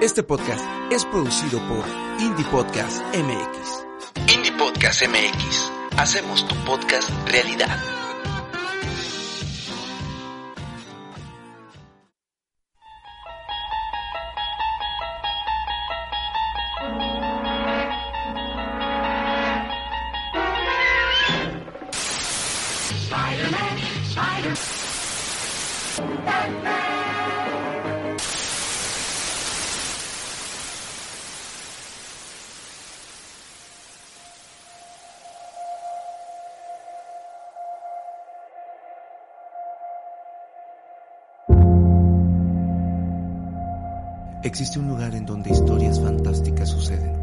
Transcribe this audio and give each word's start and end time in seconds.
Este 0.00 0.22
podcast 0.22 0.64
es 0.90 1.04
producido 1.04 1.60
por 1.68 1.84
Indie 2.18 2.46
Podcast 2.46 3.02
MX. 3.14 4.34
Indie 4.34 4.52
Podcast 4.52 5.02
MX. 5.06 5.70
Hacemos 5.98 6.48
tu 6.48 6.54
podcast 6.64 7.10
realidad. 7.28 7.78
Existe 44.50 44.80
un 44.80 44.88
lugar 44.88 45.14
en 45.14 45.24
donde 45.24 45.52
historias 45.52 46.00
fantásticas 46.00 46.70
suceden. 46.70 47.14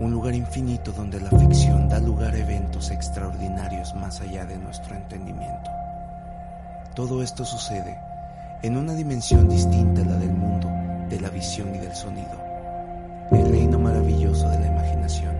Un 0.00 0.12
lugar 0.12 0.34
infinito 0.34 0.90
donde 0.90 1.20
la 1.20 1.28
ficción 1.28 1.90
da 1.90 2.00
lugar 2.00 2.32
a 2.32 2.38
eventos 2.38 2.90
extraordinarios 2.90 3.94
más 3.96 4.18
allá 4.22 4.46
de 4.46 4.56
nuestro 4.56 4.96
entendimiento. 4.96 5.70
Todo 6.94 7.22
esto 7.22 7.44
sucede 7.44 7.98
en 8.62 8.78
una 8.78 8.94
dimensión 8.94 9.46
distinta 9.46 10.00
a 10.00 10.06
la 10.06 10.16
del 10.16 10.32
mundo, 10.32 10.70
de 11.10 11.20
la 11.20 11.28
visión 11.28 11.74
y 11.74 11.78
del 11.78 11.94
sonido. 11.94 12.42
El 13.30 13.50
reino 13.50 13.78
maravilloso 13.78 14.48
de 14.48 14.58
la 14.58 14.68
imaginación, 14.68 15.36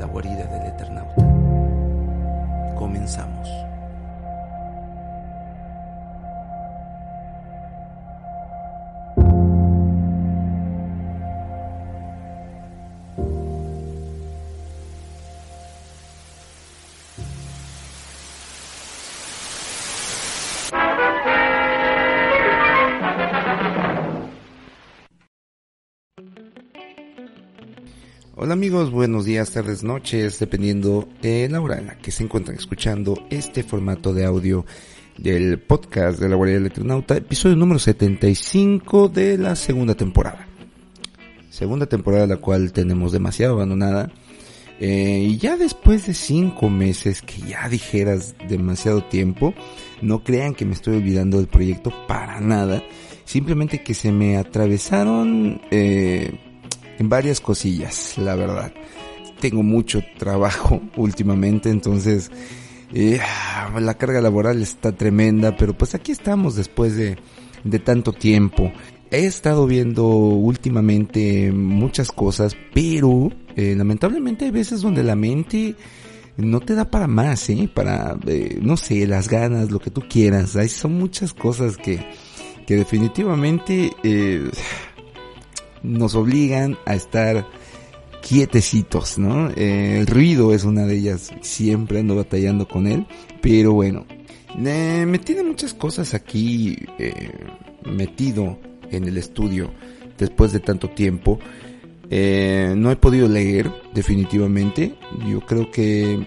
la 0.00 0.06
guarida 0.06 0.46
del 0.46 0.66
Eternauta. 0.66 2.74
Comenzamos. 2.76 3.67
Amigos, 28.68 28.90
buenos 28.90 29.24
días, 29.24 29.50
tardes, 29.50 29.82
noches, 29.82 30.38
dependiendo 30.38 31.08
de 31.22 31.48
la 31.48 31.58
hora 31.58 31.78
en 31.78 31.86
la 31.86 31.96
que 31.96 32.10
se 32.10 32.22
encuentran 32.22 32.54
escuchando 32.54 33.16
este 33.30 33.62
formato 33.62 34.12
de 34.12 34.26
audio 34.26 34.66
del 35.16 35.58
podcast 35.58 36.20
de 36.20 36.28
la 36.28 36.36
Guardia 36.36 36.56
del 36.56 36.64
Electronauta, 36.64 37.16
episodio 37.16 37.56
número 37.56 37.78
75 37.78 39.08
de 39.08 39.38
la 39.38 39.56
segunda 39.56 39.94
temporada. 39.94 40.46
Segunda 41.48 41.86
temporada 41.86 42.26
la 42.26 42.36
cual 42.36 42.70
tenemos 42.72 43.10
demasiado 43.10 43.54
abandonada. 43.54 44.12
Eh, 44.80 45.28
y 45.30 45.38
ya 45.38 45.56
después 45.56 46.06
de 46.06 46.12
cinco 46.12 46.68
meses, 46.68 47.22
que 47.22 47.40
ya 47.40 47.70
dijeras 47.70 48.34
demasiado 48.50 49.02
tiempo, 49.02 49.54
no 50.02 50.22
crean 50.22 50.54
que 50.54 50.66
me 50.66 50.74
estoy 50.74 50.96
olvidando 50.96 51.38
del 51.38 51.48
proyecto 51.48 51.90
para 52.06 52.38
nada. 52.40 52.82
Simplemente 53.24 53.82
que 53.82 53.94
se 53.94 54.12
me 54.12 54.36
atravesaron 54.36 55.62
eh, 55.70 56.47
en 56.98 57.08
varias 57.08 57.40
cosillas, 57.40 58.16
la 58.18 58.34
verdad. 58.34 58.72
Tengo 59.40 59.62
mucho 59.62 60.02
trabajo 60.18 60.80
últimamente, 60.96 61.70
entonces 61.70 62.30
eh, 62.92 63.20
la 63.78 63.94
carga 63.94 64.20
laboral 64.20 64.62
está 64.62 64.92
tremenda, 64.92 65.56
pero 65.56 65.76
pues 65.76 65.94
aquí 65.94 66.12
estamos 66.12 66.56
después 66.56 66.96
de, 66.96 67.16
de 67.64 67.78
tanto 67.78 68.12
tiempo. 68.12 68.72
He 69.10 69.24
estado 69.24 69.66
viendo 69.66 70.06
últimamente 70.06 71.50
muchas 71.50 72.12
cosas, 72.12 72.56
pero 72.74 73.30
eh, 73.56 73.74
lamentablemente 73.76 74.44
hay 74.44 74.50
veces 74.50 74.82
donde 74.82 75.02
la 75.02 75.16
mente 75.16 75.76
no 76.36 76.60
te 76.60 76.74
da 76.74 76.90
para 76.90 77.08
más, 77.08 77.48
¿eh? 77.50 77.68
Para, 77.72 78.16
eh, 78.26 78.58
no 78.62 78.76
sé, 78.76 79.06
las 79.06 79.28
ganas, 79.28 79.70
lo 79.70 79.80
que 79.80 79.90
tú 79.90 80.02
quieras. 80.08 80.56
Hay, 80.56 80.68
son 80.68 80.94
muchas 80.94 81.32
cosas 81.32 81.76
que, 81.76 82.06
que 82.66 82.76
definitivamente 82.76 83.92
eh, 84.04 84.48
nos 85.82 86.14
obligan 86.14 86.76
a 86.86 86.94
estar 86.94 87.46
quietecitos, 88.20 89.18
¿no? 89.18 89.50
Eh, 89.50 89.98
el 90.00 90.06
ruido 90.06 90.52
es 90.52 90.64
una 90.64 90.86
de 90.86 90.96
ellas, 90.96 91.32
siempre 91.40 92.00
ando 92.00 92.16
batallando 92.16 92.66
con 92.66 92.86
él, 92.86 93.06
pero 93.40 93.72
bueno, 93.72 94.06
eh, 94.56 95.04
me 95.06 95.18
tiene 95.18 95.42
muchas 95.42 95.74
cosas 95.74 96.14
aquí 96.14 96.76
eh, 96.98 97.30
metido 97.84 98.58
en 98.90 99.04
el 99.04 99.16
estudio 99.16 99.70
después 100.16 100.52
de 100.52 100.60
tanto 100.60 100.90
tiempo. 100.90 101.38
Eh, 102.10 102.74
no 102.76 102.90
he 102.90 102.96
podido 102.96 103.28
leer 103.28 103.70
definitivamente, 103.94 104.96
yo 105.26 105.40
creo 105.40 105.70
que 105.70 106.26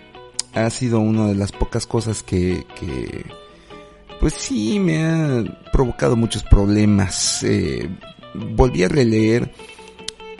ha 0.54 0.70
sido 0.70 1.00
una 1.00 1.28
de 1.28 1.36
las 1.36 1.52
pocas 1.52 1.88
cosas 1.88 2.22
que, 2.22 2.66
que 2.80 3.26
pues 4.20 4.34
sí 4.34 4.80
me 4.80 5.04
ha 5.04 5.44
provocado 5.74 6.16
muchos 6.16 6.44
problemas. 6.44 7.44
Volví 8.34 8.84
a 8.84 8.90
releer 8.90 9.52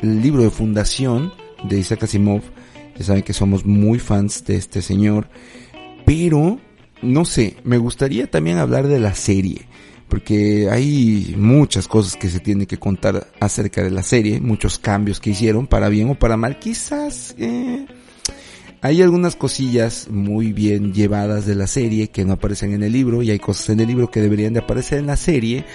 el 0.02 0.22
libro 0.22 0.44
de 0.44 0.50
fundación 0.50 1.34
de 1.64 1.80
Isaac 1.80 2.04
Asimov. 2.04 2.42
Ya 2.98 3.06
saben 3.06 3.24
que 3.24 3.34
somos 3.34 3.66
muy 3.66 4.00
fans 4.00 4.44
de 4.46 4.56
este 4.56 4.82
señor. 4.82 5.30
Pero, 6.06 6.60
no 7.02 7.26
sé, 7.26 7.58
me 7.64 7.78
gustaría 7.78 8.30
también 8.30 8.58
hablar 8.58 8.88
de 8.88 9.00
la 9.00 9.16
serie. 9.16 9.68
Porque 10.10 10.70
hay 10.70 11.36
muchas 11.38 11.88
cosas 11.88 12.18
que 12.18 12.30
se 12.30 12.42
tiene 12.42 12.68
que 12.68 12.78
contar 12.78 13.28
acerca 13.40 13.82
de 13.82 13.92
la 13.92 14.04
serie. 14.04 14.42
Muchos 14.42 14.78
cambios 14.78 15.20
que 15.20 15.30
hicieron, 15.30 15.68
para 15.68 15.90
bien 15.90 16.10
o 16.10 16.16
para 16.16 16.38
mal. 16.38 16.60
Quizás... 16.60 17.36
Eh, 17.38 17.86
hay 18.84 19.04
algunas 19.04 19.36
cosillas 19.36 20.08
muy 20.10 20.54
bien 20.54 20.92
llevadas 20.92 21.46
de 21.46 21.54
la 21.54 21.68
serie 21.68 22.10
que 22.10 22.26
no 22.26 22.34
aparecen 22.34 22.74
en 22.74 22.82
el 22.82 22.92
libro 22.92 23.22
y 23.22 23.30
hay 23.30 23.38
cosas 23.38 23.70
en 23.70 23.80
el 23.80 23.88
libro 23.88 24.10
que 24.10 24.22
deberían 24.22 24.54
de 24.54 24.62
aparecer 24.62 24.98
en 24.98 25.06
la 25.06 25.18
serie 25.18 25.66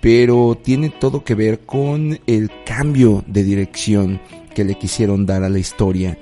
pero 0.00 0.58
tiene 0.62 0.90
todo 0.90 1.24
que 1.24 1.34
ver 1.34 1.60
con 1.60 2.18
el 2.26 2.50
cambio 2.64 3.24
de 3.26 3.44
dirección 3.44 4.20
que 4.54 4.64
le 4.64 4.78
quisieron 4.78 5.26
dar 5.26 5.42
a 5.42 5.48
la 5.48 5.58
historia. 5.58 6.18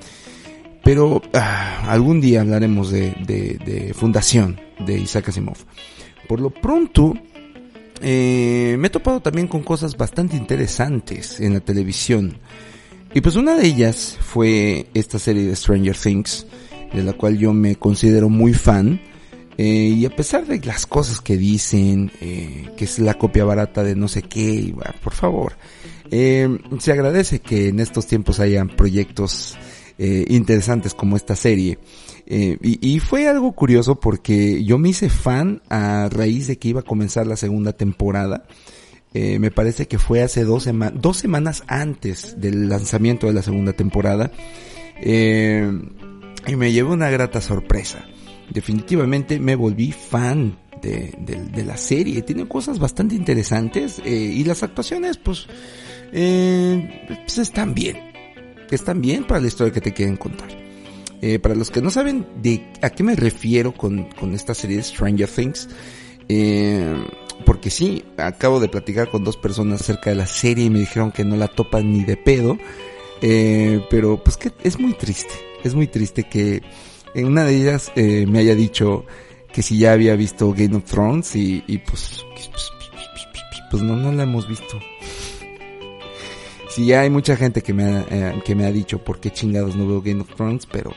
Pero 0.83 1.23
ah, 1.33 1.87
algún 1.89 2.21
día 2.21 2.43
hablaremos 2.43 2.91
de, 2.91 3.93
Fundación 3.95 4.61
de 4.85 4.99
Isaac 4.99 5.31
Asimov. 5.31 5.57
Por 6.29 6.41
lo 6.41 6.51
pronto, 6.51 7.15
eh, 8.03 8.77
me 8.79 8.89
he 8.89 8.91
topado 8.91 9.21
también 9.21 9.47
con 9.47 9.63
cosas 9.63 9.97
bastante 9.97 10.37
interesantes 10.37 11.41
en 11.41 11.55
la 11.55 11.61
televisión. 11.61 12.39
Y 13.15 13.21
pues 13.21 13.37
una 13.37 13.57
de 13.57 13.67
ellas 13.67 14.19
fue 14.21 14.89
esta 14.93 15.19
serie 15.19 15.45
de 15.45 15.57
Stranger 15.57 15.97
Things, 15.97 16.47
de 16.93 17.03
la 17.03 17.13
cual 17.13 17.39
yo 17.39 17.53
me 17.53 17.77
considero 17.77 18.29
muy 18.29 18.53
fan. 18.53 19.01
Eh, 19.57 19.95
y 19.97 20.05
a 20.05 20.11
pesar 20.11 20.47
de 20.47 20.61
las 20.61 20.87
cosas 20.87 21.21
que 21.21 21.37
dicen, 21.37 22.11
eh, 22.21 22.71
que 22.77 22.85
es 22.85 22.99
la 22.99 23.15
copia 23.15 23.45
barata 23.45 23.85
de 23.85 23.95
no 23.95 24.09
sé 24.09 24.23
qué, 24.23 24.75
por 25.03 25.13
favor, 25.13 25.53
eh, 26.11 26.59
se 26.79 26.93
agradece 26.93 27.41
que 27.41 27.69
en 27.69 27.79
estos 27.79 28.07
tiempos 28.07 28.41
hayan 28.41 28.69
proyectos 28.69 29.57
eh, 29.99 30.25
interesantes 30.29 30.95
como 30.95 31.17
esta 31.17 31.37
serie. 31.37 31.79
Y, 32.27 33.01
fue 33.01 33.29
algo 33.29 33.53
curioso 33.53 34.01
porque 34.01 34.65
yo 34.65 34.79
me 34.79 34.89
hice 34.89 35.11
fan 35.11 35.61
a 35.69 36.09
raíz 36.11 36.47
de 36.47 36.57
que 36.57 36.69
iba 36.69 36.81
a 36.81 36.85
comenzar 36.85 37.27
la 37.27 37.37
segunda 37.37 37.75
temporada. 37.75 38.45
Me 39.13 39.51
parece 39.51 39.87
que 39.87 39.99
fue 39.99 40.23
hace 40.23 40.43
dos, 40.43 40.67
dos 40.95 41.19
semanas 41.19 41.65
antes 41.67 42.41
del 42.41 42.71
lanzamiento 42.71 43.27
de 43.27 43.35
la 43.35 43.43
segunda 43.43 43.75
temporada. 43.75 44.33
Y 45.05 46.57
me 46.57 46.73
llevó 46.73 46.95
una 46.95 47.11
grata 47.11 47.43
sorpresa. 47.43 48.07
Definitivamente 48.51 49.39
me 49.39 49.57
volví 49.57 49.93
fan 49.93 50.59
de, 50.83 51.65
la 51.65 51.77
serie. 51.77 52.23
Tiene 52.23 52.47
cosas 52.47 52.79
bastante 52.79 53.15
interesantes 53.15 54.01
eh, 54.05 54.11
y 54.11 54.45
las 54.45 54.63
actuaciones 54.63 55.17
pues, 55.17 55.47
pues 56.11 57.39
están 57.39 57.75
bien. 57.75 57.99
Están 58.71 59.01
bien 59.01 59.25
para 59.25 59.41
la 59.41 59.49
historia 59.49 59.73
que 59.73 59.81
te 59.81 59.93
quieren 59.93 60.17
contar. 60.17 60.65
Eh, 61.27 61.39
para 61.39 61.55
los 61.55 61.71
que 61.71 61.81
no 61.81 61.91
saben 61.91 62.27
de 62.43 62.67
a 62.83 62.91
qué 62.91 63.03
me 63.03 63.17
refiero 63.17 63.73
con, 63.73 64.11
con 64.11 64.35
esta 64.35 64.53
serie 64.53 64.77
de 64.77 64.83
Stranger 64.83 65.27
Things, 65.27 65.71
eh, 66.29 67.03
porque 67.47 67.71
sí, 67.71 68.05
acabo 68.19 68.61
de 68.61 68.69
platicar 68.69 69.11
con 69.11 69.25
dos 69.25 69.39
personas 69.39 69.81
acerca 69.81 70.11
de 70.11 70.17
la 70.17 70.27
serie 70.27 70.67
y 70.67 70.71
me 70.71 70.81
dijeron 70.81 71.13
que 71.13 71.25
no 71.25 71.37
la 71.37 71.49
topan 71.49 71.91
ni 71.91 72.05
de 72.05 72.19
pedo, 72.19 72.59
eh, 73.23 73.81
pero 73.89 74.23
pues 74.23 74.37
que 74.37 74.53
es 74.63 74.79
muy 74.79 74.93
triste, 74.93 75.33
es 75.63 75.75
muy 75.75 75.87
triste 75.87 76.25
que 76.25 76.63
en 77.15 77.27
una 77.27 77.45
de 77.45 77.57
ellas 77.57 77.93
eh, 77.97 78.27
me 78.27 78.41
haya 78.41 78.55
dicho 78.55 79.07
que 79.53 79.63
si 79.63 79.79
ya 79.79 79.93
había 79.93 80.17
visto 80.17 80.53
Game 80.53 80.77
of 80.77 80.85
Thrones 80.85 81.37
y, 81.37 81.63
y 81.67 81.79
pues, 81.79 82.25
pues, 82.35 82.71
pues 83.71 83.83
no, 83.83 83.97
no 83.97 84.13
la 84.13 84.25
hemos 84.25 84.49
visto. 84.49 84.81
sí 86.69 86.93
hay 86.93 87.09
mucha 87.09 87.37
gente 87.37 87.63
que 87.63 87.73
me 87.73 87.85
ha, 87.85 88.07
eh, 88.11 88.43
que 88.45 88.55
me 88.55 88.67
ha 88.67 88.73
dicho 88.73 89.03
por 89.03 89.21
qué 89.21 89.31
chingados 89.31 89.77
no 89.77 89.87
veo 89.87 90.03
Game 90.03 90.21
of 90.21 90.35
Thrones, 90.35 90.67
pero, 90.67 90.93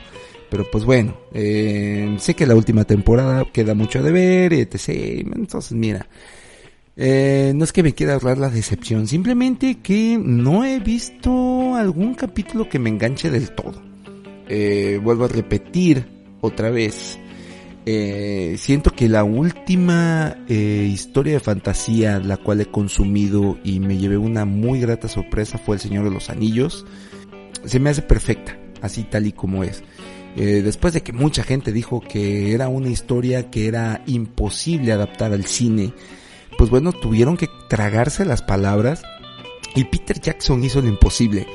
pero 0.50 0.66
pues 0.72 0.86
bueno, 0.86 1.16
eh, 1.34 2.16
sé 2.20 2.34
que 2.34 2.48
la 2.48 2.56
última 2.56 2.84
temporada 2.84 3.46
queda 3.52 3.76
mucho 3.76 4.02
de 4.02 4.12
ver, 4.12 4.54
etc. 4.54 5.26
Entonces, 5.36 5.74
mira, 5.74 6.08
eh, 6.96 7.52
no 7.56 7.64
es 7.64 7.72
que 7.72 7.84
me 7.84 7.94
quiera 7.94 8.14
ahorrar 8.14 8.40
la 8.40 8.50
decepción, 8.50 9.08
simplemente 9.08 9.78
que 9.84 10.20
no 10.20 10.66
he 10.66 10.80
visto 10.80 11.76
algún 11.76 12.16
capítulo 12.16 12.68
que 12.68 12.80
me 12.80 12.90
enganche 12.90 13.30
del 13.30 13.52
todo. 13.52 13.87
Eh, 14.50 15.00
vuelvo 15.04 15.26
a 15.26 15.28
repetir 15.28 16.06
otra 16.42 16.70
vez. 16.70 17.20
Eh, 17.90 18.58
siento 18.58 18.92
que 18.92 19.08
la 19.08 19.24
última 19.24 20.36
eh, 20.50 20.90
historia 20.92 21.34
de 21.34 21.40
fantasía 21.40 22.20
la 22.20 22.36
cual 22.36 22.60
he 22.60 22.66
consumido 22.66 23.58
y 23.64 23.80
me 23.80 23.98
llevé 23.98 24.18
una 24.18 24.44
muy 24.44 24.82
grata 24.82 25.08
sorpresa 25.08 25.58
fue 25.58 25.78
El 25.78 25.82
Señor 25.82 26.04
de 26.04 26.12
los 26.12 26.30
Anillos. 26.30 26.86
Se 27.64 27.80
me 27.80 27.90
hace 27.90 28.02
perfecta, 28.02 28.58
así 28.82 29.04
tal 29.04 29.26
y 29.26 29.32
como 29.32 29.64
es. 29.64 29.84
Eh, 30.36 30.62
después 30.64 30.94
de 30.94 31.02
que 31.02 31.14
mucha 31.14 31.44
gente 31.44 31.72
dijo 31.72 32.02
que 32.02 32.52
era 32.54 32.68
una 32.68 32.90
historia 32.90 33.50
que 33.50 33.68
era 33.68 34.04
imposible 34.06 34.92
adaptar 34.92 35.32
al 35.32 35.46
cine, 35.46 35.94
pues 36.58 36.70
bueno, 36.70 36.92
tuvieron 36.92 37.38
que 37.38 37.48
tragarse 37.70 38.26
las 38.26 38.42
palabras 38.42 39.02
y 39.76 39.86
Peter 39.86 40.20
Jackson 40.20 40.62
hizo 40.62 40.82
lo 40.82 40.90
imposible. 40.90 41.48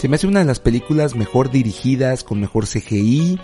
Se 0.00 0.08
me 0.08 0.16
hace 0.16 0.26
una 0.26 0.38
de 0.38 0.46
las 0.46 0.60
películas 0.60 1.14
mejor 1.14 1.50
dirigidas, 1.50 2.24
con 2.24 2.40
mejor 2.40 2.66
CGI, 2.66 3.38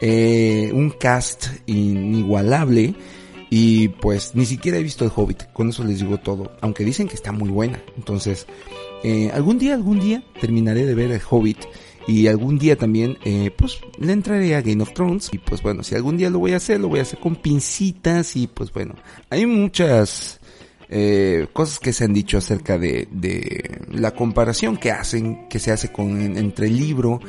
eh, 0.00 0.72
un 0.74 0.90
cast 0.90 1.46
inigualable 1.66 2.96
y 3.48 3.86
pues 3.86 4.34
ni 4.34 4.44
siquiera 4.44 4.78
he 4.78 4.82
visto 4.82 5.04
el 5.04 5.12
Hobbit, 5.14 5.52
con 5.52 5.68
eso 5.68 5.84
les 5.84 6.00
digo 6.00 6.18
todo, 6.18 6.50
aunque 6.62 6.84
dicen 6.84 7.06
que 7.06 7.14
está 7.14 7.30
muy 7.30 7.48
buena. 7.48 7.80
Entonces, 7.96 8.48
eh, 9.04 9.30
algún 9.32 9.60
día, 9.60 9.74
algún 9.74 10.00
día 10.00 10.24
terminaré 10.40 10.84
de 10.84 10.96
ver 10.96 11.12
el 11.12 11.20
Hobbit 11.30 11.60
y 12.08 12.26
algún 12.26 12.58
día 12.58 12.74
también 12.74 13.16
eh, 13.24 13.52
pues 13.56 13.78
le 14.00 14.12
entraré 14.12 14.56
a 14.56 14.62
Game 14.62 14.82
of 14.82 14.92
Thrones 14.92 15.30
y 15.32 15.38
pues 15.38 15.62
bueno, 15.62 15.84
si 15.84 15.94
algún 15.94 16.16
día 16.16 16.28
lo 16.28 16.40
voy 16.40 16.54
a 16.54 16.56
hacer, 16.56 16.80
lo 16.80 16.88
voy 16.88 16.98
a 16.98 17.02
hacer 17.02 17.20
con 17.20 17.36
pincitas 17.36 18.34
y 18.34 18.48
pues 18.48 18.72
bueno, 18.72 18.96
hay 19.28 19.46
muchas 19.46 20.39
eh, 20.90 21.46
cosas 21.52 21.78
que 21.78 21.92
se 21.92 22.04
han 22.04 22.12
dicho 22.12 22.38
acerca 22.38 22.76
de, 22.76 23.06
de 23.12 23.80
la 23.92 24.10
comparación 24.10 24.76
que 24.76 24.90
hacen, 24.90 25.48
que 25.48 25.60
se 25.60 25.70
hace 25.70 25.92
con 25.92 26.20
entre 26.36 26.66
el 26.66 26.76
libro 26.76 27.20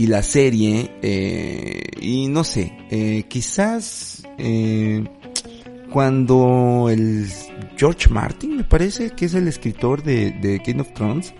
y 0.00 0.06
la 0.06 0.22
serie 0.22 0.90
eh, 1.02 1.82
y 2.00 2.28
no 2.28 2.42
sé, 2.42 2.72
eh, 2.90 3.24
quizás 3.28 4.22
eh, 4.38 5.04
cuando 5.92 6.88
el 6.90 7.28
George 7.76 8.08
Martin 8.08 8.56
me 8.56 8.64
parece 8.64 9.10
que 9.10 9.26
es 9.26 9.34
el 9.34 9.46
escritor 9.46 10.02
de, 10.02 10.30
de 10.30 10.62
Game 10.64 10.80
of 10.80 10.94
Thrones 10.94 11.34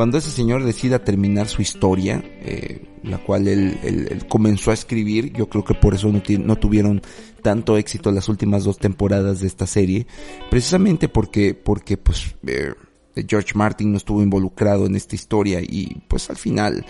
cuando 0.00 0.16
ese 0.16 0.30
señor 0.30 0.64
decida 0.64 1.04
terminar 1.04 1.46
su 1.46 1.60
historia, 1.60 2.24
eh, 2.40 2.86
la 3.02 3.18
cual 3.18 3.46
él, 3.46 4.24
comenzó 4.30 4.70
a 4.70 4.72
escribir, 4.72 5.30
yo 5.34 5.50
creo 5.50 5.62
que 5.62 5.74
por 5.74 5.92
eso 5.92 6.10
no, 6.10 6.22
no, 6.38 6.56
tuvieron 6.56 7.02
tanto 7.42 7.76
éxito 7.76 8.10
las 8.10 8.30
últimas 8.30 8.64
dos 8.64 8.78
temporadas 8.78 9.40
de 9.40 9.46
esta 9.46 9.66
serie, 9.66 10.06
precisamente 10.48 11.10
porque, 11.10 11.52
porque 11.52 11.98
pues 11.98 12.34
eh, 12.46 12.72
George 13.28 13.52
Martin 13.54 13.90
no 13.90 13.98
estuvo 13.98 14.22
involucrado 14.22 14.86
en 14.86 14.96
esta 14.96 15.16
historia 15.16 15.60
y 15.60 16.00
pues 16.08 16.30
al 16.30 16.36
final 16.36 16.86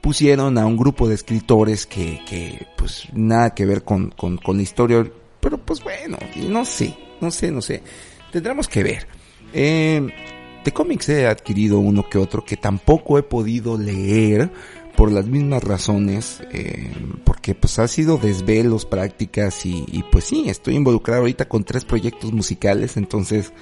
pusieron 0.00 0.56
a 0.56 0.64
un 0.64 0.76
grupo 0.76 1.08
de 1.08 1.16
escritores 1.16 1.84
que, 1.84 2.20
que 2.28 2.68
pues 2.78 3.08
nada 3.12 3.56
que 3.56 3.66
ver 3.66 3.82
con, 3.82 4.10
con, 4.10 4.36
con 4.36 4.56
la 4.56 4.62
historia, 4.62 5.04
pero 5.40 5.58
pues 5.58 5.82
bueno, 5.82 6.16
no 6.48 6.64
sé, 6.64 6.96
no 7.20 7.32
sé, 7.32 7.50
no 7.50 7.60
sé, 7.60 7.82
tendremos 8.30 8.68
que 8.68 8.84
ver. 8.84 9.08
Eh, 9.52 10.06
de 10.64 10.72
cómics 10.72 11.08
he 11.08 11.26
adquirido 11.26 11.78
uno 11.78 12.08
que 12.08 12.18
otro 12.18 12.44
que 12.44 12.56
tampoco 12.56 13.18
he 13.18 13.22
podido 13.22 13.76
leer 13.76 14.50
por 14.96 15.10
las 15.10 15.26
mismas 15.26 15.64
razones, 15.64 16.42
eh, 16.52 16.92
porque 17.24 17.54
pues 17.54 17.78
ha 17.78 17.88
sido 17.88 18.18
desvelos, 18.18 18.84
prácticas 18.84 19.64
y, 19.64 20.04
pues 20.12 20.24
sí, 20.24 20.44
estoy 20.48 20.76
involucrado 20.76 21.22
ahorita 21.22 21.48
con 21.48 21.64
tres 21.64 21.84
proyectos 21.84 22.32
musicales, 22.32 22.96
entonces 22.96 23.52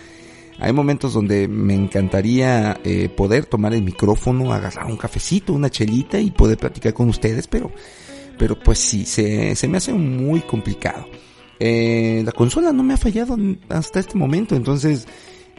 hay 0.58 0.73
momentos 0.73 1.14
donde 1.14 1.49
me 1.49 1.75
encantaría 1.75 2.79
eh, 2.85 3.08
poder 3.08 3.46
tomar 3.46 3.73
el 3.73 3.82
micrófono, 3.82 4.53
agarrar 4.53 4.87
un 4.87 4.96
cafecito, 4.96 5.53
una 5.53 5.70
chelita 5.70 6.20
y 6.20 6.31
poder 6.31 6.58
platicar 6.58 6.93
con 6.93 7.08
ustedes, 7.08 7.46
pero, 7.46 7.70
pero 8.38 8.58
pues 8.58 8.79
sí, 8.79 9.06
se, 9.06 9.55
se 9.55 9.69
me 9.69 9.79
hace 9.79 9.93
muy 9.93 10.41
complicado. 10.41 11.06
Eh, 11.61 12.23
la 12.25 12.32
consola 12.32 12.73
no 12.73 12.82
me 12.82 12.94
ha 12.94 12.96
fallado 12.96 13.37
hasta 13.69 14.00
este 14.00 14.19
momento, 14.19 14.56
entonces 14.56 15.06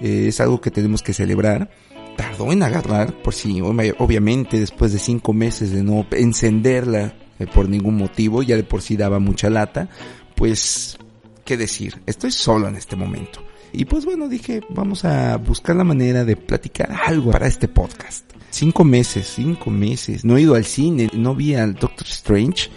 eh, 0.01 0.27
es 0.27 0.39
algo 0.39 0.62
que 0.62 0.71
tenemos 0.71 1.01
que 1.01 1.13
celebrar. 1.13 1.69
Tardó 2.18 2.51
en 2.51 2.62
agarrar, 2.63 3.13
por 3.21 3.33
si 3.33 3.62
obviamente 3.62 4.59
después 4.59 4.92
de 4.92 5.00
cinco 5.00 5.33
meses 5.33 5.71
de 5.71 5.81
no 5.83 6.06
encenderla 6.12 7.13
eh, 7.39 7.48
por 7.48 7.69
ningún 7.69 7.95
motivo, 7.95 8.44
ya 8.44 8.56
de 8.56 8.63
por 8.63 8.81
sí 8.81 8.98
daba 8.98 9.19
mucha 9.19 9.50
lata, 9.50 9.89
pues, 10.36 10.98
¿qué 11.45 11.57
decir? 11.57 12.01
Estoy 12.06 12.31
solo 12.31 12.68
en 12.68 12.75
este 12.75 12.95
momento. 12.95 13.42
Y 13.74 13.86
pues 13.86 14.06
bueno, 14.06 14.27
dije, 14.27 14.62
vamos 14.69 15.06
a 15.06 15.38
buscar 15.38 15.75
la 15.75 15.83
manera 15.83 16.25
de 16.25 16.36
platicar 16.36 16.92
algo 17.06 17.31
para 17.31 17.47
este 17.47 17.68
podcast. 17.68 18.25
Cinco 18.50 18.83
meses, 18.83 19.31
cinco 19.33 19.69
meses. 19.69 20.25
No 20.25 20.36
he 20.36 20.42
ido 20.42 20.56
al 20.56 20.65
cine, 20.65 21.09
no 21.13 21.36
vi 21.36 21.56
al 21.56 21.75
Doctor 21.75 22.06
Strange. 22.06 22.69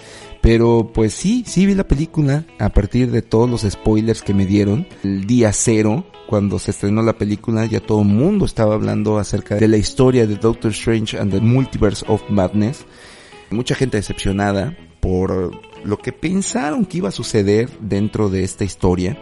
Pero 0.44 0.90
pues 0.92 1.14
sí, 1.14 1.42
sí 1.46 1.64
vi 1.64 1.74
la 1.74 1.88
película 1.88 2.44
a 2.58 2.68
partir 2.68 3.10
de 3.10 3.22
todos 3.22 3.48
los 3.48 3.62
spoilers 3.62 4.20
que 4.20 4.34
me 4.34 4.44
dieron. 4.44 4.86
El 5.02 5.26
día 5.26 5.50
cero, 5.54 6.04
cuando 6.26 6.58
se 6.58 6.72
estrenó 6.72 7.00
la 7.00 7.16
película, 7.16 7.64
ya 7.64 7.80
todo 7.80 8.02
el 8.02 8.08
mundo 8.08 8.44
estaba 8.44 8.74
hablando 8.74 9.16
acerca 9.16 9.56
de 9.56 9.68
la 9.68 9.78
historia 9.78 10.26
de 10.26 10.36
Doctor 10.36 10.72
Strange 10.72 11.18
and 11.18 11.32
the 11.32 11.40
Multiverse 11.40 12.04
of 12.08 12.20
Madness. 12.28 12.84
Mucha 13.48 13.74
gente 13.74 13.96
decepcionada 13.96 14.76
por 15.00 15.58
lo 15.82 15.96
que 15.96 16.12
pensaron 16.12 16.84
que 16.84 16.98
iba 16.98 17.08
a 17.08 17.12
suceder 17.12 17.70
dentro 17.80 18.28
de 18.28 18.44
esta 18.44 18.64
historia. 18.64 19.16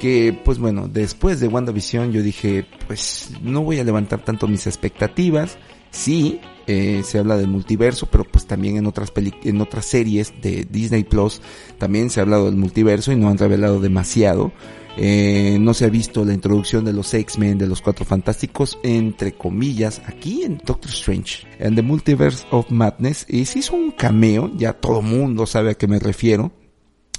Que 0.00 0.34
pues 0.46 0.58
bueno, 0.58 0.88
después 0.88 1.40
de 1.40 1.48
WandaVision 1.48 2.10
yo 2.10 2.22
dije, 2.22 2.64
pues 2.86 3.32
no 3.42 3.64
voy 3.64 3.80
a 3.80 3.84
levantar 3.84 4.24
tanto 4.24 4.48
mis 4.48 4.66
expectativas. 4.66 5.58
Sí, 5.90 6.40
eh, 6.66 7.02
se 7.04 7.18
habla 7.18 7.36
del 7.36 7.48
multiverso, 7.48 8.06
pero 8.10 8.24
pues 8.24 8.46
también 8.46 8.76
en 8.76 8.86
otras 8.86 9.10
peli 9.10 9.32
en 9.44 9.60
otras 9.60 9.84
series 9.84 10.32
de 10.40 10.66
Disney 10.70 11.04
Plus 11.04 11.40
también 11.78 12.10
se 12.10 12.20
ha 12.20 12.22
hablado 12.22 12.46
del 12.46 12.56
multiverso 12.56 13.12
y 13.12 13.16
no 13.16 13.28
han 13.28 13.38
revelado 13.38 13.80
demasiado. 13.80 14.52
Eh, 14.96 15.56
no 15.58 15.72
se 15.72 15.86
ha 15.86 15.88
visto 15.88 16.24
la 16.24 16.34
introducción 16.34 16.84
de 16.84 16.92
los 16.92 17.14
X-Men, 17.14 17.56
de 17.56 17.66
los 17.66 17.80
Cuatro 17.80 18.04
Fantásticos, 18.04 18.78
entre 18.82 19.32
comillas, 19.32 20.02
aquí 20.06 20.42
en 20.42 20.58
Doctor 20.58 20.90
Strange, 20.90 21.46
en 21.58 21.74
The 21.74 21.82
Multiverse 21.82 22.44
of 22.50 22.70
Madness, 22.70 23.24
y 23.28 23.46
se 23.46 23.60
hizo 23.60 23.74
un 23.74 23.92
cameo, 23.92 24.50
ya 24.54 24.74
todo 24.74 25.00
mundo 25.00 25.46
sabe 25.46 25.70
a 25.70 25.74
qué 25.74 25.86
me 25.86 25.98
refiero, 25.98 26.52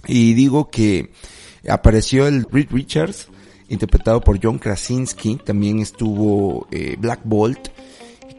y 0.06 0.34
digo 0.34 0.70
que 0.70 1.12
apareció 1.68 2.28
el 2.28 2.46
Reed 2.52 2.68
Richards, 2.70 3.30
interpretado 3.70 4.22
por 4.22 4.40
John 4.42 4.60
Krasinski, 4.60 5.38
también 5.38 5.80
estuvo 5.80 6.68
eh, 6.70 6.96
Black 7.00 7.22
Bolt, 7.24 7.70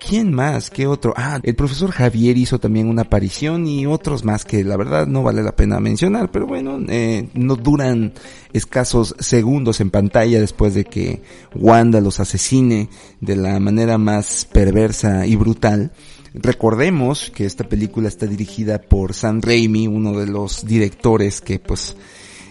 ¿Quién 0.06 0.34
más? 0.34 0.68
¿Qué 0.68 0.86
otro? 0.86 1.14
Ah, 1.16 1.40
el 1.42 1.54
profesor 1.54 1.90
Javier 1.90 2.36
hizo 2.36 2.58
también 2.58 2.88
una 2.88 3.02
aparición 3.02 3.66
y 3.66 3.86
otros 3.86 4.22
más 4.22 4.44
que 4.44 4.62
la 4.62 4.76
verdad 4.76 5.06
no 5.06 5.22
vale 5.22 5.42
la 5.42 5.56
pena 5.56 5.80
mencionar, 5.80 6.30
pero 6.30 6.46
bueno, 6.46 6.78
eh, 6.88 7.28
no 7.32 7.56
duran 7.56 8.12
escasos 8.52 9.14
segundos 9.18 9.80
en 9.80 9.90
pantalla 9.90 10.40
después 10.40 10.74
de 10.74 10.84
que 10.84 11.22
Wanda 11.54 12.02
los 12.02 12.20
asesine 12.20 12.90
de 13.20 13.36
la 13.36 13.58
manera 13.60 13.96
más 13.96 14.46
perversa 14.52 15.26
y 15.26 15.36
brutal. 15.36 15.92
Recordemos 16.34 17.30
que 17.34 17.46
esta 17.46 17.64
película 17.64 18.08
está 18.08 18.26
dirigida 18.26 18.82
por 18.82 19.14
Sam 19.14 19.40
Raimi, 19.40 19.86
uno 19.86 20.18
de 20.18 20.26
los 20.26 20.66
directores 20.66 21.40
que 21.40 21.58
pues 21.58 21.96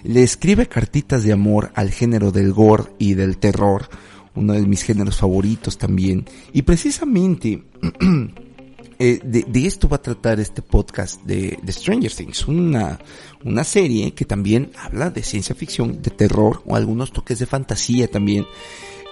le 0.04 0.24
escribe 0.24 0.68
cartitas 0.68 1.24
de 1.24 1.34
amor 1.34 1.72
al 1.76 1.92
género 1.92 2.32
del 2.32 2.52
gore 2.52 2.86
y 2.98 3.14
del 3.14 3.38
terror 3.38 3.90
uno 4.36 4.54
de 4.54 4.66
mis 4.66 4.84
géneros 4.84 5.18
favoritos 5.18 5.78
también. 5.78 6.26
Y 6.54 6.64
precisamente 6.64 7.64
eh, 9.00 9.20
de, 9.24 9.66
esto 9.66 9.88
va 9.88 9.98
a 9.98 10.02
tratar 10.02 10.40
este 10.40 10.62
podcast 10.62 11.22
de, 11.24 11.58
de, 11.62 11.72
Stranger 11.72 12.12
Things, 12.12 12.48
una, 12.48 13.00
una 13.44 13.64
serie 13.64 14.14
que 14.14 14.26
también 14.26 14.72
habla 14.78 15.10
de 15.10 15.24
ciencia 15.24 15.56
ficción, 15.56 16.02
de 16.02 16.12
terror 16.12 16.62
o 16.66 16.76
algunos 16.76 17.12
toques 17.12 17.40
de 17.40 17.46
fantasía 17.46 18.10
también, 18.10 18.46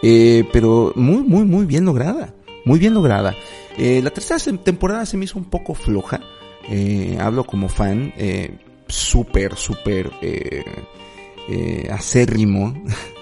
eh, 0.01 0.47
pero 0.51 0.93
muy, 0.95 1.21
muy, 1.23 1.45
muy 1.45 1.65
bien 1.65 1.85
lograda, 1.85 2.33
muy 2.65 2.79
bien 2.79 2.93
lograda. 2.93 3.35
Eh, 3.77 4.01
la 4.03 4.09
tercera 4.09 4.39
temporada 4.57 5.05
se 5.05 5.17
me 5.17 5.25
hizo 5.25 5.39
un 5.39 5.45
poco 5.45 5.73
floja, 5.73 6.21
hablo 7.19 7.43
como 7.43 7.67
fan, 7.67 8.13
súper, 8.87 9.55
súper 9.55 10.11
acérrimo 11.89 12.73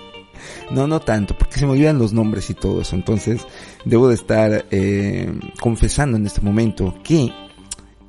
No, 0.71 0.87
no 0.87 0.99
tanto, 0.99 1.35
porque 1.37 1.59
se 1.59 1.65
me 1.65 1.71
olvidan 1.73 1.97
los 1.97 2.13
nombres 2.13 2.49
y 2.49 2.53
todo 2.53 2.81
eso. 2.81 2.95
Entonces, 2.95 3.41
debo 3.85 4.07
de 4.09 4.15
estar 4.15 4.65
eh, 4.71 5.31
confesando 5.59 6.17
en 6.17 6.25
este 6.27 6.41
momento 6.41 6.95
que 7.03 7.31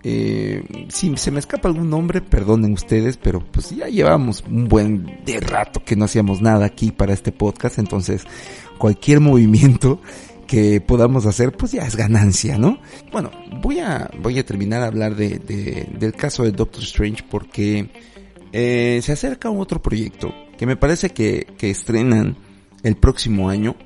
eh, 0.02 0.62
si 0.88 1.14
se 1.16 1.30
me 1.30 1.40
escapa 1.40 1.68
algún 1.68 1.90
nombre, 1.90 2.20
perdonen 2.22 2.72
ustedes, 2.72 3.16
pero 3.18 3.40
pues 3.40 3.70
ya 3.70 3.86
llevamos 3.88 4.42
un 4.48 4.68
buen 4.68 5.20
de 5.24 5.40
rato 5.40 5.82
que 5.84 5.96
no 5.96 6.06
hacíamos 6.06 6.40
nada 6.40 6.64
aquí 6.66 6.90
para 6.90 7.12
este 7.12 7.32
podcast, 7.32 7.78
entonces 7.78 8.24
cualquier 8.78 9.20
movimiento 9.20 10.00
que 10.46 10.80
podamos 10.80 11.26
hacer, 11.26 11.52
pues 11.52 11.72
ya 11.72 11.82
es 11.86 11.96
ganancia, 11.96 12.58
¿no? 12.58 12.78
Bueno, 13.12 13.30
voy 13.62 13.78
a, 13.78 14.10
voy 14.20 14.38
a 14.38 14.44
terminar 14.44 14.82
a 14.82 14.86
hablar 14.86 15.14
de, 15.16 15.38
de- 15.38 15.86
del 15.98 16.12
caso 16.12 16.42
de 16.44 16.50
Doctor 16.52 16.82
Strange 16.82 17.22
porque 17.30 17.90
eh, 18.52 19.00
se 19.02 19.12
acerca 19.12 19.48
otro 19.50 19.80
proyecto 19.80 20.34
que 20.58 20.66
me 20.66 20.76
parece 20.76 21.10
que, 21.10 21.46
que 21.56 21.70
estrenan 21.70 22.36
el 22.82 22.96
próximo 22.96 23.48
año, 23.48 23.76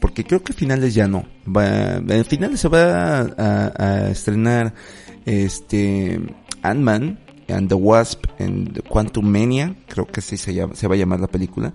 porque 0.00 0.24
creo 0.24 0.42
que 0.42 0.52
finales 0.52 0.94
ya 0.94 1.08
no. 1.08 1.24
Va, 1.46 1.96
en 1.96 2.24
finales 2.24 2.60
se 2.60 2.68
va 2.68 3.20
a, 3.20 4.10
estrenar 4.10 4.74
este 5.26 6.20
Ant-Man 6.62 7.18
and 7.48 7.68
the 7.68 7.74
Wasp 7.74 8.24
and 8.38 8.82
Quantum 8.88 9.26
Mania, 9.26 9.74
creo 9.86 10.06
que 10.06 10.20
así 10.20 10.36
se, 10.36 10.54
llama, 10.54 10.74
va 10.74 10.94
a 10.94 10.98
llamar 10.98 11.20
la 11.20 11.28
película. 11.28 11.72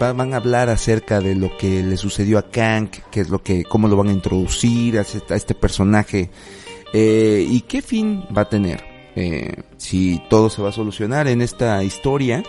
Va- 0.00 0.12
van 0.12 0.32
a 0.32 0.36
hablar 0.36 0.68
acerca 0.68 1.20
de 1.20 1.34
lo 1.34 1.56
que 1.56 1.82
le 1.82 1.96
sucedió 1.96 2.38
a 2.38 2.50
Kang, 2.50 2.88
qué 3.10 3.20
es 3.20 3.28
lo 3.28 3.42
que, 3.42 3.64
cómo 3.64 3.88
lo 3.88 3.96
van 3.96 4.08
a 4.08 4.12
introducir 4.12 4.98
a 4.98 5.02
este, 5.02 5.32
a 5.32 5.36
este 5.36 5.54
personaje, 5.54 6.30
eh, 6.92 7.46
y 7.48 7.62
qué 7.62 7.82
fin 7.82 8.24
va 8.36 8.42
a 8.42 8.48
tener. 8.48 8.82
Eh, 9.16 9.62
si 9.76 10.22
todo 10.30 10.48
se 10.48 10.62
va 10.62 10.68
a 10.68 10.72
solucionar 10.72 11.26
en 11.26 11.42
esta 11.42 11.82
historia, 11.82 12.44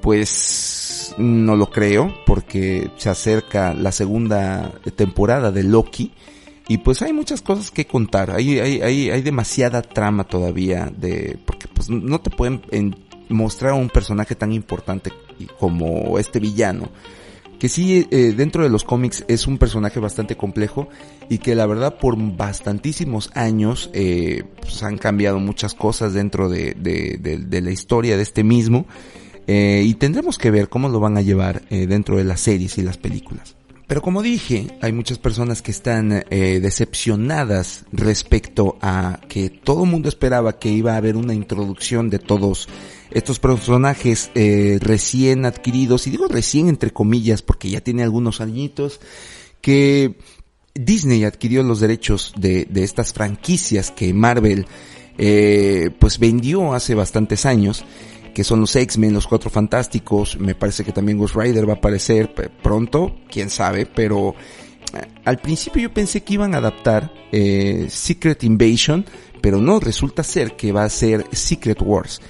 pues 0.00 0.79
no 1.18 1.56
lo 1.56 1.70
creo, 1.70 2.14
porque 2.26 2.90
se 2.96 3.08
acerca 3.10 3.74
la 3.74 3.92
segunda 3.92 4.72
temporada 4.96 5.50
de 5.52 5.62
Loki. 5.64 6.12
Y 6.68 6.78
pues 6.78 7.02
hay 7.02 7.12
muchas 7.12 7.42
cosas 7.42 7.70
que 7.72 7.86
contar, 7.86 8.30
hay, 8.30 8.60
hay, 8.60 8.80
hay, 8.80 9.10
hay 9.10 9.22
demasiada 9.22 9.82
trama 9.82 10.22
todavía 10.24 10.92
de, 10.96 11.36
porque 11.44 11.66
pues 11.66 11.90
no 11.90 12.20
te 12.20 12.30
pueden 12.30 12.62
en- 12.70 12.94
mostrar 13.28 13.72
a 13.72 13.74
un 13.74 13.88
personaje 13.88 14.36
tan 14.36 14.52
importante 14.52 15.10
como 15.58 16.18
este 16.18 16.38
villano, 16.38 16.88
que 17.58 17.68
sí 17.68 18.06
eh, 18.12 18.34
dentro 18.36 18.62
de 18.62 18.70
los 18.70 18.84
cómics 18.84 19.24
es 19.26 19.46
un 19.48 19.58
personaje 19.58 19.98
bastante 19.98 20.36
complejo 20.36 20.88
y 21.28 21.38
que 21.38 21.54
la 21.56 21.66
verdad 21.66 21.98
por 21.98 22.16
bastantísimos 22.16 23.30
años 23.34 23.90
eh, 23.92 24.44
pues 24.60 24.82
han 24.84 24.96
cambiado 24.96 25.40
muchas 25.40 25.74
cosas 25.74 26.14
dentro 26.14 26.48
de, 26.48 26.74
de, 26.74 27.18
de- 27.20 27.38
de 27.38 27.60
la 27.62 27.70
historia 27.72 28.16
de 28.16 28.22
este 28.22 28.44
mismo 28.44 28.86
eh, 29.52 29.82
y 29.84 29.94
tendremos 29.94 30.38
que 30.38 30.52
ver 30.52 30.68
cómo 30.68 30.88
lo 30.88 31.00
van 31.00 31.16
a 31.16 31.22
llevar 31.22 31.62
eh, 31.70 31.88
dentro 31.88 32.16
de 32.16 32.22
las 32.22 32.38
series 32.38 32.78
y 32.78 32.82
las 32.82 32.98
películas. 32.98 33.56
Pero 33.88 34.00
como 34.00 34.22
dije, 34.22 34.68
hay 34.80 34.92
muchas 34.92 35.18
personas 35.18 35.60
que 35.60 35.72
están 35.72 36.22
eh, 36.30 36.60
decepcionadas 36.62 37.84
respecto 37.90 38.78
a 38.80 39.18
que 39.28 39.50
todo 39.50 39.82
el 39.82 39.90
mundo 39.90 40.08
esperaba 40.08 40.60
que 40.60 40.68
iba 40.68 40.92
a 40.92 40.98
haber 40.98 41.16
una 41.16 41.34
introducción 41.34 42.10
de 42.10 42.20
todos 42.20 42.68
estos 43.10 43.40
personajes 43.40 44.30
eh, 44.36 44.78
recién 44.80 45.44
adquiridos, 45.44 46.06
y 46.06 46.10
digo 46.10 46.28
recién 46.28 46.68
entre 46.68 46.92
comillas 46.92 47.42
porque 47.42 47.70
ya 47.70 47.80
tiene 47.80 48.04
algunos 48.04 48.40
añitos, 48.40 49.00
que 49.60 50.14
Disney 50.74 51.24
adquirió 51.24 51.64
los 51.64 51.80
derechos 51.80 52.34
de, 52.36 52.66
de 52.66 52.84
estas 52.84 53.12
franquicias 53.12 53.90
que 53.90 54.14
Marvel 54.14 54.66
pues 55.98 56.18
vendió 56.18 56.72
hace 56.72 56.94
bastantes 56.94 57.44
años 57.44 57.84
que 58.30 58.44
son 58.44 58.60
los 58.60 58.74
X-Men, 58.74 59.14
los 59.14 59.26
Cuatro 59.26 59.50
Fantásticos, 59.50 60.38
me 60.38 60.54
parece 60.54 60.84
que 60.84 60.92
también 60.92 61.18
Ghost 61.18 61.36
Rider 61.36 61.68
va 61.68 61.74
a 61.74 61.76
aparecer 61.76 62.32
pronto, 62.62 63.16
quién 63.30 63.50
sabe, 63.50 63.86
pero 63.86 64.34
eh, 64.94 65.06
al 65.24 65.38
principio 65.38 65.82
yo 65.82 65.92
pensé 65.92 66.22
que 66.22 66.34
iban 66.34 66.54
a 66.54 66.58
adaptar 66.58 67.12
eh, 67.32 67.86
Secret 67.88 68.44
Invasion, 68.44 69.04
pero 69.40 69.58
no, 69.60 69.80
resulta 69.80 70.22
ser 70.22 70.56
que 70.56 70.72
va 70.72 70.84
a 70.84 70.90
ser 70.90 71.26
Secret 71.32 71.80
Wars. 71.82 72.20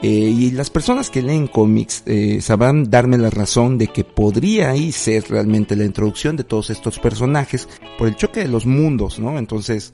Eh, 0.00 0.08
y 0.08 0.50
las 0.52 0.70
personas 0.70 1.10
que 1.10 1.22
leen 1.22 1.48
cómics 1.48 2.04
eh, 2.06 2.40
sabrán 2.40 2.88
darme 2.88 3.18
la 3.18 3.30
razón 3.30 3.78
de 3.78 3.88
que 3.88 4.04
podría 4.04 4.70
ahí 4.70 4.92
ser 4.92 5.24
realmente 5.28 5.74
la 5.74 5.84
introducción 5.84 6.36
de 6.36 6.44
todos 6.44 6.70
estos 6.70 7.00
personajes 7.00 7.68
por 7.98 8.06
el 8.06 8.14
choque 8.14 8.40
de 8.40 8.48
los 8.48 8.64
mundos, 8.64 9.18
¿no? 9.18 9.38
Entonces, 9.38 9.92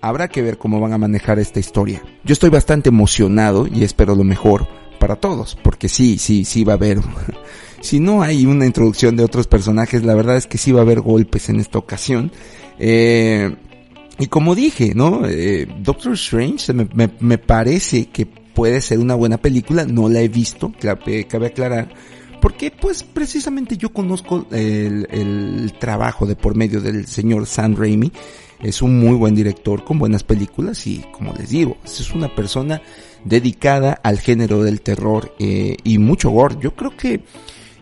habrá 0.00 0.28
que 0.28 0.42
ver 0.42 0.58
cómo 0.58 0.78
van 0.78 0.92
a 0.92 0.98
manejar 0.98 1.40
esta 1.40 1.58
historia. 1.58 2.04
Yo 2.22 2.34
estoy 2.34 2.50
bastante 2.50 2.90
emocionado 2.90 3.66
y 3.66 3.82
espero 3.82 4.14
lo 4.14 4.22
mejor 4.22 4.68
para 5.02 5.16
todos, 5.16 5.58
porque 5.60 5.88
sí, 5.88 6.16
sí, 6.16 6.44
sí 6.44 6.62
va 6.62 6.74
a 6.74 6.76
haber. 6.76 7.00
si 7.80 7.98
no 7.98 8.22
hay 8.22 8.46
una 8.46 8.66
introducción 8.66 9.16
de 9.16 9.24
otros 9.24 9.48
personajes, 9.48 10.04
la 10.04 10.14
verdad 10.14 10.36
es 10.36 10.46
que 10.46 10.58
sí 10.58 10.70
va 10.70 10.78
a 10.78 10.82
haber 10.82 11.00
golpes 11.00 11.48
en 11.48 11.58
esta 11.58 11.76
ocasión. 11.76 12.30
Eh, 12.78 13.52
y 14.20 14.28
como 14.28 14.54
dije, 14.54 14.92
¿no? 14.94 15.26
Eh, 15.26 15.66
Doctor 15.80 16.12
Strange 16.12 16.72
me, 16.72 16.88
me, 16.94 17.10
me 17.18 17.36
parece 17.36 18.10
que 18.10 18.26
puede 18.26 18.80
ser 18.80 19.00
una 19.00 19.16
buena 19.16 19.38
película, 19.38 19.84
no 19.84 20.08
la 20.08 20.20
he 20.20 20.28
visto, 20.28 20.72
eh, 21.06 21.24
cabe 21.24 21.46
aclarar, 21.46 21.92
porque 22.40 22.70
pues 22.70 23.02
precisamente 23.02 23.76
yo 23.76 23.92
conozco 23.92 24.46
el, 24.52 25.08
el 25.10 25.72
trabajo 25.80 26.26
de 26.26 26.36
por 26.36 26.54
medio 26.54 26.80
del 26.80 27.08
señor 27.08 27.46
Sam 27.46 27.74
Raimi, 27.74 28.12
es 28.60 28.82
un 28.82 29.00
muy 29.00 29.16
buen 29.16 29.34
director 29.34 29.82
con 29.82 29.98
buenas 29.98 30.22
películas 30.22 30.86
y 30.86 31.04
como 31.10 31.32
les 31.32 31.50
digo, 31.50 31.78
es 31.84 32.12
una 32.12 32.32
persona 32.32 32.80
dedicada 33.24 33.92
al 34.02 34.18
género 34.18 34.62
del 34.62 34.80
terror 34.80 35.34
eh, 35.38 35.76
y 35.84 35.98
mucho 35.98 36.30
gore. 36.30 36.56
Yo 36.60 36.74
creo 36.74 36.96
que 36.96 37.22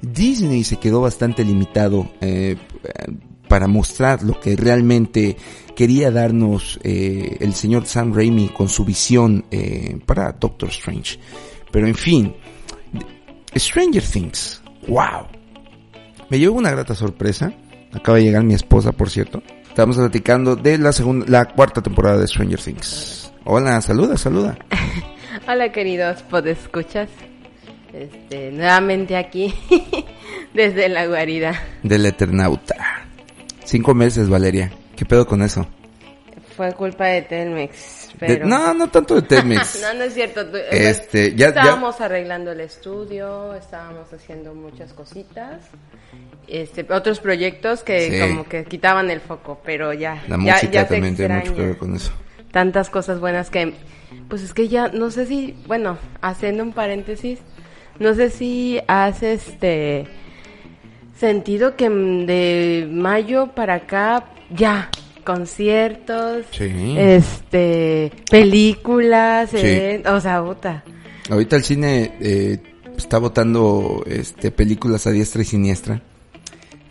Disney 0.02 0.64
se 0.64 0.78
quedó 0.78 1.00
bastante 1.00 1.44
limitado 1.44 2.10
eh, 2.20 2.56
para 3.50 3.66
mostrar 3.66 4.22
lo 4.22 4.38
que 4.38 4.54
realmente 4.54 5.36
quería 5.74 6.10
darnos 6.10 6.78
eh, 6.84 7.38
el 7.40 7.52
señor 7.52 7.84
Sam 7.84 8.14
Raimi 8.14 8.50
con 8.50 8.68
su 8.68 8.84
visión 8.84 9.44
eh, 9.50 9.98
para 10.06 10.32
Doctor 10.32 10.68
Strange. 10.68 11.18
Pero 11.72 11.88
en 11.88 11.96
fin, 11.96 12.36
Stranger 13.56 14.04
Things, 14.04 14.62
wow. 14.86 15.26
Me 16.28 16.38
llevó 16.38 16.58
una 16.58 16.70
grata 16.70 16.94
sorpresa. 16.94 17.52
Acaba 17.92 18.18
de 18.18 18.24
llegar 18.24 18.44
mi 18.44 18.54
esposa, 18.54 18.92
por 18.92 19.10
cierto. 19.10 19.42
Estamos 19.68 19.96
platicando 19.96 20.54
de 20.54 20.78
la 20.78 20.92
segunda, 20.92 21.26
la 21.28 21.46
cuarta 21.46 21.82
temporada 21.82 22.18
de 22.18 22.28
Stranger 22.28 22.60
Things. 22.60 23.32
Hola, 23.44 23.80
saluda, 23.80 24.16
saluda. 24.16 24.58
Hola 25.50 25.72
queridos 25.72 26.22
podescuchas. 26.22 27.08
Este, 27.92 28.52
nuevamente 28.52 29.16
aquí 29.16 29.52
desde 30.54 30.88
la 30.88 31.06
guarida. 31.06 31.60
Del 31.82 32.06
Eternauta. 32.06 32.76
Cinco 33.64 33.94
meses, 33.94 34.28
Valeria. 34.28 34.70
¿Qué 34.96 35.04
pedo 35.04 35.26
con 35.26 35.42
eso? 35.42 35.66
Fue 36.56 36.72
culpa 36.72 37.06
de 37.06 37.22
Telmex, 37.22 38.10
De- 38.20 38.26
pero 38.26 38.46
no, 38.46 38.74
no 38.74 38.88
tanto 38.90 39.14
de 39.16 39.22
Telmex. 39.22 39.80
no, 39.82 39.94
no 39.94 40.04
es 40.04 40.14
cierto. 40.14 40.46
tú- 40.46 40.58
Este, 40.70 41.30
ya- 41.30 41.36
ya- 41.36 41.48
estábamos 41.48 42.00
arreglando 42.00 42.52
el 42.52 42.60
estudio, 42.60 43.54
estábamos 43.54 44.12
haciendo 44.12 44.54
muchas 44.54 44.92
cositas. 44.92 45.62
Este, 46.46 46.86
otros 46.92 47.18
proyectos 47.20 47.82
que 47.82 48.10
Sí. 48.10 48.20
como 48.20 48.44
que 48.48 48.64
quitaban 48.64 49.10
el 49.10 49.20
foco, 49.20 49.60
pero 49.64 49.92
ya 49.94 50.16
La 50.28 50.36
ya- 50.36 50.36
música 50.36 50.72
ya 50.72 50.86
se 50.86 50.94
también 50.94 51.16
tiene 51.16 51.36
mucho 51.38 51.54
que 51.56 51.62
ver 51.62 51.76
con 51.78 51.94
eso. 51.96 52.12
tantas 52.52 52.90
cosas 52.90 53.20
buenas 53.20 53.48
que 53.50 53.72
pues 54.28 54.42
es 54.42 54.54
que 54.54 54.68
ya 54.68 54.88
no 54.88 55.10
sé 55.10 55.26
si 55.26 55.54
bueno 55.66 55.98
haciendo 56.20 56.62
un 56.62 56.72
paréntesis 56.72 57.38
no 57.98 58.14
sé 58.14 58.30
si 58.30 58.80
has 58.88 59.22
este 59.22 60.06
sentido 61.18 61.76
que 61.76 61.88
de 61.88 62.88
mayo 62.90 63.48
para 63.54 63.74
acá 63.74 64.24
ya 64.54 64.90
conciertos 65.24 66.46
Sí. 66.50 66.94
este 66.96 68.12
películas 68.30 69.50
Sí. 69.50 69.58
eh, 69.60 70.02
o 70.06 70.20
sea 70.20 70.42
puta 70.42 70.82
Ahorita 71.28 71.54
el 71.56 71.62
cine 71.62 72.12
eh, 72.20 72.58
está 72.96 73.18
votando 73.18 74.02
este, 74.06 74.50
películas 74.50 75.06
a 75.06 75.12
diestra 75.12 75.42
y 75.42 75.44
siniestra. 75.44 76.02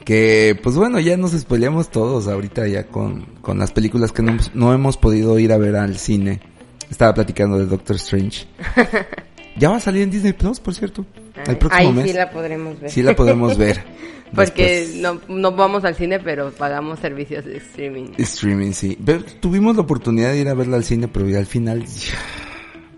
Que, 0.06 0.58
pues 0.64 0.78
bueno, 0.78 1.00
ya 1.02 1.18
nos 1.18 1.32
spoileamos 1.34 1.90
todos 1.92 2.30
ahorita 2.30 2.66
ya 2.68 2.86
con, 2.88 3.26
con 3.42 3.60
las 3.60 3.74
películas 3.74 4.14
que 4.14 4.24
no, 4.24 4.38
no 4.54 4.74
hemos 4.74 4.96
podido 4.96 5.38
ir 5.40 5.52
a 5.52 5.58
ver 5.58 5.76
al 5.76 5.98
cine. 5.98 6.40
Estaba 6.90 7.14
platicando 7.14 7.58
de 7.58 7.66
Doctor 7.66 7.96
Strange. 7.98 8.46
ya 9.58 9.70
va 9.70 9.78
a 9.78 9.80
salir 9.80 10.04
en 10.04 10.12
Disney 10.12 10.34
Plus, 10.34 10.60
por 10.60 10.74
cierto. 10.74 11.06
El 11.46 11.58
próximo 11.58 11.90
ahí 11.90 11.94
mes. 11.94 12.08
sí 12.12 12.14
la 12.14 12.30
podremos 12.32 12.80
ver 12.80 12.92
Sí 12.92 13.02
la 13.04 13.16
podemos 13.16 13.58
ver. 13.58 13.82
porque 14.36 14.90
no, 14.98 15.20
no 15.28 15.52
vamos 15.54 15.86
al 15.86 15.96
cine 15.96 16.20
pero 16.20 16.52
pagamos 16.52 17.00
servicios 17.00 17.46
de 17.46 17.58
streaming 17.58 18.12
Streaming, 18.18 18.72
sí. 18.74 18.98
Pero 19.04 19.24
tuvimos 19.40 19.76
la 19.76 19.84
oportunidad 19.84 20.32
de 20.32 20.40
ir 20.40 20.50
a 20.50 20.54
verla 20.54 20.78
al 20.78 20.84
cine, 20.84 21.08
pero 21.08 21.28
ya 21.28 21.40
al 21.40 21.46
final, 21.46 21.84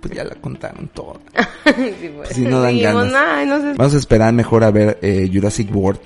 pues 0.01 0.13
ya 0.13 0.23
la 0.23 0.35
contaron 0.35 0.87
toda. 0.89 1.19
sí, 1.65 2.11
pues. 2.15 2.29
Si 2.29 2.41
no 2.41 2.61
dan 2.61 2.79
ganas. 2.79 3.13
"Ay, 3.15 3.45
no 3.45 3.59
sé 3.59 3.73
Vamos 3.77 3.93
a 3.93 3.97
esperar 3.97 4.33
mejor 4.33 4.63
a 4.63 4.71
ver 4.71 4.97
eh, 5.01 5.29
Jurassic 5.31 5.73
World. 5.73 5.99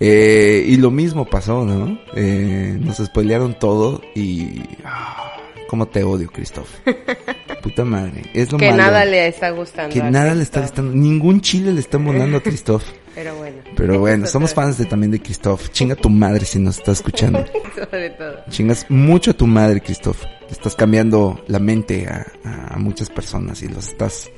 Eh, 0.00 0.64
y 0.68 0.76
lo 0.76 0.90
mismo 0.92 1.24
pasó, 1.28 1.64
¿no? 1.64 1.98
Eh, 2.14 2.78
nos 2.80 2.98
spoilearon 2.98 3.58
todo 3.58 4.00
y... 4.14 4.62
ah, 4.84 5.37
¿Cómo 5.68 5.86
te 5.86 6.02
odio, 6.02 6.28
Christoph? 6.32 6.68
Puta 7.62 7.84
madre. 7.84 8.22
Es 8.34 8.50
lo 8.50 8.58
que 8.58 8.70
malo. 8.70 8.82
nada 8.82 9.04
le 9.04 9.28
está 9.28 9.50
gustando 9.50 9.92
Que 9.92 10.02
nada 10.02 10.34
le 10.34 10.42
está 10.42 10.60
gustando. 10.62 10.92
Ningún 10.92 11.40
chile 11.40 11.72
le 11.72 11.80
está 11.80 11.98
molando 11.98 12.38
a 12.38 12.42
Christoph. 12.42 12.82
Pero 13.14 13.36
bueno. 13.36 13.56
Pero 13.76 13.98
bueno, 14.00 14.26
somos 14.26 14.54
fans 14.54 14.78
de, 14.78 14.86
también 14.86 15.10
de 15.10 15.20
Christoph. 15.20 15.68
Chinga 15.70 15.94
tu 15.94 16.08
madre 16.08 16.44
si 16.46 16.58
nos 16.58 16.78
está 16.78 16.92
escuchando. 16.92 17.44
Sobre 17.74 18.10
todo. 18.10 18.36
Chingas 18.48 18.86
mucho 18.88 19.32
a 19.32 19.34
tu 19.34 19.46
madre, 19.46 19.80
Christoph. 19.80 20.22
Le 20.24 20.52
estás 20.52 20.74
cambiando 20.74 21.42
la 21.48 21.58
mente 21.58 22.06
a- 22.08 22.26
a 22.74 22.78
muchas 22.78 23.10
personas 23.10 23.62
y 23.62 23.68
los 23.68 23.88
estás 23.88 24.30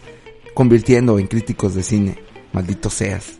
convirtiendo 0.54 1.18
en 1.18 1.26
críticos 1.26 1.75
de 1.75 1.82
cine. 1.82 2.18
Maldito 2.52 2.90
seas. 2.90 3.38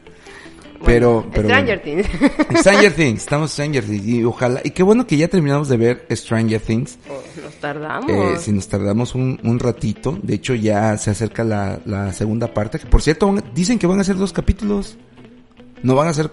Pero, 0.85 1.27
pero 1.33 1.49
Stranger 1.49 1.83
bueno. 1.85 2.03
Things. 2.03 2.59
Stranger 2.61 2.93
Things, 2.93 3.21
estamos 3.21 3.51
Stranger 3.53 3.85
Things 3.85 4.07
y 4.07 4.25
ojalá, 4.25 4.61
y 4.65 4.71
qué 4.71 4.83
bueno 4.83 5.07
que 5.07 5.17
ya 5.17 5.29
terminamos 5.29 5.69
de 5.69 5.77
ver 5.77 6.07
Stranger 6.11 6.61
Things. 6.61 6.99
Oh, 7.09 7.43
nos 7.43 7.55
tardamos. 7.55 8.11
Eh, 8.11 8.39
si 8.39 8.53
nos 8.53 8.69
tardamos 8.69 9.15
un, 9.15 9.39
un 9.43 9.59
ratito, 9.59 10.19
de 10.23 10.35
hecho 10.35 10.55
ya 10.55 10.97
se 10.97 11.11
acerca 11.11 11.45
la, 11.45 11.81
la 11.85 12.13
segunda 12.13 12.53
parte, 12.53 12.79
que 12.79 12.87
por 12.87 13.03
cierto 13.03 13.35
dicen 13.55 13.79
que 13.79 13.87
van 13.87 14.01
a 14.01 14.05
ser 14.05 14.17
dos 14.17 14.33
capítulos, 14.33 14.97
no 15.83 15.95
van 15.95 16.09
a 16.09 16.15
ser 16.15 16.31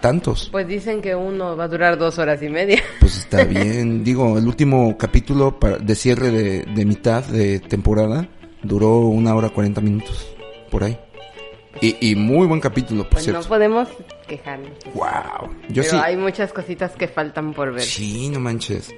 tantos. 0.00 0.48
Pues 0.52 0.66
dicen 0.68 1.00
que 1.02 1.14
uno 1.14 1.56
va 1.56 1.64
a 1.64 1.68
durar 1.68 1.98
dos 1.98 2.18
horas 2.18 2.42
y 2.42 2.48
media. 2.48 2.82
Pues 3.00 3.18
está 3.18 3.44
bien, 3.44 4.02
digo, 4.04 4.36
el 4.38 4.46
último 4.46 4.96
capítulo 4.98 5.58
para, 5.58 5.78
de 5.78 5.94
cierre 5.94 6.30
de, 6.30 6.62
de 6.62 6.84
mitad 6.84 7.24
de 7.24 7.60
temporada 7.60 8.28
duró 8.62 9.00
una 9.00 9.34
hora 9.34 9.50
cuarenta 9.50 9.80
minutos, 9.80 10.26
por 10.70 10.82
ahí. 10.84 10.98
Y, 11.80 12.10
y 12.10 12.16
muy 12.16 12.46
buen 12.46 12.60
capítulo, 12.60 13.02
por 13.04 13.12
Pues 13.12 13.26
no 13.28 13.32
cierto. 13.34 13.48
podemos 13.48 13.88
quejarnos. 14.26 14.70
Wow, 14.94 15.50
yo 15.68 15.82
Pero 15.82 15.90
sí. 15.90 15.96
hay 16.02 16.16
muchas 16.16 16.52
cositas 16.52 16.92
que 16.92 17.08
faltan 17.08 17.52
por 17.52 17.72
ver. 17.72 17.82
Sí, 17.82 18.28
no 18.28 18.40
manches. 18.40 18.94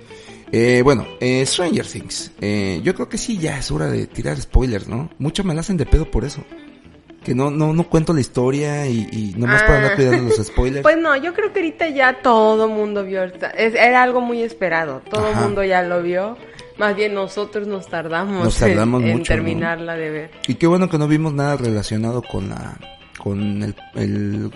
Eh, 0.53 0.81
bueno, 0.83 1.07
eh, 1.21 1.45
Stranger 1.45 1.87
Things. 1.87 2.33
Eh, 2.41 2.81
yo 2.83 2.95
creo 2.95 3.09
que 3.09 3.19
sí, 3.19 3.37
ya 3.39 3.59
es 3.59 3.71
hora 3.71 3.87
de 3.87 4.07
tirar 4.07 4.41
spoilers, 4.41 4.89
¿no? 4.89 5.11
Mucho 5.19 5.45
me 5.45 5.55
la 5.55 5.61
hacen 5.61 5.77
de 5.77 5.85
pedo 5.87 6.11
por 6.11 6.25
eso. 6.25 6.43
Que 7.25 7.35
no, 7.35 7.51
no, 7.51 7.75
no 7.75 7.85
cuento 7.89 8.15
la 8.15 8.21
historia 8.21 8.87
y, 8.87 9.07
y 9.13 9.35
nomás 9.37 9.63
para 9.65 9.77
andar 9.79 9.93
Ah. 9.93 9.97
cuidando 9.97 10.35
los 10.37 10.37
spoilers. 10.47 10.83
Pues 10.83 10.97
no, 10.97 11.15
yo 11.17 11.35
creo 11.35 11.53
que 11.53 11.59
ahorita 11.59 11.89
ya 11.89 12.23
todo 12.23 12.69
mundo 12.69 13.05
vio. 13.05 13.23
Era 13.57 14.03
algo 14.03 14.21
muy 14.23 14.41
esperado. 14.43 15.03
Todo 15.11 15.27
Ajá. 15.27 15.41
mundo 15.43 15.63
ya 15.65 15.83
lo 15.83 16.03
vio. 16.03 16.39
Más 16.79 16.95
bien 16.97 17.15
nosotros 17.15 17.67
nos 17.67 17.87
tardamos, 17.89 18.45
Nos 18.45 18.57
tardamos 18.59 19.03
en, 19.03 19.09
en 19.11 19.17
mucho, 19.19 19.33
¿no? 19.33 19.37
terminarla 19.43 19.97
de 19.97 20.11
ver. 20.11 20.31
Y 20.47 20.55
qué 20.55 20.67
bueno 20.67 20.89
que 20.89 20.99
no 20.99 21.09
vimos 21.09 21.33
nada 21.35 21.57
relacionado 21.57 22.23
con 22.23 22.49
la, 22.49 22.79
con 23.19 23.63
el, 23.63 23.75
el- 23.95 24.51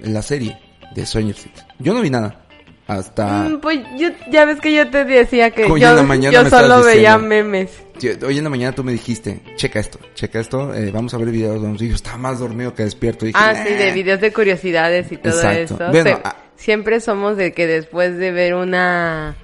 la 0.00 0.22
serie 0.22 0.56
de 0.94 1.04
Stranger 1.06 1.34
Things. 1.34 1.66
Yo 1.78 1.92
no 1.94 2.00
vi 2.00 2.10
nada. 2.10 2.42
Hasta, 2.88 3.48
Mm, 3.48 3.58
pues 3.60 3.80
yo, 3.98 4.10
ya 4.30 4.44
ves 4.44 4.60
que 4.60 4.72
yo 4.72 4.88
te 4.88 5.04
decía 5.04 5.50
que 5.50 5.64
Hoy 5.64 5.80
yo, 5.80 5.90
en 5.90 5.96
la 5.96 6.02
mañana 6.04 6.32
yo 6.32 6.44
me 6.44 6.50
solo 6.50 6.84
veía 6.84 7.18
memes. 7.18 7.82
Hoy 8.24 8.38
en 8.38 8.44
la 8.44 8.50
mañana 8.50 8.72
tú 8.76 8.84
me 8.84 8.92
dijiste, 8.92 9.42
checa 9.56 9.80
esto, 9.80 9.98
checa 10.14 10.38
esto, 10.38 10.72
eh, 10.72 10.92
vamos 10.92 11.12
a 11.12 11.18
ver 11.18 11.30
videos. 11.30 11.82
Y 11.82 11.88
yo 11.88 11.94
estaba 11.96 12.16
más 12.16 12.38
dormido 12.38 12.74
que 12.74 12.84
despierto. 12.84 13.24
Y 13.24 13.28
dije, 13.32 13.40
Ah, 13.42 13.54
sí, 13.66 13.72
de 13.74 13.90
videos 13.90 14.20
de 14.20 14.32
curiosidades 14.32 15.10
y 15.10 15.16
todo 15.16 15.32
Exacto. 15.34 15.58
esto. 15.60 15.90
Bueno, 15.90 16.10
Se- 16.16 16.22
ah. 16.24 16.36
siempre 16.54 17.00
somos 17.00 17.36
de 17.36 17.52
que 17.52 17.66
después 17.66 18.16
de 18.18 18.30
ver 18.30 18.54
una 18.54 19.34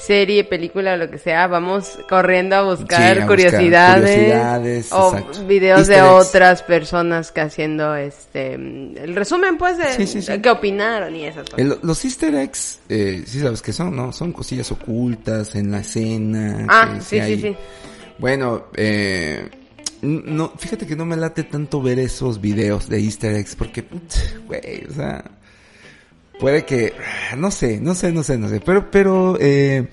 serie, 0.00 0.44
película 0.44 0.96
lo 0.96 1.10
que 1.10 1.18
sea, 1.18 1.46
vamos 1.46 1.98
corriendo 2.08 2.56
a 2.56 2.62
buscar, 2.62 2.98
Sí, 2.98 3.04
a 3.04 3.08
buscar 3.10 3.26
curiosidades, 3.28 4.00
curiosidades, 4.10 4.92
o 4.92 5.14
exacto. 5.16 5.46
videos 5.46 5.86
de 5.86 5.96
eggs. 5.96 6.06
otras 6.28 6.62
personas 6.62 7.30
que 7.32 7.40
haciendo 7.42 7.94
este 7.94 8.54
el 8.54 9.14
resumen 9.14 9.58
pues 9.58 9.76
de 9.78 10.06
Sí, 10.06 10.20
qué 10.42 10.50
opinaron 10.50 11.14
y 11.14 11.26
esas 11.26 11.44
cosas. 11.50 11.58
El- 11.58 11.78
los 11.82 12.04
easter 12.04 12.34
eggs, 12.34 12.80
eh, 12.88 13.22
sí 13.26 13.40
sabes 13.40 13.62
qué 13.62 13.72
son, 13.72 13.94
¿no? 13.94 14.12
Son 14.12 14.32
cosillas 14.32 14.70
ocultas 14.72 15.54
en 15.54 15.70
la 15.70 15.80
escena. 15.80 16.66
ah, 16.68 16.90
que 16.94 17.00
sí, 17.00 17.06
sí, 17.10 17.20
hay- 17.20 17.40
sí. 17.40 17.56
Bueno, 18.18 18.64
eh, 18.76 19.48
no, 20.02 20.52
fíjate 20.56 20.86
que 20.86 20.96
no 20.96 21.04
me 21.04 21.16
late 21.16 21.44
tanto 21.44 21.80
ver 21.82 21.98
esos 21.98 22.40
videos 22.40 22.88
de 22.88 22.98
easter 23.00 23.34
eggs 23.34 23.54
porque, 23.54 23.84
güey, 24.46 24.84
o 24.90 24.92
sea, 24.94 25.24
puede 26.40 26.64
que, 26.64 26.92
no 27.36 27.50
sé, 27.50 27.78
no 27.80 27.94
sé, 27.94 28.10
no 28.12 28.22
sé, 28.22 28.38
no 28.38 28.48
sé, 28.48 28.60
pero, 28.60 28.90
pero, 28.90 29.36
eh, 29.40 29.88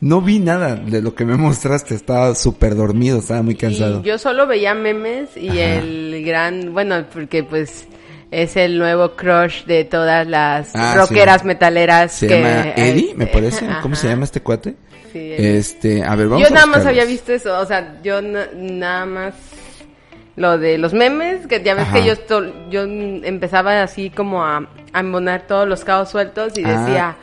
no 0.00 0.20
vi 0.20 0.38
nada 0.38 0.76
de 0.76 1.00
lo 1.02 1.14
que 1.14 1.24
me 1.24 1.36
mostraste, 1.38 1.94
estaba 1.94 2.34
súper 2.34 2.74
dormido, 2.76 3.18
estaba 3.18 3.42
muy 3.42 3.54
cansado. 3.54 4.00
Y 4.00 4.04
yo 4.04 4.18
solo 4.18 4.46
veía 4.46 4.74
memes 4.74 5.36
y 5.36 5.48
Ajá. 5.60 5.74
el 5.80 6.22
gran, 6.24 6.72
bueno, 6.72 7.04
porque 7.12 7.42
pues 7.44 7.86
es 8.30 8.56
el 8.56 8.78
nuevo 8.78 9.12
crush 9.16 9.64
de 9.64 9.84
todas 9.84 10.26
las 10.26 10.70
Ah, 10.74 10.94
rockeras 10.96 11.40
sí. 11.42 11.46
metaleras 11.46 12.12
Se 12.12 12.26
que 12.26 12.34
llama 12.42 12.70
Eddie, 12.76 13.14
me 13.14 13.26
parece, 13.26 13.66
¿cómo 13.82 13.96
se 13.96 14.08
llama 14.08 14.24
este 14.24 14.40
cuate? 14.42 14.74
Sí. 15.12 15.32
Este, 15.38 16.04
a 16.04 16.14
ver, 16.14 16.28
vamos 16.28 16.42
yo 16.46 16.48
a 16.48 16.54
nada 16.54 16.66
más 16.66 16.84
había 16.84 17.06
visto 17.06 17.32
eso, 17.32 17.58
o 17.58 17.64
sea, 17.64 17.98
yo 18.02 18.20
na- 18.20 18.48
nada 18.54 19.06
más 19.06 19.34
lo 20.36 20.58
de 20.58 20.76
los 20.76 20.92
memes, 20.92 21.46
que 21.46 21.62
ya 21.64 21.72
ves 21.74 21.84
Ajá. 21.84 21.94
que 21.94 22.04
yo 22.04 22.14
yo 22.70 22.82
empezaba 22.82 23.82
así 23.82 24.10
como 24.10 24.44
a 24.44 24.68
embonar 24.94 25.46
todos 25.46 25.68
los 25.68 25.84
cabos 25.84 26.10
sueltos 26.10 26.56
y 26.58 26.62
Ah. 26.64 26.80
decía, 26.80 27.16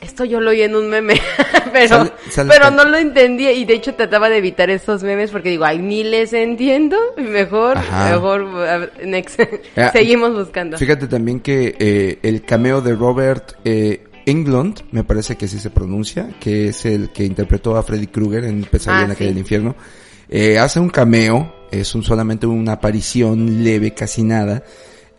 esto 0.00 0.24
yo 0.24 0.40
lo 0.40 0.50
oí 0.50 0.62
en 0.62 0.76
un 0.76 0.88
meme, 0.88 1.14
pero, 1.72 1.88
Sale- 1.88 2.12
sale 2.30 2.52
pero 2.52 2.70
no 2.70 2.84
lo 2.84 2.96
entendía 2.96 3.50
y 3.52 3.64
de 3.64 3.74
hecho 3.74 3.94
trataba 3.94 4.28
de 4.28 4.38
evitar 4.38 4.70
esos 4.70 5.02
memes 5.02 5.30
porque 5.30 5.48
digo, 5.50 5.64
ay, 5.64 5.78
ni 5.78 6.04
les 6.04 6.32
entiendo, 6.32 6.96
mejor, 7.16 7.78
Ajá. 7.78 8.10
mejor, 8.12 8.90
next. 9.04 9.40
Ah, 9.76 9.90
seguimos 9.92 10.34
buscando. 10.34 10.76
Fíjate 10.78 11.06
también 11.08 11.40
que 11.40 11.74
eh, 11.78 12.18
el 12.22 12.42
cameo 12.44 12.80
de 12.80 12.94
Robert 12.94 13.54
eh, 13.64 14.04
Englund, 14.26 14.80
me 14.92 15.02
parece 15.04 15.36
que 15.36 15.46
así 15.46 15.58
se 15.58 15.70
pronuncia, 15.70 16.28
que 16.40 16.68
es 16.68 16.84
el 16.84 17.10
que 17.10 17.24
interpretó 17.24 17.76
a 17.76 17.82
Freddy 17.82 18.08
Krueger 18.08 18.44
en 18.44 18.62
Pesadilla 18.64 19.00
Ah, 19.00 19.02
en 19.04 19.08
la 19.10 19.14
calle 19.14 19.30
del 19.30 19.38
infierno, 19.38 19.76
eh, 20.28 20.58
hace 20.58 20.78
un 20.80 20.88
cameo, 20.90 21.54
es 21.70 21.94
un 21.94 22.02
solamente 22.02 22.46
una 22.46 22.72
aparición 22.72 23.62
leve, 23.64 23.92
casi 23.94 24.22
nada, 24.24 24.62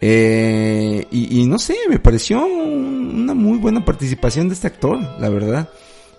eh, 0.01 1.05
y, 1.11 1.41
y 1.41 1.45
no 1.47 1.57
sé, 1.59 1.75
me 1.89 1.99
pareció 1.99 2.45
un- 2.45 3.21
una 3.23 3.33
muy 3.33 3.57
buena 3.57 3.83
participación 3.83 4.47
de 4.47 4.53
este 4.55 4.67
actor, 4.67 4.99
la 5.19 5.29
verdad. 5.29 5.69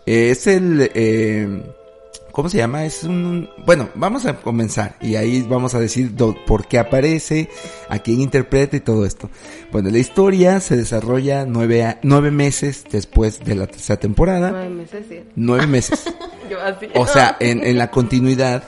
Eh, 0.07 0.31
es 0.31 0.47
el, 0.47 0.91
eh, 0.95 1.63
¿cómo 2.33 2.49
se 2.49 2.59
llama? 2.59 2.85
Es 2.85 3.05
un, 3.05 3.49
bueno, 3.67 3.89
vamos 3.95 4.25
a 4.27 4.37
comenzar 4.41 4.97
y 5.01 5.15
ahí 5.17 5.43
vamos 5.49 5.75
a 5.75 5.81
decir 5.81 6.15
do- 6.17 6.35
por 6.47 6.67
qué 6.67 6.79
aparece, 6.79 7.49
a 7.89 7.99
quién 8.01 8.21
interpreta 8.21 8.77
y 8.77 8.81
todo 8.81 9.05
esto. 9.07 9.31
Bueno, 9.71 9.91
la 9.91 9.99
historia 9.99 10.61
se 10.61 10.77
desarrolla 10.77 11.45
nueve, 11.47 11.85
a- 11.85 12.01
nueve 12.03 12.31
meses 12.31 12.85
después 12.91 13.41
de 13.45 13.55
la 13.55 13.67
tercera 13.67 14.01
temporada. 14.01 14.51
Nueve 14.51 14.71
meses, 14.71 15.07
sí. 15.09 15.21
Nueve 15.37 15.67
meses. 15.67 16.05
Yo 16.51 16.61
así. 16.61 16.87
O 16.95 17.07
sea, 17.07 17.37
en, 17.41 17.63
en 17.63 17.77
la 17.79 17.91
continuidad 17.91 18.65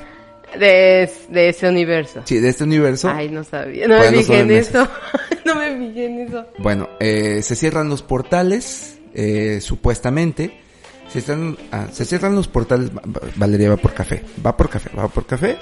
de, 0.58 1.10
de 1.28 1.48
ese 1.48 1.68
universo. 1.68 2.22
sí, 2.24 2.38
de 2.38 2.48
este 2.48 2.64
universo. 2.64 3.08
Ay, 3.10 3.28
no 3.30 3.44
sabía. 3.44 3.86
No 3.88 3.98
me 3.98 4.10
fijé 4.10 4.40
en 4.40 4.50
eso. 4.50 4.86
no 5.44 5.54
me 5.54 5.76
fijé 5.76 6.06
en 6.06 6.18
eso. 6.20 6.46
Bueno, 6.58 6.88
eh, 7.00 7.40
se 7.42 7.54
cierran 7.56 7.88
los 7.88 8.02
portales, 8.02 8.98
eh, 9.14 9.60
supuestamente. 9.60 10.60
Se, 11.08 11.18
están, 11.18 11.56
ah, 11.72 11.86
se 11.92 12.04
cierran 12.04 12.34
los 12.36 12.46
portales. 12.48 12.90
Va- 12.90 13.02
va- 13.06 13.20
Valeria 13.36 13.70
va 13.70 13.76
por 13.76 13.92
café. 13.94 14.22
Va 14.44 14.56
por 14.56 14.68
café, 14.70 14.90
va 14.96 15.08
por 15.08 15.26
café. 15.26 15.56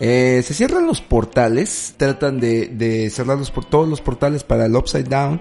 Eh, 0.00 0.42
se 0.44 0.54
cierran 0.54 0.86
los 0.86 1.00
portales. 1.00 1.94
Tratan 1.96 2.40
de, 2.40 2.66
de 2.68 3.08
cerrarlos 3.10 3.50
por 3.50 3.64
todos 3.64 3.88
los 3.88 4.00
portales 4.00 4.42
para 4.44 4.66
el 4.66 4.74
Upside 4.74 5.04
Down. 5.08 5.40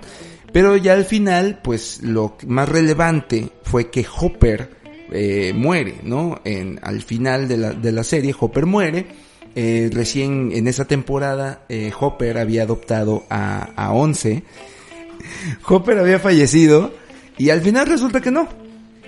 Pero 0.53 0.77
ya 0.77 0.93
al 0.93 1.05
final, 1.05 1.60
pues 1.63 2.01
lo 2.03 2.38
más 2.47 2.69
relevante 2.69 3.49
fue 3.63 3.89
que 3.89 4.05
Hopper 4.19 4.76
eh, 5.12 5.54
muere, 5.56 5.96
¿no? 6.04 6.39
En, 6.43 6.80
al 6.82 7.02
final 7.02 7.48
de 7.48 7.58
la, 7.58 7.72
de 7.74 7.91
la 7.91 8.04
serie, 8.04 8.36
Hopper 8.38 8.65
muere. 8.65 9.06
Eh, 9.56 9.89
recién 9.91 10.52
en 10.54 10.67
esa 10.67 10.86
temporada, 10.86 11.65
eh, 11.67 11.91
Hopper 12.00 12.38
había 12.38 12.63
adoptado 12.63 13.24
a, 13.30 13.72
a 13.76 13.91
Once. 13.91 14.43
Hopper 15.67 15.98
había 15.98 16.20
fallecido 16.20 16.93
y 17.38 17.50
al 17.50 17.62
final 17.62 17.88
resulta 17.88 18.22
que 18.22 18.32
no. 18.32 18.48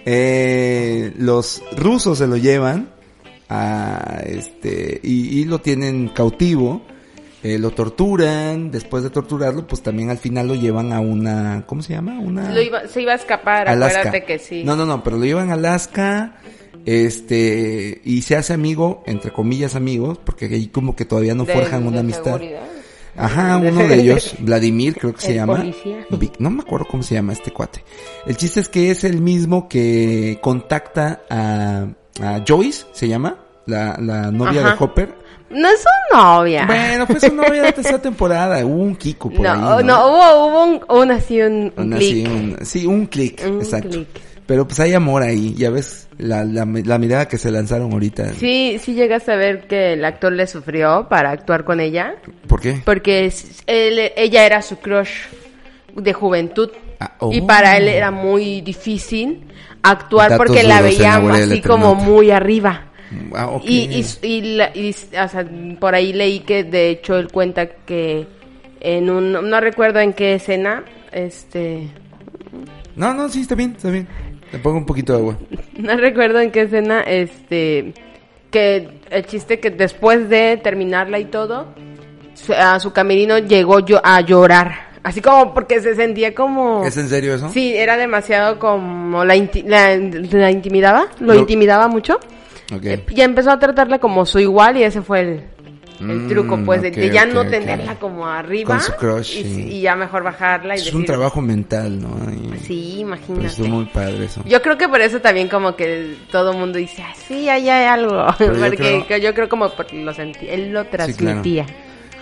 Eh, 0.06 1.14
los 1.18 1.62
rusos 1.76 2.18
se 2.18 2.28
lo 2.28 2.38
llevan 2.38 2.90
a 3.50 4.22
este 4.26 5.00
y, 5.04 5.40
y 5.40 5.46
lo 5.46 5.60
tienen 5.62 6.10
cautivo. 6.10 6.82
Eh, 7.44 7.58
lo 7.60 7.72
torturan. 7.72 8.72
Después 8.72 9.04
de 9.04 9.10
torturarlo, 9.10 9.66
pues 9.68 9.82
también 9.82 10.10
al 10.10 10.18
final 10.18 10.48
lo 10.48 10.56
llevan 10.56 10.92
a 10.94 11.00
una, 11.00 11.64
¿cómo 11.66 11.82
se 11.82 11.94
llama? 11.94 12.20
Una 12.20 12.52
Lo 12.54 12.62
iba- 12.62 12.88
se 12.88 13.02
iba 13.02 13.14
a 13.14 13.16
escapar, 13.16 13.68
Alaska. 13.70 14.00
acuérdate 14.00 14.26
que 14.26 14.40
sí. 14.40 14.64
No, 14.64 14.76
no, 14.76 14.86
no, 14.86 15.04
pero 15.04 15.18
lo 15.18 15.26
llevan 15.26 15.50
a 15.50 15.54
Alaska. 15.54 16.36
Este, 16.86 18.02
y 18.04 18.22
se 18.24 18.36
hace 18.36 18.54
amigo, 18.54 19.04
entre 19.06 19.32
comillas 19.32 19.76
amigos, 19.76 20.18
porque 20.24 20.46
ahí 20.46 20.68
como 20.68 20.96
que 20.96 21.06
todavía 21.06 21.36
no 21.36 21.46
De- 21.46 21.54
forjan 21.54 21.86
una 21.88 22.00
amistad. 22.00 22.24
seguridad. 22.34 22.64
Ajá, 23.16 23.58
uno 23.64 23.88
de 23.88 23.96
ellos, 23.96 24.36
Vladimir, 24.40 24.96
creo 24.96 25.14
que 25.14 25.22
se 25.22 25.34
llama. 25.36 25.64
Vic- 26.10 26.38
no 26.40 26.50
me 26.50 26.62
acuerdo 26.62 26.88
cómo 26.90 27.04
se 27.04 27.16
llama 27.16 27.34
este 27.34 27.52
cuate. 27.52 27.84
El 28.26 28.38
chiste 28.38 28.60
es 28.60 28.70
que 28.70 28.92
es 28.92 29.04
el 29.04 29.22
mismo 29.22 29.68
que 29.68 30.40
contacta 30.42 31.22
a, 31.30 31.88
a 32.22 32.44
Joyce, 32.48 32.86
se 32.92 33.08
llama, 33.08 33.38
la, 33.66 33.98
la 34.00 34.32
novia 34.32 34.62
Ajá. 34.62 34.70
de 34.72 34.76
Hopper. 34.84 35.16
No 35.52 35.68
es 35.68 35.80
su 35.82 36.16
novia. 36.16 36.66
Bueno, 36.66 37.08
fue 37.08 37.20
su 37.20 37.34
novia 37.34 37.64
de 37.64 37.72
tercera 37.74 38.00
temporada. 38.02 38.58
Hubo 38.66 38.84
un 38.84 38.96
Kiko 38.96 39.30
por 39.32 39.42
no, 39.42 39.78
ahí. 39.78 39.84
no, 39.84 40.08
hubo, 40.08 40.46
hubo 40.48 40.64
un, 40.64 40.82
un 41.02 41.12
así, 41.12 41.42
un, 41.42 41.74
un 41.76 41.98
sí, 42.00 42.24
un, 42.26 42.58
sí, 42.66 42.86
un 42.86 43.06
clic, 43.08 43.42
exacto. 43.44 44.06
Pero 44.46 44.68
pues 44.68 44.80
hay 44.80 44.94
amor 44.96 45.22
ahí, 45.22 45.54
ya 45.56 45.70
ves 45.70 46.08
la, 46.18 46.44
la, 46.44 46.66
la 46.66 46.98
mirada 46.98 47.28
que 47.28 47.38
se 47.38 47.52
lanzaron 47.52 47.92
ahorita. 47.94 48.34
Sí, 48.34 48.80
sí 48.84 48.94
llegas 48.96 49.30
a 49.30 49.36
ver 49.36 49.68
que 49.68 49.94
el 49.94 50.04
actor 50.04 50.32
le 50.34 50.48
sufrió 50.48 51.08
para 51.08 51.30
actuar 51.30 51.64
con 51.64 51.80
ella, 51.80 52.16
¿Por 52.48 52.60
qué? 52.60 52.82
porque 52.84 53.32
él- 53.68 54.12
ella 54.16 54.46
era 54.48 54.62
su 54.64 54.78
crush 54.78 55.12
de 55.96 56.14
juventud. 56.14 56.72
Ah, 57.00 57.14
oh. 57.20 57.32
Y 57.32 57.42
para 57.42 57.78
él 57.78 57.88
era 57.88 58.10
muy 58.12 58.62
difícil 58.62 59.46
actuar 59.84 60.32
Datos 60.32 60.48
porque 60.48 60.64
la 60.64 60.78
duros 60.82 60.94
en 60.94 60.98
veía 60.98 61.12
la 61.14 61.20
huella 61.26 61.40
del 61.42 61.52
así 61.52 61.62
como 61.62 61.96
muy 61.96 62.32
arriba. 62.32 62.86
Ah. 63.34 63.60
Y, 63.64 64.04
y, 64.22 64.28
y 64.28 64.42
la- 64.58 64.72
y, 64.76 64.90
o 64.92 65.28
sea, 65.28 65.46
por 65.80 65.96
ahí 65.96 66.14
leí 66.14 66.42
que 66.42 66.64
de 66.64 66.90
hecho 66.90 67.18
él 67.18 67.30
cuenta 67.32 67.68
que 67.68 68.28
en 68.82 69.10
un, 69.10 69.32
no 69.32 69.60
recuerdo 69.60 70.00
en 70.00 70.14
qué 70.14 70.36
escena, 70.36 70.84
este, 71.12 71.88
No, 72.96 73.14
no, 73.14 73.30
sí, 73.30 73.42
está 73.42 73.56
bien, 73.56 73.74
está 73.76 73.90
bien. 73.90 74.08
Le 74.52 74.60
pongo 74.60 74.78
un 74.78 74.86
poquito 74.86 75.14
de 75.14 75.20
agua. 75.20 75.38
no 75.78 75.96
recuerdo 75.98 76.40
en 76.40 76.52
qué 76.52 76.62
escena, 76.64 77.02
este, 77.02 77.94
que 78.52 78.90
el 79.10 79.26
chiste 79.26 79.60
que 79.60 79.70
después 79.72 80.30
de 80.30 80.58
terminarla 80.58 81.20
y 81.20 81.26
todo, 81.26 81.68
su- 82.34 82.54
a 82.54 82.80
su 82.80 82.92
camerino 82.94 83.38
llegó 83.40 83.80
yo 83.80 84.00
a 84.04 84.22
llorar, 84.22 84.90
así 85.04 85.22
como 85.22 85.54
porque 85.54 85.82
se 85.82 85.96
sentía 85.96 86.34
como... 86.36 86.84
¿Es 86.86 86.98
en 86.98 87.10
serio 87.10 87.36
eso? 87.36 87.50
Sí, 87.50 87.74
era 87.76 87.98
demasiado 87.98 88.60
como 88.60 89.24
la, 89.26 89.36
inti- 89.36 89.64
la, 89.66 89.96
la 90.38 90.52
intimidaba, 90.52 91.08
lo, 91.20 91.34
Lo- 91.34 91.40
intimidaba 91.40 91.88
mucho. 91.88 92.20
Ok. 92.74 92.86
Eh, 92.86 93.06
Y 93.16 93.22
empezó 93.22 93.52
a 93.52 93.60
tratarla 93.60 94.00
como 94.00 94.26
su 94.26 94.40
igual 94.40 94.78
y 94.78 94.84
ese 94.84 95.02
fue 95.02 95.20
el, 95.22 95.30
el 96.00 96.06
Mm, 96.06 96.30
truco, 96.30 96.58
pues, 96.66 96.82
de, 96.82 97.10
ya 97.12 97.26
no 97.26 97.46
tenerla 97.46 97.96
como 97.96 98.26
arriba. 98.26 98.70
Con 98.76 98.82
su 98.82 98.94
crush, 98.94 99.38
y, 99.38 99.44
sí. 99.44 99.68
y 99.70 99.82
ya 99.82 99.96
mejor 99.98 100.24
bajarla 100.24 100.78
y 100.78 100.80
Es 100.80 100.94
un 100.94 101.04
trabajo 101.04 101.42
mental, 101.42 102.00
¿no? 102.02 102.16
Y- 102.32 102.58
Sí, 102.60 102.90
Pero 102.96 103.02
imagínate. 103.02 103.48
estuvo 103.48 103.68
muy 103.68 103.86
padre 103.86 104.26
eso. 104.26 104.42
Yo 104.46 104.62
creo 104.62 104.78
que 104.78 104.88
por 104.88 105.02
eso 105.02 105.20
también 105.20 105.50
como 105.50 105.76
que 105.76 106.16
todo 106.32 106.52
el 106.52 106.58
mundo 106.58 106.78
dice, 106.78 107.02
ah, 107.02 107.14
sí, 107.28 107.50
ahí 107.50 107.70
hay 107.70 107.86
algo. 107.88 108.26
Pero 108.38 108.54
yo 108.56 108.60
Porque 108.68 109.04
creo- 109.08 109.18
yo 109.20 109.34
creo 109.34 109.50
como 109.50 109.70
porque 109.72 110.02
lo 110.02 110.14
sentí, 110.14 110.48
él 110.48 110.72
lo 110.72 110.86
transmitía. 110.86 111.66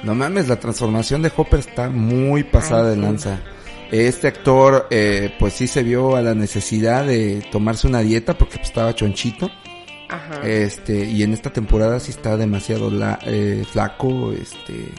No 0.03 0.15
mames, 0.15 0.47
la 0.47 0.55
transformación 0.60 1.21
de 1.21 1.31
Hopper 1.36 1.60
está 1.60 1.89
muy 1.89 2.43
pasada 2.43 2.83
Ay, 2.83 2.89
de 2.89 2.95
sí. 2.95 3.01
lanza. 3.01 3.39
Este 3.91 4.27
actor, 4.27 4.88
eh, 4.89 5.33
pues 5.39 5.53
sí 5.53 5.67
se 5.67 5.81
vio 5.83 6.15
a 6.15 6.21
la 6.21 6.33
necesidad 6.36 7.05
de 7.05 7.43
tomarse 7.51 7.88
una 7.88 8.01
dieta 8.01 8.33
porque 8.38 8.57
pues, 8.57 8.69
estaba 8.69 8.93
chonchito. 8.95 9.49
Ajá. 10.10 10.48
Este, 10.48 11.06
y 11.06 11.24
en 11.24 11.34
esta 11.34 11.50
temporada 11.52 12.00
sí 12.00 12.12
está 12.12 12.38
demasiado 12.38 12.89
la, 12.89 13.20
eh, 13.26 13.63
flaco, 13.70 14.32
este, 14.34 14.89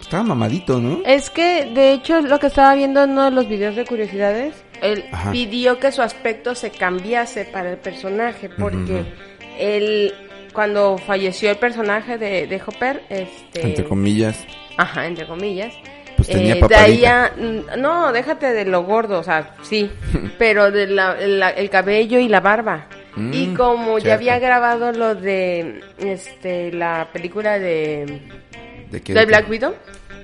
estaba 0.00 0.22
mamadito, 0.22 0.80
¿no? 0.80 1.00
Es 1.04 1.30
que, 1.30 1.70
de 1.74 1.92
hecho, 1.92 2.20
lo 2.20 2.38
que 2.38 2.46
estaba 2.46 2.74
viendo 2.74 3.02
en 3.02 3.10
uno 3.10 3.24
de 3.24 3.30
los 3.32 3.48
videos 3.48 3.74
de 3.76 3.84
curiosidades, 3.84 4.54
él 4.82 5.04
Ajá. 5.12 5.32
pidió 5.32 5.78
que 5.78 5.90
su 5.90 6.02
aspecto 6.02 6.54
se 6.54 6.70
cambiase 6.70 7.44
para 7.46 7.70
el 7.72 7.78
personaje, 7.78 8.48
porque 8.48 8.92
Ujú. 8.92 9.04
él, 9.58 10.14
cuando 10.52 10.96
falleció 10.98 11.50
el 11.50 11.56
personaje 11.56 12.18
de, 12.18 12.46
de 12.46 12.62
Hopper, 12.64 13.02
este... 13.08 13.62
Entre 13.66 13.84
comillas. 13.84 14.44
Ajá, 14.76 15.06
entre 15.06 15.26
comillas. 15.26 15.74
Pues 16.16 16.28
tenía 16.28 16.54
eh, 16.56 16.62
de 16.66 16.74
ahí 16.76 17.04
no, 17.78 18.10
déjate 18.12 18.52
de 18.52 18.64
lo 18.64 18.84
gordo, 18.84 19.18
o 19.18 19.22
sea, 19.22 19.54
sí, 19.62 19.90
pero 20.38 20.70
de 20.70 20.86
la, 20.86 21.14
la- 21.20 21.50
el 21.50 21.68
cabello 21.68 22.18
y 22.18 22.28
la 22.28 22.40
barba. 22.40 22.86
Mm, 23.16 23.32
y 23.32 23.54
como 23.54 23.98
ya 23.98 24.14
había 24.14 24.38
grabado 24.38 24.92
lo 24.92 25.14
de 25.14 25.80
este 25.98 26.70
la 26.72 27.08
película 27.12 27.58
de, 27.58 28.20
de 28.90 29.26
Black 29.26 29.48
Widow 29.48 29.74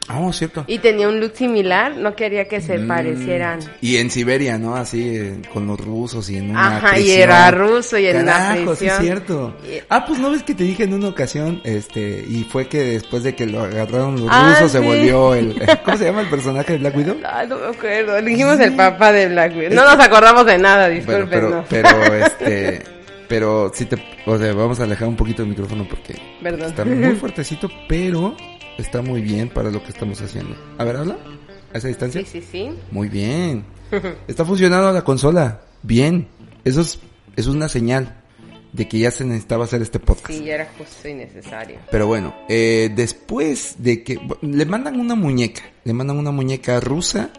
Ah, 0.08 0.30
cierto. 0.32 0.64
y 0.66 0.78
tenía 0.78 1.08
un 1.08 1.20
look 1.20 1.32
similar, 1.34 1.96
no 1.96 2.14
quería 2.16 2.46
que 2.48 2.60
se 2.60 2.76
Mm, 2.78 2.88
parecieran. 2.88 3.60
Y 3.80 3.96
en 3.96 4.10
Siberia, 4.10 4.58
¿no? 4.58 4.74
Así, 4.74 5.16
eh, 5.16 5.34
con 5.52 5.66
los 5.66 5.78
rusos 5.80 6.28
y 6.28 6.36
en 6.38 6.50
una 6.50 6.76
Ajá, 6.78 6.98
y 6.98 7.02
prisión. 7.02 7.20
era 7.20 7.50
ruso 7.52 7.98
y 7.98 8.06
en 8.06 8.16
una 8.22 8.32
Carajo, 8.32 8.56
sí 8.74 8.86
es 8.86 8.92
prisión. 8.94 9.00
cierto. 9.02 9.56
Ah, 9.88 10.04
pues 10.06 10.18
no 10.18 10.30
ves 10.30 10.42
que 10.42 10.54
te 10.54 10.64
dije 10.64 10.84
en 10.84 10.94
una 10.94 11.08
ocasión, 11.08 11.60
este, 11.64 12.24
y 12.28 12.44
fue 12.50 12.66
que 12.68 12.82
después 12.82 13.22
de 13.22 13.34
que 13.34 13.46
lo 13.46 13.62
agarraron 13.62 14.16
los 14.20 14.28
Ah, 14.30 14.54
rusos 14.54 14.72
se 14.72 14.78
volvió 14.80 15.34
el, 15.34 15.54
¿cómo 15.84 15.96
se 15.96 16.04
llama 16.04 16.20
el 16.22 16.28
personaje 16.28 16.72
de 16.72 16.78
Black 16.80 16.96
Widow? 16.96 17.16
Ah, 17.24 17.44
no 17.48 17.56
me 17.58 17.66
acuerdo, 17.68 18.20
dijimos 18.22 18.58
el 18.60 18.74
papá 18.74 19.12
de 19.12 19.28
Black 19.28 19.56
Widow. 19.56 19.74
No 19.74 19.84
nos 19.84 20.04
acordamos 20.04 20.44
de 20.46 20.58
nada, 20.58 20.88
Bueno, 20.88 21.26
pero, 21.30 21.62
discúlpenos. 21.62 21.66
pero, 21.70 22.14
este, 22.26 22.82
pero 23.28 23.70
sí 23.72 23.86
te, 23.86 23.96
o 24.26 24.36
sea, 24.36 24.52
vamos 24.52 24.80
a 24.80 24.82
alejar 24.84 25.08
un 25.08 25.16
poquito 25.16 25.42
el 25.42 25.48
micrófono 25.48 25.86
porque 25.88 26.14
Perdón. 26.42 26.68
está 26.70 26.84
muy 26.84 27.14
fuertecito, 27.16 27.70
pero 27.88 28.36
está 28.78 29.02
muy 29.02 29.20
bien 29.20 29.48
para 29.48 29.70
lo 29.70 29.82
que 29.82 29.90
estamos 29.90 30.20
haciendo. 30.20 30.56
A 30.78 30.84
ver, 30.84 30.96
habla. 30.96 31.16
¿A 31.74 31.78
esa 31.78 31.88
distancia? 31.88 32.20
Sí, 32.22 32.40
sí, 32.40 32.46
sí. 32.50 32.70
Muy 32.90 33.08
bien. 33.08 33.64
Está 34.28 34.44
funcionando 34.44 34.92
la 34.92 35.02
consola. 35.02 35.62
Bien. 35.82 36.28
Eso 36.64 36.82
es, 36.82 36.98
es 37.36 37.46
una 37.46 37.68
señal 37.68 38.22
de 38.72 38.88
que 38.88 38.98
ya 38.98 39.10
se 39.10 39.24
necesitaba 39.24 39.64
hacer 39.64 39.82
este 39.82 39.98
podcast. 39.98 40.32
Sí, 40.32 40.44
ya 40.44 40.54
era 40.54 40.68
justo 40.78 41.08
y 41.08 41.14
necesario. 41.14 41.78
Pero 41.90 42.06
bueno, 42.06 42.34
eh, 42.48 42.90
después 42.94 43.76
de 43.78 44.02
que 44.02 44.18
le 44.40 44.66
mandan 44.66 44.98
una 44.98 45.14
muñeca, 45.14 45.62
le 45.84 45.92
mandan 45.92 46.18
una 46.18 46.30
muñeca 46.30 46.80
rusa 46.80 47.30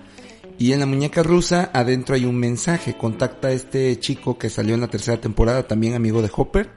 y 0.59 0.73
en 0.73 0.79
la 0.79 0.85
muñeca 0.85 1.23
rusa 1.23 1.71
adentro 1.73 2.15
hay 2.15 2.25
un 2.25 2.37
mensaje. 2.37 2.95
Contacta 2.95 3.47
a 3.47 3.51
este 3.51 3.99
chico 3.99 4.37
que 4.37 4.49
salió 4.49 4.75
en 4.75 4.81
la 4.81 4.87
tercera 4.87 5.19
temporada, 5.19 5.67
también 5.67 5.95
amigo 5.95 6.21
de 6.21 6.29
Hopper. 6.35 6.69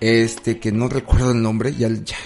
Este 0.00 0.58
que 0.58 0.72
no 0.72 0.88
recuerdo 0.88 1.32
el 1.32 1.40
nombre, 1.40 1.72
ya, 1.72 1.88
ya. 1.88 2.16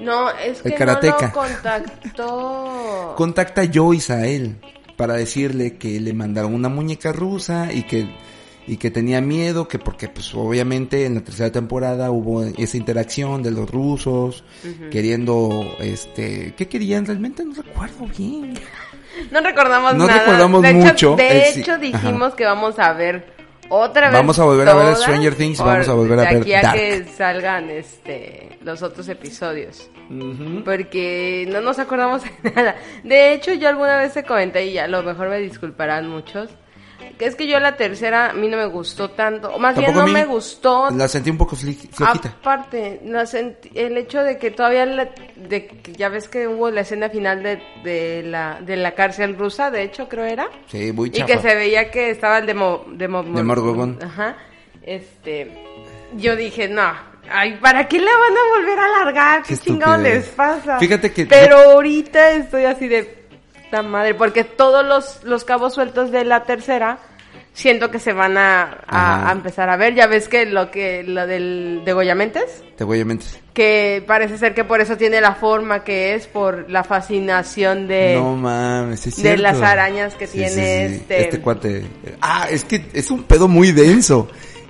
No, 0.00 0.30
es 0.30 0.64
El 0.64 0.74
que 0.74 0.84
no 0.86 0.92
lo 1.00 1.32
contactó. 1.32 3.14
contacta 3.16 3.62
a 3.62 3.68
Joyce 3.72 4.12
a 4.12 4.26
él 4.26 4.56
para 4.96 5.14
decirle 5.14 5.76
que 5.76 6.00
le 6.00 6.12
mandaron 6.12 6.54
una 6.54 6.68
muñeca 6.68 7.12
rusa 7.12 7.72
y 7.72 7.82
que 7.84 8.08
y 8.68 8.78
que 8.78 8.90
tenía 8.90 9.20
miedo 9.20 9.68
que 9.68 9.78
porque 9.78 10.08
pues 10.08 10.34
obviamente 10.34 11.06
en 11.06 11.14
la 11.14 11.20
tercera 11.20 11.52
temporada 11.52 12.10
hubo 12.10 12.42
esa 12.42 12.76
interacción 12.76 13.40
de 13.42 13.52
los 13.52 13.70
rusos 13.70 14.42
queriendo 14.90 15.64
este 15.78 16.52
qué 16.56 16.66
querían 16.66 17.06
realmente 17.06 17.44
no 17.44 17.54
recuerdo 17.62 18.06
bien 18.18 18.54
No 19.30 19.40
recordamos 19.40 19.94
No 19.94 20.06
nada. 20.06 20.18
recordamos 20.20 20.62
de 20.62 20.74
mucho, 20.74 20.90
Hecho, 20.92 21.16
de 21.16 21.38
eh, 21.38 21.52
hecho, 21.56 21.78
dijimos 21.78 22.28
ajá. 22.28 22.36
que 22.36 22.44
vamos 22.44 22.78
a 22.78 22.92
ver 22.92 23.24
otra 23.70 24.08
vez. 24.10 24.12
Vamos 24.12 24.38
a 24.38 24.44
volver 24.44 24.68
a 24.68 24.74
ver 24.74 24.94
Stranger 24.96 25.34
Things 25.34 25.58
y 25.58 25.62
vamos 25.62 25.88
a 25.88 25.94
volver 25.94 26.18
a 26.18 26.22
de 26.22 26.28
ver 26.34 26.42
aquí 26.42 26.52
a 26.54 26.62
Dark. 26.62 26.74
que 26.78 27.04
salgan 27.16 27.70
este 27.70 28.45
los 28.66 28.82
otros 28.82 29.08
episodios. 29.08 29.88
Porque 30.64 31.46
no 31.50 31.60
nos 31.60 31.78
acordamos 31.78 32.22
de 32.42 32.50
nada. 32.54 32.76
De 33.04 33.32
hecho, 33.32 33.52
yo 33.54 33.68
alguna 33.68 33.96
vez 33.96 34.12
te 34.12 34.24
comenté 34.24 34.66
y 34.66 34.78
a 34.78 34.86
lo 34.88 35.02
mejor 35.02 35.28
me 35.28 35.38
disculparán 35.38 36.08
muchos. 36.08 36.50
Que 37.18 37.24
es 37.26 37.34
que 37.34 37.46
yo 37.46 37.58
la 37.60 37.76
tercera 37.76 38.30
a 38.30 38.32
mí 38.34 38.46
no 38.48 38.58
me 38.58 38.66
gustó 38.66 39.10
tanto. 39.10 39.48
O 39.54 39.58
más 39.58 39.74
bien 39.74 39.86
Tampoco 39.86 40.06
no 40.06 40.12
a 40.12 40.14
mí. 40.14 40.20
me 40.20 40.26
gustó 40.26 40.90
la 40.90 41.08
sentí 41.08 41.30
un 41.30 41.38
poco 41.38 41.56
flojita 41.56 42.10
Aparte, 42.10 43.00
la 43.06 43.22
senti- 43.24 43.70
el 43.74 43.96
hecho 43.96 44.22
de 44.22 44.36
que 44.36 44.50
todavía, 44.50 44.84
la- 44.84 45.10
de 45.36 45.80
ya 45.96 46.08
ves 46.10 46.28
que 46.28 46.46
hubo 46.46 46.70
la 46.70 46.82
escena 46.82 47.08
final 47.08 47.42
de, 47.42 47.62
de 47.84 48.22
la, 48.22 48.60
de 48.60 48.76
la 48.76 48.94
cárcel 48.94 49.36
rusa, 49.38 49.70
de 49.70 49.82
hecho 49.84 50.08
creo 50.08 50.24
era, 50.24 50.48
sí 50.66 50.92
muy 50.92 51.08
y 51.08 51.12
chafa 51.12 51.26
que 51.26 51.38
se 51.38 51.54
veía 51.54 51.90
que 51.90 52.10
estaba 52.10 52.38
el 52.38 52.46
demo, 52.46 52.84
demo, 52.88 53.22
Demogorgon. 53.22 53.98
Ajá, 54.02 54.36
este, 54.82 55.52
yo 56.16 56.36
dije, 56.36 56.68
no, 56.68 56.92
ay, 57.30 57.58
¿para 57.60 57.86
qué 57.88 57.98
la 57.98 58.10
van 58.10 58.36
a 58.36 58.56
volver 58.58 58.78
a 58.78 58.84
alargar? 58.84 59.42
¿Qué, 59.42 59.48
Qué 59.48 59.54
estupidez. 59.54 59.98
les 60.02 60.24
pasa? 60.28 60.78
Fíjate 60.78 61.12
que 61.12 61.26
Pero 61.26 61.56
ahorita 61.58 62.32
estoy 62.32 62.64
así 62.64 62.88
de, 62.88 63.24
¡ta 63.70 63.82
madre! 63.82 64.14
Porque 64.14 64.44
todos 64.44 64.84
los, 64.84 65.22
los 65.24 65.44
cabos 65.44 65.74
sueltos 65.74 66.10
de 66.10 66.24
la 66.24 66.44
tercera... 66.44 66.98
Siento 67.52 67.90
que 67.90 67.98
se 67.98 68.12
van 68.12 68.36
a, 68.36 68.82
a- 68.86 69.32
empezar 69.32 69.70
a 69.70 69.78
ver. 69.78 69.94
Ya 69.94 70.06
ves 70.06 70.28
que 70.28 70.44
lo 70.44 70.70
que 70.70 71.02
lo 71.04 71.26
del 71.26 71.80
degollamentes, 71.86 72.62
te 72.76 72.84
voy 72.84 73.00
a 73.00 73.06
mentir 73.06 73.30
que 73.54 74.04
parece 74.06 74.36
ser 74.36 74.52
que 74.52 74.62
por 74.64 74.82
eso 74.82 74.98
tiene 74.98 75.22
la 75.22 75.34
forma 75.36 75.82
que 75.82 76.14
es, 76.14 76.26
por 76.26 76.68
la 76.70 76.84
fascinación 76.84 77.88
de... 77.88 78.12
no 78.16 78.36
mames 78.36 79.06
es 79.06 79.16
de 79.16 79.22
cierto. 79.22 79.40
las 79.42 79.62
arañas 79.62 80.14
que 80.16 80.26
Sí, 80.26 80.34
tiene 80.36 80.50
sí, 80.50 80.94
sí. 80.94 80.94
este- 81.00 81.20
este 81.22 81.40
cuate 81.40 81.86
ah 82.20 82.46
es 82.50 82.64
que 82.64 82.84
es 82.92 83.10
un 83.10 83.22
pedo 83.22 83.48
muy 83.48 83.72
denso 83.72 84.28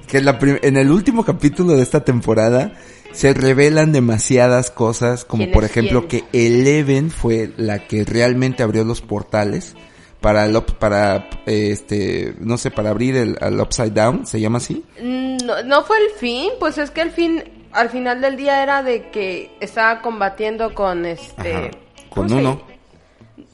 que 0.09 0.19
en, 0.19 0.25
la 0.25 0.38
en 0.40 0.77
el 0.77 0.90
último 0.90 1.25
capítulo 1.25 1.73
de 1.77 1.83
esta 1.83 2.05
temporada 2.05 2.73
se 3.12 3.33
revelan 3.35 3.92
demasiadas 3.92 4.71
cosas 4.71 5.25
como 5.25 5.45
¿Quién 5.45 5.53
por 5.53 5.64
ejemplo 5.64 6.07
quién? 6.09 6.25
que 6.31 6.47
Eleven 6.47 7.11
fue 7.11 7.51
la 7.57 7.87
que 7.87 8.05
realmente 8.05 8.62
abrió 8.62 8.85
los 8.85 9.01
portales 9.01 9.75
para 10.21 10.45
el 10.47 10.57
up- 10.57 10.79
para 10.79 11.29
este 11.47 12.35
no 12.40 12.59
sé 12.59 12.71
para 12.71 12.90
abrir 12.90 13.16
el 13.16 13.37
al 13.40 13.61
upside 13.61 13.92
down 13.92 14.27
se 14.27 14.40
llama 14.40 14.59
así 14.59 14.85
Mm, 15.03 15.37
No, 15.45 15.62
no 15.62 15.85
fue 15.85 15.97
el 15.99 16.11
fin, 16.19 16.51
pues 16.59 16.79
es 16.79 16.90
que 16.90 17.01
el 17.03 17.11
fin, 17.11 17.45
al 17.73 17.90
final 17.90 18.21
del 18.21 18.37
día 18.37 18.62
era 18.62 18.83
de 18.83 19.11
que 19.11 19.51
estaba 19.61 20.01
combatiendo 20.03 20.75
con 20.75 21.05
este... 21.07 21.53
Ajá. 21.55 21.71
¿cómo 22.11 22.29
con 22.29 22.33
uno 22.38 22.62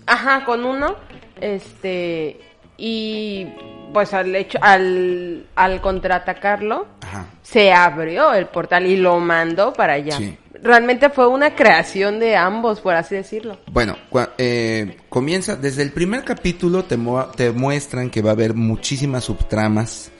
Ajá, 0.06 0.44
con 0.44 0.64
uno. 0.64 0.96
Este. 1.40 2.40
Y 2.78 3.46
pues 3.92 4.12
al 4.14 4.34
hecho, 4.34 4.58
al, 4.60 5.46
al 5.54 5.80
contraatacarlo, 5.80 6.86
Ajá. 7.00 7.26
se 7.42 7.72
abrió 7.72 8.32
el 8.34 8.46
portal 8.46 8.86
y 8.86 8.96
lo 8.96 9.18
mandó 9.20 9.72
para 9.72 9.94
allá. 9.94 10.16
Sí. 10.16 10.36
Realmente 10.62 11.10
fue 11.10 11.26
una 11.26 11.54
creación 11.56 12.20
de 12.20 12.36
ambos, 12.36 12.80
por 12.80 12.94
así 12.94 13.16
decirlo. 13.16 13.58
Bueno, 13.66 13.96
eh, 14.38 14.96
comienza 15.08 15.56
desde 15.56 15.82
el 15.82 15.90
primer 15.90 16.22
capítulo 16.24 16.84
te, 16.84 16.96
mu- 16.96 17.24
te 17.36 17.50
muestran 17.50 18.10
que 18.10 18.22
va 18.22 18.30
a 18.30 18.34
haber 18.34 18.54
muchísimas 18.54 19.24
subtramas. 19.24 20.12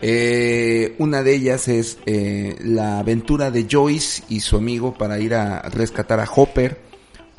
Eh, 0.00 0.94
una 0.98 1.22
de 1.22 1.34
ellas 1.34 1.68
es 1.68 1.98
eh, 2.06 2.56
la 2.60 2.98
aventura 3.00 3.50
de 3.50 3.66
Joyce 3.68 4.22
y 4.28 4.40
su 4.40 4.56
amigo 4.56 4.94
para 4.94 5.18
ir 5.18 5.34
a 5.34 5.62
rescatar 5.62 6.20
a 6.20 6.28
Hopper. 6.36 6.78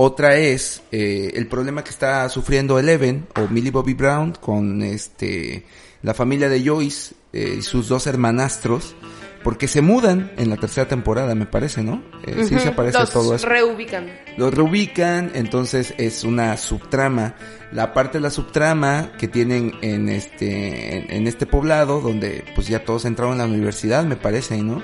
Otra 0.02 0.38
es 0.38 0.82
eh, 0.94 1.34
el 1.36 1.48
problema 1.48 1.84
que 1.84 1.90
está 1.90 2.30
sufriendo 2.30 2.80
Eleven 2.80 3.28
o 3.36 3.50
Millie 3.50 3.70
Bobby 3.70 3.94
Brown 3.96 4.32
con 4.40 4.82
este 4.82 5.66
la 6.04 6.14
familia 6.14 6.48
de 6.48 6.64
Joyce 6.66 7.16
eh, 7.34 7.56
y 7.60 7.62
sus 7.62 7.90
dos 7.90 8.08
hermanastros 8.08 8.96
porque 9.44 9.68
se 9.68 9.82
mudan 9.82 10.32
en 10.38 10.50
la 10.50 10.56
tercera 10.56 10.88
temporada, 10.88 11.36
me 11.36 11.46
parece, 11.48 11.84
¿no? 11.84 12.02
Eh, 12.26 12.46
sí 12.48 12.58
se 12.60 12.70
aparece 12.70 13.00
los 13.00 13.10
todo 13.12 13.36
eso. 13.36 13.46
reubican. 13.48 14.10
Los 14.38 14.54
reubican, 14.54 15.32
entonces 15.34 15.94
es 15.98 16.24
una 16.24 16.56
subtrama. 16.56 17.36
La 17.74 17.94
parte 17.94 18.20
de 18.20 18.22
la 18.22 18.30
subtrama 18.32 19.12
que 19.18 19.28
tienen 19.28 19.74
en 19.82 20.08
este, 20.08 20.98
en, 20.98 21.12
en 21.12 21.28
este 21.28 21.46
poblado, 21.46 22.00
donde 22.00 22.46
pues 22.56 22.68
ya 22.68 22.86
todos 22.86 23.04
entraron 23.04 23.34
a 23.42 23.46
la 23.46 23.50
universidad, 23.54 24.06
me 24.06 24.16
parece, 24.16 24.62
¿no? 24.62 24.82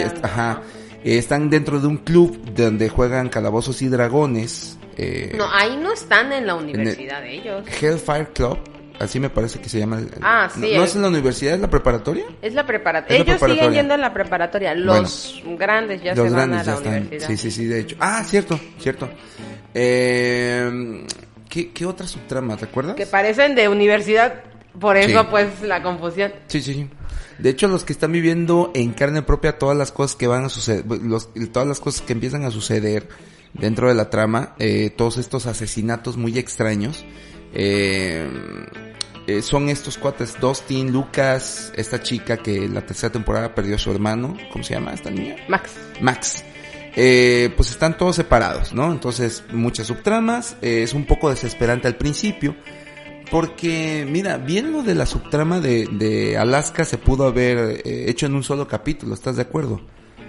Est- 0.00 0.24
ajá, 0.24 0.62
eh, 1.04 1.18
están 1.18 1.50
dentro 1.50 1.80
de 1.80 1.86
un 1.86 1.98
club 1.98 2.38
donde 2.54 2.88
juegan 2.88 3.28
calabozos 3.28 3.80
y 3.82 3.88
dragones. 3.88 4.78
Eh, 4.96 5.32
No, 5.36 5.46
ahí 5.52 5.76
no 5.80 5.92
están 5.92 6.32
en 6.32 6.46
la 6.46 6.54
universidad 6.56 7.24
ellos. 7.24 7.64
Hellfire 7.80 8.28
Club, 8.34 8.58
así 8.98 9.20
me 9.20 9.30
parece 9.30 9.60
que 9.60 9.68
se 9.68 9.78
llama. 9.78 10.00
Ah, 10.20 10.48
sí, 10.52 10.60
¿No, 10.60 10.66
¿no 10.66 10.74
el- 10.74 10.82
es 10.82 10.96
en 10.96 11.02
la 11.02 11.08
universidad, 11.08 11.54
es 11.54 11.60
la 11.60 11.70
preparatoria? 11.70 12.24
Es 12.42 12.52
la 12.54 12.66
preparatoria. 12.66 13.16
La 13.18 13.22
Ellos 13.24 13.36
preparatoria. 13.38 13.62
siguen 13.62 13.74
yendo 13.74 13.94
a 13.94 13.96
la 13.98 14.12
preparatoria. 14.12 14.74
Los 14.74 15.40
grandes 15.56 16.02
ya 16.02 16.14
Los 16.16 16.28
se 16.28 16.34
van 16.34 16.52
a 16.54 16.62
ya 16.64 16.72
la 16.72 16.76
están. 16.78 16.92
universidad. 17.02 17.28
Sí, 17.28 17.36
sí, 17.36 17.50
sí, 17.52 17.64
de 17.66 17.80
hecho. 17.80 17.96
Ah, 18.00 18.24
cierto, 18.26 18.58
cierto. 18.80 19.08
Eh, 19.74 21.04
¿qué, 21.48 21.70
¿Qué 21.70 21.86
otra 21.86 22.06
subtrama, 22.08 22.56
te 22.56 22.64
acuerdas? 22.64 22.96
Que 22.96 23.06
parecen 23.06 23.54
de 23.54 23.68
universidad. 23.68 24.42
Por 24.80 24.96
eso, 24.96 25.20
Sí. 25.22 25.26
pues, 25.30 25.62
la 25.62 25.82
confusión. 25.82 26.32
Sí, 26.48 26.60
sí, 26.62 26.74
sí. 26.74 26.88
De 27.38 27.50
hecho, 27.50 27.68
los 27.68 27.84
que 27.84 27.92
están 27.92 28.12
viviendo 28.12 28.72
en 28.74 28.92
carne 28.92 29.22
propia 29.22 29.58
todas 29.58 29.76
las 29.76 29.92
cosas 29.92 30.16
que 30.16 30.26
van 30.26 30.44
a 30.44 30.48
suceder, 30.48 30.84
los, 30.86 31.30
todas 31.52 31.68
las 31.68 31.80
cosas 31.80 32.02
que 32.02 32.12
empiezan 32.12 32.44
a 32.44 32.50
suceder 32.50 33.08
dentro 33.54 33.88
de 33.88 33.94
la 33.94 34.10
trama, 34.10 34.54
eh, 34.58 34.90
todos 34.90 35.18
estos 35.18 35.46
asesinatos 35.46 36.16
muy 36.16 36.38
extraños, 36.38 37.04
eh, 37.54 38.28
eh, 39.28 39.42
son 39.42 39.68
estos 39.68 39.98
cuates, 39.98 40.40
Dustin, 40.40 40.90
Lucas, 40.90 41.70
esta 41.76 42.02
chica 42.02 42.38
que 42.38 42.64
en 42.64 42.74
la 42.74 42.86
tercera 42.86 43.12
temporada 43.12 43.54
perdió 43.54 43.76
a 43.76 43.78
su 43.78 43.90
hermano, 43.90 44.34
¿cómo 44.50 44.64
se 44.64 44.72
llama 44.72 44.94
esta 44.94 45.10
niña? 45.10 45.36
Max. 45.48 45.72
Max. 46.00 46.44
Eh, 46.96 47.52
pues 47.54 47.70
están 47.70 47.98
todos 47.98 48.16
separados, 48.16 48.72
¿no? 48.72 48.90
Entonces, 48.90 49.44
muchas 49.52 49.86
subtramas, 49.86 50.56
eh, 50.62 50.82
es 50.82 50.94
un 50.94 51.04
poco 51.04 51.28
desesperante 51.28 51.86
al 51.86 51.96
principio, 51.96 52.56
porque, 53.30 54.06
mira, 54.08 54.36
bien 54.38 54.72
lo 54.72 54.82
de 54.82 54.94
la 54.94 55.06
subtrama 55.06 55.60
de, 55.60 55.86
de 55.90 56.36
Alaska 56.38 56.84
se 56.84 56.98
pudo 56.98 57.26
haber 57.26 57.82
eh, 57.84 58.04
hecho 58.08 58.26
en 58.26 58.34
un 58.34 58.42
solo 58.42 58.66
capítulo, 58.66 59.14
¿estás 59.14 59.36
de 59.36 59.42
acuerdo? 59.42 59.80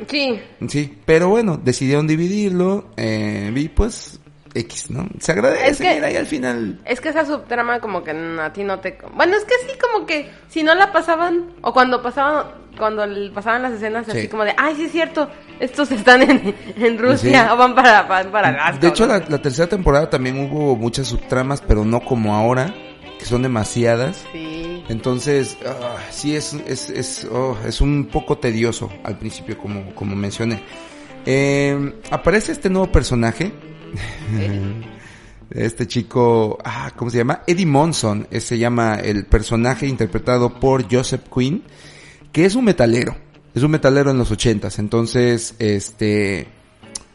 Sí. 0.08 0.40
Sí, 0.68 0.98
pero 1.06 1.30
bueno, 1.30 1.60
decidieron 1.62 2.08
dividirlo, 2.08 2.86
eh, 2.98 3.52
y 3.54 3.68
pues, 3.70 4.20
X, 4.54 4.90
¿no? 4.90 5.08
Se 5.20 5.32
agradece, 5.34 5.68
Es 5.70 5.78
que- 5.78 5.94
mira, 5.96 6.12
y 6.12 6.16
al 6.16 6.26
final... 6.26 6.80
Es 6.86 7.02
que 7.02 7.10
esa 7.10 7.26
subtrama 7.26 7.80
como 7.80 8.04
que 8.04 8.12
a 8.12 8.54
ti 8.54 8.64
no 8.64 8.80
te... 8.80 8.98
Bueno, 9.16 9.36
es 9.36 9.44
que 9.46 9.54
sí, 9.68 9.78
como 9.80 10.06
que 10.06 10.30
si 10.48 10.64
no 10.64 10.74
la 10.76 10.92
pasaban, 10.92 11.52
o 11.62 11.74
cuando 11.74 12.02
pasaban, 12.02 12.46
cuando 12.78 13.04
pasaban 13.34 13.62
las 13.62 13.74
escenas 13.74 14.06
Sí. 14.06 14.18
así 14.18 14.28
como 14.30 14.46
de, 14.46 14.54
ay, 14.58 14.76
sí 14.76 14.86
es 14.86 14.92
cierto, 14.92 15.30
estos 15.60 15.92
están 15.92 16.22
en, 16.24 16.56
en 16.78 16.98
Rusia, 16.98 17.44
Sí. 17.44 17.50
o 17.54 17.58
van 17.58 17.76
para, 17.76 18.04
van 18.04 18.32
para 18.32 18.50
Alaska. 18.50 18.80
De 18.80 18.88
hecho, 18.88 19.06
la 19.06 19.42
tercera 19.42 19.68
temporada 19.68 20.10
también 20.10 20.40
hubo 20.40 20.76
muchas 20.78 21.08
subtramas, 21.08 21.62
pero 21.62 21.84
no 21.86 22.00
como 22.00 22.34
ahora, 22.36 22.74
que 23.20 23.26
son 23.26 23.44
demasiadas. 23.44 24.26
Sí. 24.32 24.84
Entonces, 24.88 25.58
ah, 25.66 25.98
sí 26.10 26.36
es, 26.36 26.54
es, 26.66 26.90
es, 26.90 27.28
oh, 27.32 27.58
es 27.68 27.82
un 27.82 28.06
poco 28.06 28.40
tedioso 28.40 28.90
al 29.04 29.20
principio, 29.20 29.58
como, 29.58 29.94
como 29.94 30.16
mencioné. 30.16 30.64
Eh, 31.26 31.94
aparece 32.10 32.54
este 32.54 32.70
nuevo 32.70 32.92
personaje. 32.92 33.54
Este 35.52 35.88
chico, 35.88 36.60
ah, 36.64 36.92
¿cómo 36.96 37.10
se 37.10 37.18
llama? 37.18 37.42
Eddie 37.48 37.66
Monson, 37.66 38.28
eh, 38.30 38.40
se 38.40 38.60
llama 38.60 38.98
el 38.98 39.26
personaje 39.26 39.88
interpretado 39.88 40.60
por 40.60 40.86
Joseph 40.94 41.24
Quinn, 41.36 41.64
que 42.32 42.46
es 42.46 42.54
un 42.54 42.66
metalero, 42.66 43.16
es 43.56 43.64
un 43.64 43.72
metalero 43.72 44.12
en 44.12 44.20
los 44.20 44.30
ochentas, 44.30 44.78
entonces, 44.78 45.56
este, 45.58 46.48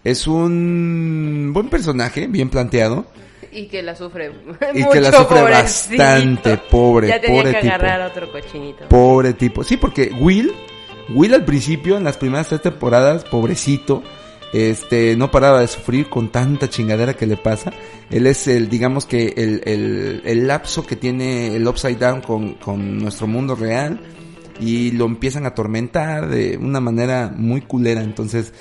es 0.03 0.27
un 0.27 1.53
buen 1.55 1.69
personaje, 1.69 2.27
bien 2.27 2.51
planteado, 2.51 3.07
Y 3.55 3.67
que 3.67 3.83
la 3.83 3.95
sufre 3.95 4.33
Y 4.75 4.79
mucho, 4.81 4.90
que 4.93 5.01
la 5.01 5.12
sufre 5.12 5.40
pobrecito. 5.40 5.97
bastante, 6.03 6.57
pobre, 6.59 7.09
Ya 7.09 7.21
tenía 7.21 7.40
pobre 7.43 7.55
que 7.55 7.61
tipo. 7.61 7.75
agarrar 7.75 8.11
otro 8.11 8.33
cochinito. 8.33 8.88
Pobre 8.88 9.33
tipo. 9.35 9.62
Sí, 9.64 9.77
porque 9.77 10.11
Will, 10.19 10.53
Will 11.11 11.35
al 11.35 11.45
principio, 11.45 11.97
en 11.97 12.05
las 12.05 12.17
primeras 12.17 12.49
tres 12.49 12.62
temporadas, 12.62 13.25
pobrecito, 13.25 14.03
este, 14.53 15.17
no 15.17 15.31
paraba 15.31 15.61
de 15.61 15.69
sufrir 15.69 16.09
con 16.09 16.31
tanta 16.31 16.69
chingadera 16.69 17.14
que 17.14 17.27
le 17.27 17.37
pasa. 17.37 17.73
Él 18.11 18.27
es 18.27 18.47
el, 18.49 18.69
digamos 18.69 19.07
que 19.07 19.35
el, 19.37 19.62
el, 19.64 20.23
el 20.25 20.47
lapso 20.47 20.85
que 20.87 20.97
tiene 20.97 21.55
el 21.57 21.67
Upside 21.67 21.97
Down 21.97 22.21
con, 22.23 22.55
con 22.55 22.99
nuestro 22.99 23.27
mundo 23.27 23.55
real 23.57 24.01
y 24.61 24.93
lo 24.93 25.07
empiezan 25.07 25.45
a 25.45 25.49
atormentar 25.49 26.29
de 26.29 26.57
una 26.57 26.81
manera 26.81 27.33
muy 27.35 27.61
culera. 27.62 28.03
Entonces, 28.03 28.53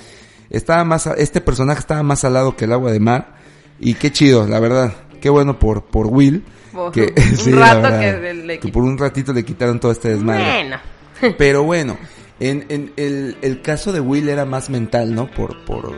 estaba 0.50 0.82
más, 0.84 1.06
este 1.06 1.40
personaje 1.40 1.80
estaba 1.80 2.02
más 2.02 2.20
salado 2.20 2.56
que 2.56 2.64
el 2.64 2.72
agua 2.72 2.90
de 2.92 3.00
mar 3.00 3.34
y 3.80 3.94
qué 3.94 4.12
chido, 4.12 4.46
la 4.46 4.60
verdad. 4.60 4.92
Qué 5.20 5.30
bueno 5.30 5.58
por, 5.58 5.84
por 5.86 6.06
Will. 6.08 6.44
Por 6.72 6.92
Que, 6.92 7.12
un 7.16 7.22
sí, 7.36 7.50
la 7.52 7.74
rato 7.74 7.82
verdad, 7.82 8.00
que 8.22 8.34
le 8.34 8.58
que 8.58 8.68
por 8.68 8.82
un 8.82 8.98
ratito 8.98 9.32
le 9.32 9.44
quitaron 9.44 9.80
todo 9.80 9.92
este 9.92 10.08
desmadre. 10.10 10.44
Bueno. 10.44 10.76
Pero 11.38 11.62
bueno, 11.62 11.96
en, 12.40 12.66
en 12.68 12.92
el, 12.96 13.36
el 13.42 13.62
caso 13.62 13.92
de 13.92 14.00
Will 14.00 14.28
era 14.28 14.44
más 14.44 14.68
mental, 14.70 15.14
¿no? 15.14 15.30
Por, 15.30 15.64
por, 15.64 15.92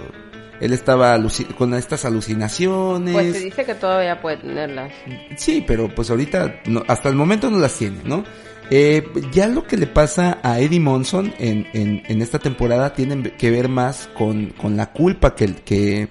él 0.60 0.72
estaba 0.72 1.18
con 1.58 1.74
estas 1.74 2.04
alucinaciones. 2.04 3.14
Pues 3.14 3.32
se 3.36 3.44
dice 3.44 3.64
que 3.64 3.74
todavía 3.74 4.20
puede 4.20 4.36
tenerlas. 4.38 4.92
Sí, 5.36 5.64
pero 5.66 5.92
pues 5.94 6.10
ahorita, 6.10 6.60
no- 6.66 6.82
hasta 6.88 7.08
el 7.08 7.14
momento 7.14 7.50
no 7.50 7.58
las 7.58 7.74
tiene, 7.74 7.98
¿no? 8.04 8.24
Eh, 8.70 9.06
ya 9.32 9.46
lo 9.48 9.64
que 9.64 9.76
le 9.76 9.86
pasa 9.86 10.38
a 10.42 10.58
Eddie 10.60 10.80
Monson 10.80 11.32
en, 11.38 11.66
en, 11.72 12.02
en 12.06 12.20
esta 12.22 12.38
temporada 12.38 12.92
tiene 12.94 13.32
que 13.32 13.50
ver 13.50 13.68
más 13.68 14.08
con, 14.16 14.46
con 14.50 14.76
la 14.76 14.92
culpa 14.92 15.34
que, 15.34 15.54
que, 15.54 16.08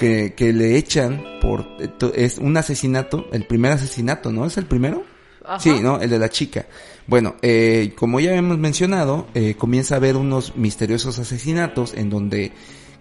que, 0.00 0.32
que 0.34 0.52
le 0.54 0.76
echan 0.78 1.22
por, 1.42 1.66
es 2.14 2.38
un 2.38 2.56
asesinato, 2.56 3.26
el 3.32 3.44
primer 3.44 3.72
asesinato, 3.72 4.32
¿no? 4.32 4.46
¿Es 4.46 4.56
el 4.56 4.64
primero? 4.64 5.04
Ajá. 5.44 5.60
Sí, 5.60 5.78
¿no? 5.80 6.00
El 6.00 6.08
de 6.08 6.18
la 6.18 6.30
chica. 6.30 6.66
Bueno, 7.06 7.36
eh, 7.42 7.92
como 7.96 8.18
ya 8.18 8.34
hemos 8.34 8.56
mencionado, 8.56 9.26
eh, 9.34 9.56
comienza 9.58 9.94
a 9.94 9.98
haber 9.98 10.16
unos 10.16 10.56
misteriosos 10.56 11.18
asesinatos 11.18 11.92
en 11.92 12.08
donde 12.08 12.52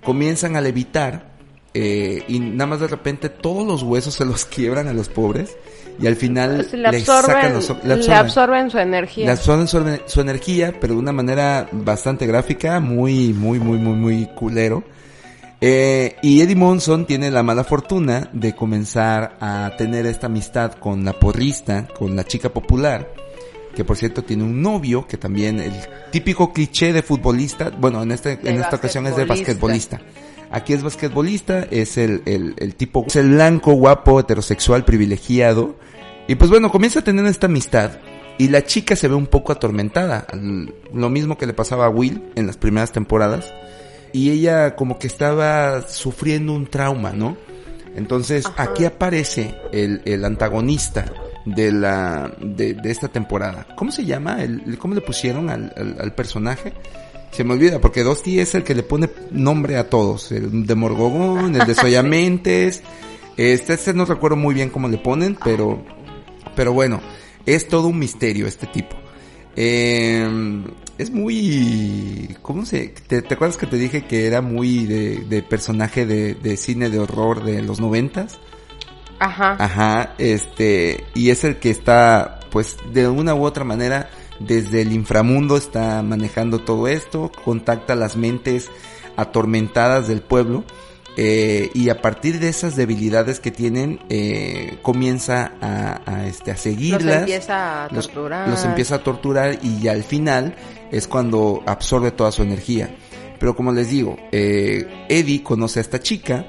comienzan 0.03 0.57
a 0.57 0.61
levitar 0.61 1.31
eh, 1.73 2.23
y 2.27 2.39
nada 2.39 2.65
más 2.67 2.79
de 2.81 2.87
repente 2.87 3.29
todos 3.29 3.65
los 3.65 3.81
huesos 3.83 4.15
se 4.15 4.25
los 4.25 4.43
quiebran 4.53 4.87
a 4.89 4.93
los 4.93 5.07
pobres 5.07 5.55
y 6.01 6.07
al 6.07 6.15
final 6.17 6.55
Pues 6.55 6.73
le 6.73 6.99
sacan 7.01 7.53
absorben, 7.53 7.53
los, 7.53 8.07
le 8.07 8.13
absorben, 8.13 8.71
su 8.71 8.77
le 8.77 8.83
energía. 8.83 9.31
absorben 9.31 9.67
su, 9.67 9.99
su 10.05 10.19
energía, 10.21 10.75
pero 10.81 10.95
de 10.95 10.99
una 10.99 11.11
manera 11.13 11.69
bastante 11.71 12.25
gráfica, 12.27 12.79
muy, 12.81 13.31
muy, 13.33 13.59
muy, 13.59 13.77
muy, 13.77 13.95
muy 13.95 14.25
culero. 14.35 14.83
Eh, 15.61 16.15
y 16.21 16.39
Eddie 16.41 16.55
Monson 16.55 17.05
tiene 17.05 17.31
la 17.31 17.43
mala 17.43 17.65
fortuna 17.65 18.29
de 18.31 18.55
comenzar 18.55 19.37
a 19.41 19.71
tener 19.77 20.05
esta 20.05 20.27
amistad 20.27 20.73
con 20.73 21.03
la 21.03 21.13
porrista, 21.13 21.87
con 21.87 22.15
la 22.15 22.23
chica 22.23 22.49
popular, 22.49 23.13
que 23.75 23.83
por 23.83 23.97
cierto 23.97 24.23
tiene 24.23 24.43
un 24.43 24.61
novio, 24.61 25.05
que 25.05 25.17
también 25.17 25.59
el 25.59 25.73
típico 26.11 26.53
cliché 26.53 26.93
de 26.93 27.03
futbolista, 27.03 27.71
bueno, 27.71 28.01
en, 28.03 28.11
este, 28.11 28.39
en 28.43 28.61
esta 28.61 28.77
ocasión 28.77 29.05
es 29.07 29.15
de 29.17 29.25
basquetbolista. 29.25 29.99
Aquí 30.51 30.73
es 30.73 30.81
basquetbolista, 30.81 31.67
es 31.69 31.97
el, 31.97 32.23
el, 32.25 32.55
el 32.57 32.75
tipo, 32.75 33.03
es 33.05 33.15
el 33.17 33.31
blanco, 33.31 33.73
guapo, 33.73 34.19
heterosexual, 34.19 34.85
privilegiado. 34.85 35.75
Y 36.27 36.35
pues 36.35 36.49
bueno, 36.49 36.71
comienza 36.71 36.99
a 36.99 37.03
tener 37.03 37.25
esta 37.25 37.47
amistad. 37.47 37.99
Y 38.39 38.47
la 38.47 38.63
chica 38.63 38.95
se 38.95 39.09
ve 39.09 39.15
un 39.15 39.27
poco 39.27 39.51
atormentada. 39.51 40.25
Lo 40.93 41.09
mismo 41.09 41.37
que 41.37 41.45
le 41.45 41.53
pasaba 41.53 41.85
a 41.85 41.89
Will 41.89 42.23
en 42.35 42.47
las 42.47 42.55
primeras 42.55 42.91
temporadas. 42.91 43.53
Y 44.13 44.31
ella 44.31 44.75
como 44.75 44.97
que 44.99 45.07
estaba 45.07 45.87
sufriendo 45.87 46.53
un 46.53 46.67
trauma, 46.67 47.11
¿no? 47.11 47.37
Entonces 47.95 48.45
Ajá. 48.45 48.63
aquí 48.63 48.85
aparece 48.85 49.55
el, 49.71 50.01
el 50.05 50.23
antagonista 50.25 51.05
de 51.45 51.71
la 51.71 52.31
de, 52.39 52.73
de 52.73 52.91
esta 52.91 53.07
temporada. 53.07 53.67
¿Cómo 53.75 53.91
se 53.91 54.05
llama? 54.05 54.43
El, 54.43 54.77
¿Cómo 54.77 54.95
le 54.95 55.01
pusieron 55.01 55.49
al, 55.49 55.73
al, 55.75 55.97
al 55.99 56.13
personaje? 56.13 56.73
Se 57.31 57.43
me 57.43 57.53
olvida, 57.53 57.79
porque 57.79 58.03
Dosti 58.03 58.39
es 58.39 58.55
el 58.55 58.63
que 58.63 58.75
le 58.75 58.83
pone 58.83 59.09
nombre 59.31 59.77
a 59.77 59.89
todos. 59.89 60.31
El 60.31 60.65
de 60.65 60.75
Morgogón, 60.75 61.55
el 61.55 61.67
de 61.67 61.75
Soyamentes. 61.75 62.81
Este, 63.37 63.73
este 63.73 63.93
no 63.93 64.05
recuerdo 64.05 64.35
muy 64.35 64.53
bien 64.53 64.69
cómo 64.69 64.87
le 64.87 64.97
ponen, 64.97 65.37
pero, 65.43 65.83
pero 66.55 66.73
bueno, 66.73 66.99
es 67.45 67.67
todo 67.67 67.87
un 67.87 67.99
misterio 67.99 68.47
este 68.47 68.67
tipo. 68.67 68.95
Eh, 69.55 70.63
es 70.97 71.11
muy, 71.11 72.35
¿cómo 72.41 72.65
se? 72.65 72.89
Te, 73.07 73.21
te 73.21 73.33
acuerdas 73.33 73.57
que 73.57 73.67
te 73.67 73.77
dije 73.77 74.05
que 74.05 74.27
era 74.27 74.41
muy 74.41 74.85
de, 74.85 75.19
de 75.19 75.41
personaje 75.41 76.05
de, 76.05 76.35
de 76.35 76.57
cine 76.57 76.89
de 76.89 76.99
horror 76.99 77.43
de 77.43 77.61
los 77.61 77.79
noventas? 77.79 78.39
Ajá. 79.19 79.55
Ajá, 79.59 80.15
este, 80.17 81.05
y 81.13 81.29
es 81.29 81.43
el 81.43 81.57
que 81.57 81.69
está, 81.69 82.39
pues, 82.51 82.77
de 82.93 83.07
una 83.07 83.35
u 83.35 83.43
otra 83.43 83.63
manera, 83.63 84.09
desde 84.39 84.81
el 84.81 84.93
inframundo 84.93 85.57
está 85.57 86.01
manejando 86.03 86.59
todo 86.59 86.87
esto, 86.87 87.31
contacta 87.43 87.95
las 87.95 88.15
mentes 88.15 88.69
atormentadas 89.17 90.07
del 90.07 90.21
pueblo 90.21 90.63
eh, 91.17 91.69
y 91.73 91.89
a 91.89 92.01
partir 92.01 92.39
de 92.39 92.49
esas 92.49 92.75
debilidades 92.75 93.39
que 93.39 93.51
tienen 93.51 93.99
eh, 94.09 94.77
comienza 94.81 95.53
a, 95.61 96.01
a, 96.05 96.27
este, 96.27 96.51
a 96.51 96.57
seguirlas. 96.57 97.03
Los 97.03 97.15
empieza 97.15 97.85
a 97.85 97.87
torturar. 97.89 98.47
Los, 98.47 98.57
los 98.57 98.65
empieza 98.65 98.95
a 98.95 99.03
torturar 99.03 99.59
y 99.61 99.81
ya 99.81 99.91
al 99.91 100.03
final 100.03 100.55
es 100.91 101.07
cuando 101.07 101.63
absorbe 101.65 102.11
toda 102.11 102.31
su 102.31 102.43
energía. 102.43 102.95
Pero 103.39 103.55
como 103.55 103.71
les 103.71 103.89
digo, 103.89 104.17
eh, 104.31 105.05
Eddie 105.07 105.41
conoce 105.41 105.79
a 105.79 105.81
esta 105.81 105.99
chica, 105.99 106.45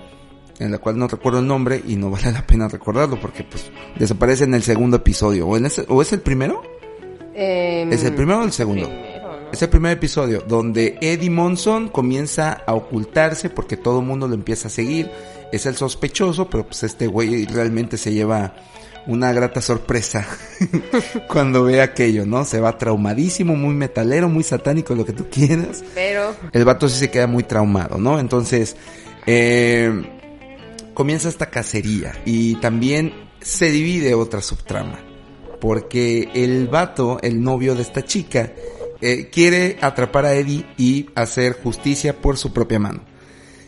en 0.59 0.73
la 0.73 0.79
cual 0.79 0.99
no 0.99 1.07
recuerdo 1.07 1.39
el 1.39 1.47
nombre 1.47 1.81
y 1.87 1.97
no 1.97 2.11
vale 2.11 2.33
la 2.33 2.47
pena 2.47 2.69
recordarlo 2.69 3.19
porque 3.21 3.45
pues 3.45 3.71
desaparece 3.99 4.45
en 4.45 4.55
el 4.55 4.63
segundo 4.63 4.97
episodio. 4.97 5.47
¿O, 5.47 5.57
en 5.57 5.67
ese, 5.67 5.85
o 5.89 6.03
es 6.03 6.13
el 6.13 6.21
primero? 6.21 6.63
Eh, 7.35 7.89
¿Es 7.91 8.05
el 8.05 8.15
primero 8.15 8.41
o 8.41 8.45
el 8.45 8.53
segundo? 8.53 8.89
primero, 8.89 9.10
Es 9.53 9.63
el 9.63 9.69
primer 9.69 9.93
episodio 9.93 10.45
donde 10.47 10.97
Eddie 11.01 11.29
Monson 11.29 11.89
comienza 11.89 12.63
a 12.67 12.75
ocultarse 12.75 13.51
porque 13.51 13.77
todo 13.77 13.99
el 14.01 14.07
mundo 14.07 14.29
lo 14.29 14.35
empieza 14.35 14.69
a 14.69 14.71
seguir. 14.71 15.11
Es 15.51 15.67
el 15.67 15.75
sospechoso, 15.75 16.49
pero 16.49 16.65
pues 16.65 16.85
este 16.85 17.09
güey 17.09 17.47
realmente 17.47 17.97
se 17.97 18.13
lleva 18.13 18.55
una 19.07 19.33
grata 19.33 19.61
sorpresa 19.61 20.27
cuando 21.29 21.65
ve 21.65 21.81
aquello, 21.81 22.25
¿no? 22.27 22.45
Se 22.45 22.61
va 22.61 22.79
traumadísimo, 22.79 23.57
muy 23.57 23.75
metalero, 23.75 24.29
muy 24.29 24.45
satánico, 24.45 24.95
lo 24.95 25.05
que 25.05 25.13
tú 25.13 25.27
quieras. 25.29 25.83
Pero 25.95 26.35
El 26.53 26.65
vato 26.65 26.89
sí 26.89 26.99
se 26.99 27.11
queda 27.11 27.27
muy 27.27 27.43
traumado, 27.43 27.99
¿no? 27.99 28.21
Entonces, 28.21 28.77
eh, 29.27 29.91
comienza 30.95 31.29
esta 31.29 31.51
cacería 31.51 32.13
y 32.25 32.55
también 32.57 33.13
se 33.41 33.71
divide 33.71 34.15
otra 34.15 34.43
subtrama. 34.43 35.01
Porque 35.61 36.31
el 36.35 36.69
vato, 36.69 37.19
el 37.21 37.43
novio 37.43 37.75
de 37.75 37.83
esta 37.83 38.03
chica, 38.03 38.53
eh, 39.01 39.29
quiere 39.31 39.79
atrapar 39.81 40.27
a 40.27 40.35
Eddie 40.35 40.67
y 40.77 41.11
hacer 41.15 41.55
justicia 41.63 42.17
por 42.21 42.37
su 42.37 42.53
propia 42.53 42.79
mano. 42.79 43.03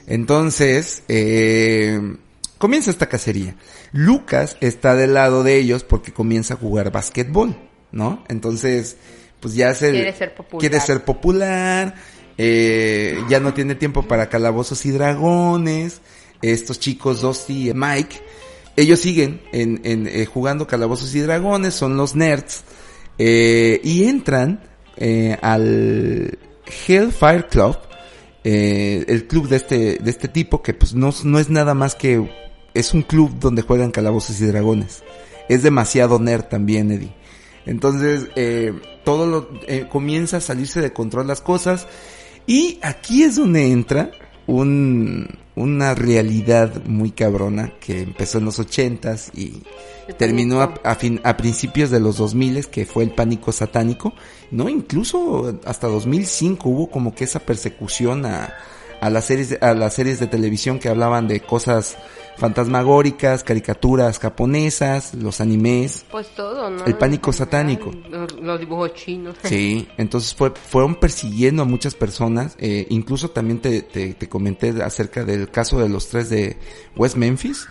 Entonces, 0.07 1.03
eh, 1.09 2.17
comienza 2.59 2.91
esta 2.91 3.09
cacería. 3.09 3.57
Lucas 3.93 4.57
está 4.61 4.95
del 4.95 5.15
lado 5.15 5.43
de 5.43 5.57
ellos 5.57 5.85
porque 5.85 6.13
comienza 6.13 6.55
a 6.55 6.57
jugar 6.57 6.91
básquetbol, 6.93 7.57
¿no? 7.93 8.25
Entonces, 8.29 8.97
pues 9.41 9.55
ya 9.55 9.75
se 9.75 9.91
Quiere 9.91 10.13
ser 10.13 10.35
popular. 10.35 10.61
quiere 10.61 10.81
ser 10.81 11.05
popular, 11.05 11.95
eh, 12.39 13.19
ya 13.29 13.41
no 13.41 13.53
tiene 13.55 13.75
tiempo 13.75 14.03
para 14.03 14.29
calabozos 14.29 14.85
y 14.87 14.91
dragones. 14.91 16.01
Estos 16.41 16.81
chicos, 16.81 17.21
Dusty 17.21 17.71
y 17.71 17.75
Mike, 17.75 18.17
ellos 18.77 19.01
siguen 19.01 19.43
en, 19.53 19.81
en, 19.85 20.07
eh, 20.07 20.27
jugando 20.27 20.67
calabozos 20.67 21.15
y 21.15 21.21
dragones, 21.21 21.75
son 21.75 21.97
los 21.97 22.17
nerds, 22.17 22.65
eh, 23.19 23.81
y 23.85 24.05
entran 24.05 24.61
eh, 24.97 25.37
al 25.41 26.39
Hellfire 26.87 27.47
Club, 27.49 27.77
eh, 28.45 29.05
el 29.09 29.27
club 29.27 29.49
de 29.49 29.57
este, 29.57 29.99
de 29.99 30.11
este 30.11 30.29
tipo, 30.29 30.63
que 30.63 30.75
pues 30.75 30.95
no, 30.95 31.13
no 31.25 31.39
es 31.39 31.51
nada 31.51 31.75
más 31.75 31.95
que, 31.95 32.29
es 32.75 32.95
un 32.95 33.03
club 33.03 33.39
donde 33.39 33.63
juegan 33.63 33.91
calabozos 33.91 34.41
y 34.41 34.47
dragones. 34.47 35.03
Es 35.49 35.63
demasiado 35.63 36.19
nerd 36.19 36.45
también, 36.45 36.91
Eddie. 36.91 37.15
Entonces, 37.67 38.29
eh, 38.37 38.73
todo 39.05 39.51
eh, 39.67 39.87
comienza 39.89 40.39
a 40.39 40.41
salirse 40.41 40.81
de 40.81 40.93
control 40.93 41.27
las 41.27 41.41
cosas. 41.41 41.87
Y 42.47 42.79
aquí 42.83 43.23
es 43.23 43.37
donde 43.37 43.71
entra 43.71 44.11
un, 44.47 45.29
una 45.55 45.95
realidad 45.95 46.85
muy 46.87 47.11
cabrona 47.11 47.73
que 47.81 48.01
empezó 48.03 48.39
en 48.39 48.47
los 48.47 48.59
ochentas 48.59 49.31
y 49.35 49.63
El 50.09 50.15
terminó 50.17 50.61
a 50.61 50.95
fin- 50.95 51.21
a 51.25 51.37
principios 51.37 51.91
de 51.91 52.01
los 52.01 52.17
2000 52.17 52.67
que 52.67 52.85
fue 52.87 53.05
el 53.05 53.11
pánico 53.11 53.53
satánico. 53.53 54.13
No, 54.51 54.69
incluso 54.69 55.59
hasta 55.65 55.87
2005 55.89 56.69
hubo 56.69 56.91
como 56.91 57.15
que 57.15 57.25
esa 57.25 57.41
persecución 57.41 58.27
a, 58.27 58.53
a 59.03 59.11
las 59.11 59.25
series, 59.25 59.51
de- 59.51 59.59
a 59.61 59.75
las 59.75 59.95
series 59.95 60.21
de 60.21 60.29
televisión 60.29 60.79
que 60.79 60.89
hablaban 60.89 61.27
de 61.27 61.41
cosas 61.41 61.97
fantasmagóricas, 62.57 63.43
caricaturas 63.43 64.19
japonesas, 64.19 65.15
los 65.15 65.41
animes. 65.41 66.05
pues 66.11 66.29
todo, 66.37 66.71
¿no? 66.71 66.85
El 66.85 66.95
pánico 66.97 67.33
satánico. 67.33 67.91
Los, 68.41 68.61
dibujos 68.61 68.95
chinos. 68.95 69.35
Sí, 69.43 69.89
entonces 69.97 70.35
fue, 70.35 70.51
fueron 70.53 70.95
persiguiendo 70.97 71.63
a 71.63 71.65
muchas 71.65 71.95
personas. 71.95 72.55
eh, 72.59 72.87
incluso 72.91 73.31
también 73.31 73.59
te, 73.61 73.83
te, 73.83 74.15
te 74.15 74.29
comenté 74.29 74.71
acerca 74.83 75.25
del 75.25 75.51
caso 75.51 75.79
de 75.81 75.89
los 75.89 76.09
tres 76.09 76.29
de 76.31 76.57
West 76.97 77.17
Memphis. 77.17 77.67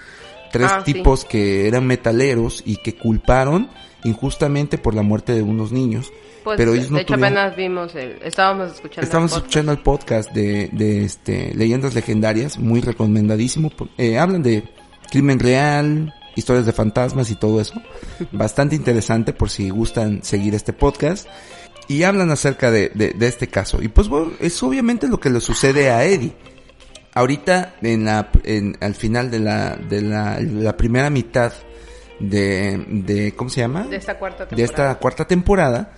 Tres 0.51 0.67
Ah, 0.69 0.83
sí. 0.85 0.93
tipos 0.93 1.23
que 1.23 1.67
eran 1.67 1.87
metaleros 1.87 2.61
y 2.65 2.75
que 2.77 2.95
culparon 2.97 3.69
injustamente 4.03 4.77
por 4.77 4.93
la 4.95 5.01
muerte 5.01 5.33
de 5.33 5.41
unos 5.41 5.71
niños. 5.71 6.11
Pues, 6.43 6.57
pero 6.57 6.73
ellos 6.73 6.89
no 6.89 6.97
de 6.97 7.03
hecho 7.03 7.13
tuvieron- 7.13 7.37
apenas 7.37 7.55
vimos 7.55 7.95
el, 7.95 8.17
estábamos 8.23 8.71
escuchando. 8.73 9.01
El 9.01 9.07
podcast. 9.29 9.37
escuchando 9.37 9.71
el 9.73 9.77
podcast 9.79 10.31
de, 10.31 10.69
de 10.71 11.03
este, 11.05 11.53
Leyendas 11.53 11.93
Legendarias, 11.93 12.57
muy 12.57 12.81
recomendadísimo. 12.81 13.71
eh, 13.97 14.17
hablan 14.17 14.41
de 14.41 14.63
crimen 15.11 15.37
real, 15.39 16.13
historias 16.35 16.65
de 16.65 16.71
fantasmas 16.71 17.29
y 17.29 17.35
todo 17.35 17.61
eso. 17.61 17.75
Bastante 18.31 18.75
interesante 18.75 19.33
por 19.33 19.49
si 19.51 19.69
gustan 19.69 20.23
seguir 20.23 20.55
este 20.55 20.73
podcast. 20.73 21.27
Y 21.87 22.03
hablan 22.03 22.31
acerca 22.31 22.71
de, 22.71 22.89
de, 22.95 23.09
de 23.09 23.27
este 23.27 23.47
caso. 23.47 23.81
Y 23.81 23.89
pues 23.89 24.07
bueno, 24.07 24.31
es 24.39 24.63
obviamente 24.63 25.07
lo 25.09 25.19
que 25.19 25.29
le 25.29 25.41
sucede 25.41 25.89
a 25.91 26.05
Eddie. 26.05 26.33
Ahorita, 27.13 27.75
en 27.81 28.05
la, 28.05 28.31
en, 28.45 28.77
al 28.79 28.95
final 28.95 29.29
de 29.29 29.39
la, 29.39 29.75
de 29.75 30.01
la, 30.01 30.39
la 30.39 30.77
primera 30.77 31.09
mitad 31.09 31.51
de, 32.21 32.85
de, 32.87 33.33
¿cómo 33.35 33.49
se 33.49 33.61
llama? 33.61 33.83
De 33.87 33.95
esta 33.97 34.17
cuarta 34.17 34.47
temporada. 34.47 34.55
de 34.57 34.63
esta 34.63 34.95
cuarta 34.99 35.25
temporada, 35.27 35.91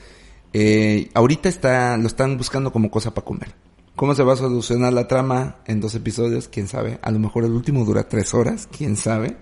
eh, 0.53 1.09
ahorita 1.13 1.49
está, 1.49 1.97
lo 1.97 2.07
están 2.07 2.37
buscando 2.37 2.71
como 2.71 2.89
cosa 2.91 3.13
para 3.13 3.25
comer. 3.25 3.49
¿Cómo 3.95 4.15
se 4.15 4.23
va 4.23 4.33
a 4.33 4.37
solucionar 4.37 4.91
la 4.91 5.07
trama 5.07 5.57
en 5.67 5.79
dos 5.79 5.93
episodios? 5.95 6.47
¿Quién 6.47 6.67
sabe? 6.67 6.97
A 7.03 7.11
lo 7.11 7.19
mejor 7.19 7.45
el 7.45 7.51
último 7.51 7.85
dura 7.85 8.07
tres 8.09 8.33
horas, 8.33 8.67
¿quién 8.75 8.95
sabe? 8.95 9.35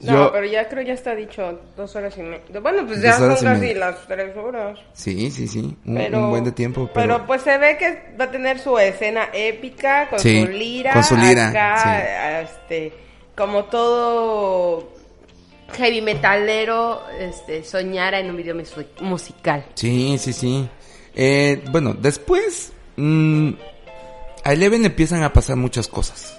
No, 0.00 0.30
pero 0.30 0.44
ya 0.46 0.68
creo 0.68 0.82
ya 0.82 0.92
está 0.92 1.14
dicho 1.14 1.58
dos 1.74 1.96
horas 1.96 2.16
y 2.18 2.22
media. 2.22 2.60
Bueno, 2.60 2.86
pues 2.86 3.00
ya 3.00 3.14
son 3.14 3.34
casi 3.34 3.72
las 3.74 4.06
tres 4.06 4.36
horas. 4.36 4.78
Sí, 4.92 5.30
sí, 5.30 5.48
sí, 5.48 5.74
un, 5.86 5.94
Pero, 5.94 6.24
un 6.24 6.30
buen 6.30 6.44
de 6.44 6.52
tiempo, 6.52 6.90
pero... 6.92 7.14
pero... 7.16 7.26
pues 7.26 7.42
se 7.42 7.56
ve 7.56 7.78
que 7.78 8.14
va 8.18 8.26
a 8.26 8.30
tener 8.30 8.58
su 8.58 8.78
escena 8.78 9.28
épica 9.32 10.08
con 10.10 10.18
Sí, 10.20 10.42
su 10.44 10.48
lira. 10.52 10.92
con 10.92 11.02
su 11.04 11.16
lira, 11.16 11.48
Acá, 11.48 12.42
este, 12.42 12.92
como 13.34 13.64
todo 13.64 14.95
heavy 15.72 16.00
metalero, 16.02 17.02
este, 17.18 17.64
soñara 17.64 18.20
en 18.20 18.30
un 18.30 18.36
video 18.36 18.54
musi- 18.54 18.86
musical. 19.00 19.64
Sí, 19.74 20.16
sí, 20.18 20.32
sí. 20.32 20.68
Eh, 21.14 21.62
bueno, 21.70 21.94
después 21.94 22.72
mm, 22.96 23.50
a 24.44 24.52
Eleven 24.52 24.82
le 24.82 24.88
empiezan 24.88 25.22
a 25.22 25.32
pasar 25.32 25.56
muchas 25.56 25.88
cosas. 25.88 26.38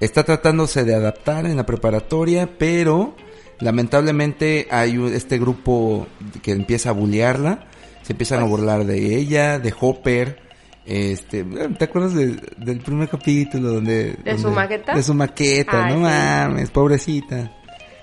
Está 0.00 0.24
tratándose 0.24 0.84
de 0.84 0.94
adaptar 0.94 1.46
en 1.46 1.56
la 1.56 1.64
preparatoria, 1.66 2.48
pero 2.58 3.14
lamentablemente 3.60 4.66
hay 4.70 5.00
este 5.14 5.38
grupo 5.38 6.06
que 6.42 6.52
empieza 6.52 6.90
a 6.90 6.92
bullearla. 6.92 7.66
Se 8.02 8.12
empiezan 8.12 8.40
a 8.40 8.44
burlar 8.44 8.84
de 8.84 9.16
ella, 9.16 9.58
de 9.58 9.72
Hopper. 9.80 10.42
Este, 10.86 11.42
¿te 11.44 11.84
acuerdas 11.84 12.14
de- 12.14 12.36
del 12.58 12.80
primer 12.80 13.08
capítulo 13.08 13.72
donde... 13.72 14.16
¿De 14.22 14.36
su 14.38 14.50
maqueta? 14.50 14.94
De 14.94 15.02
su 15.02 15.14
maqueta, 15.14 15.86
Ay, 15.86 15.92
no 15.94 15.98
sí. 15.98 16.02
mames, 16.02 16.70
pobrecita. 16.70 17.50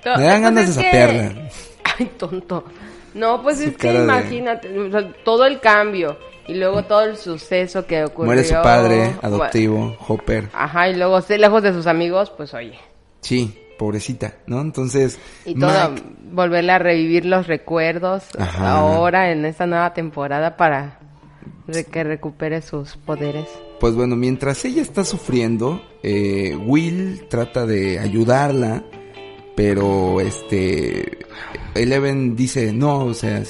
To- 0.02 0.16
Me 0.16 0.24
dan 0.24 0.42
ganas 0.42 0.74
de 0.76 0.82
que- 0.82 0.86
sapearla. 0.88 1.48
Ay, 1.98 2.10
tonto. 2.18 2.64
No, 3.14 3.42
pues 3.42 3.58
Su 3.58 3.64
es 3.64 3.70
que 3.72 3.88
cara 3.88 3.98
de- 4.00 4.04
imagínate, 4.04 4.78
o 4.78 4.90
sea, 4.90 5.12
todo 5.24 5.44
el 5.46 5.60
cambio 5.60 6.16
y 6.48 6.54
luego 6.54 6.82
todo 6.84 7.02
el 7.04 7.16
suceso 7.16 7.86
que 7.86 8.04
ocurrió. 8.04 8.26
Muere 8.26 8.44
su 8.44 8.54
padre 8.54 9.14
adoptivo, 9.22 9.96
Hopper. 10.08 10.48
Aja, 10.54 10.88
y 10.88 10.96
luego 10.96 11.20
lejos 11.38 11.62
de 11.62 11.72
sus 11.72 11.86
amigos, 11.86 12.30
pues 12.36 12.52
oye. 12.54 12.78
Sí, 13.20 13.56
pobrecita, 13.78 14.34
¿no? 14.46 14.60
Entonces, 14.60 15.18
Y 15.44 15.54
todo, 15.58 15.90
Mike- 15.90 16.02
a 16.72 16.78
revivir 16.78 17.26
los 17.26 17.46
recuerdos 17.46 18.24
Ajá. 18.38 18.78
ahora 18.78 19.30
en 19.30 19.44
esta 19.44 19.66
nueva 19.66 19.92
temporada 19.92 20.56
para 20.56 20.98
que 21.90 22.02
recupere 22.04 22.60
sus 22.62 22.96
poderes. 22.96 23.46
pues 23.78 23.94
bueno, 23.94 24.16
mientras 24.16 24.64
ella 24.64 24.80
está 24.82 25.04
sufriendo, 25.04 25.82
eh, 26.02 26.56
Will 26.66 27.26
trata 27.28 27.66
de 27.66 27.98
ayudarla, 27.98 28.82
pero 29.54 30.20
este, 30.20 31.18
Eleven 31.74 32.36
dice, 32.36 32.72
no, 32.72 33.04
o 33.04 33.14
sea, 33.14 33.42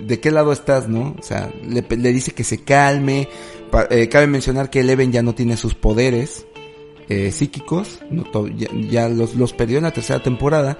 ¿de 0.00 0.20
qué 0.20 0.30
lado 0.30 0.52
estás, 0.52 0.88
no? 0.88 1.14
O 1.18 1.22
sea, 1.22 1.52
le, 1.66 1.82
dice 2.12 2.32
que 2.32 2.44
se 2.44 2.58
calme. 2.62 3.28
Pa- 3.70 3.88
eh, 3.90 4.08
cabe 4.08 4.26
mencionar 4.26 4.70
que 4.70 4.80
Eleven 4.80 5.12
ya 5.12 5.22
no 5.22 5.34
tiene 5.34 5.56
sus 5.56 5.74
poderes 5.74 6.46
eh, 7.08 7.32
psíquicos, 7.32 8.00
no 8.10 8.24
to- 8.24 8.48
ya, 8.48 8.68
ya 8.90 9.08
los, 9.08 9.34
los 9.34 9.52
perdió 9.52 9.78
en 9.78 9.84
la 9.84 9.92
tercera 9.92 10.22
temporada. 10.22 10.78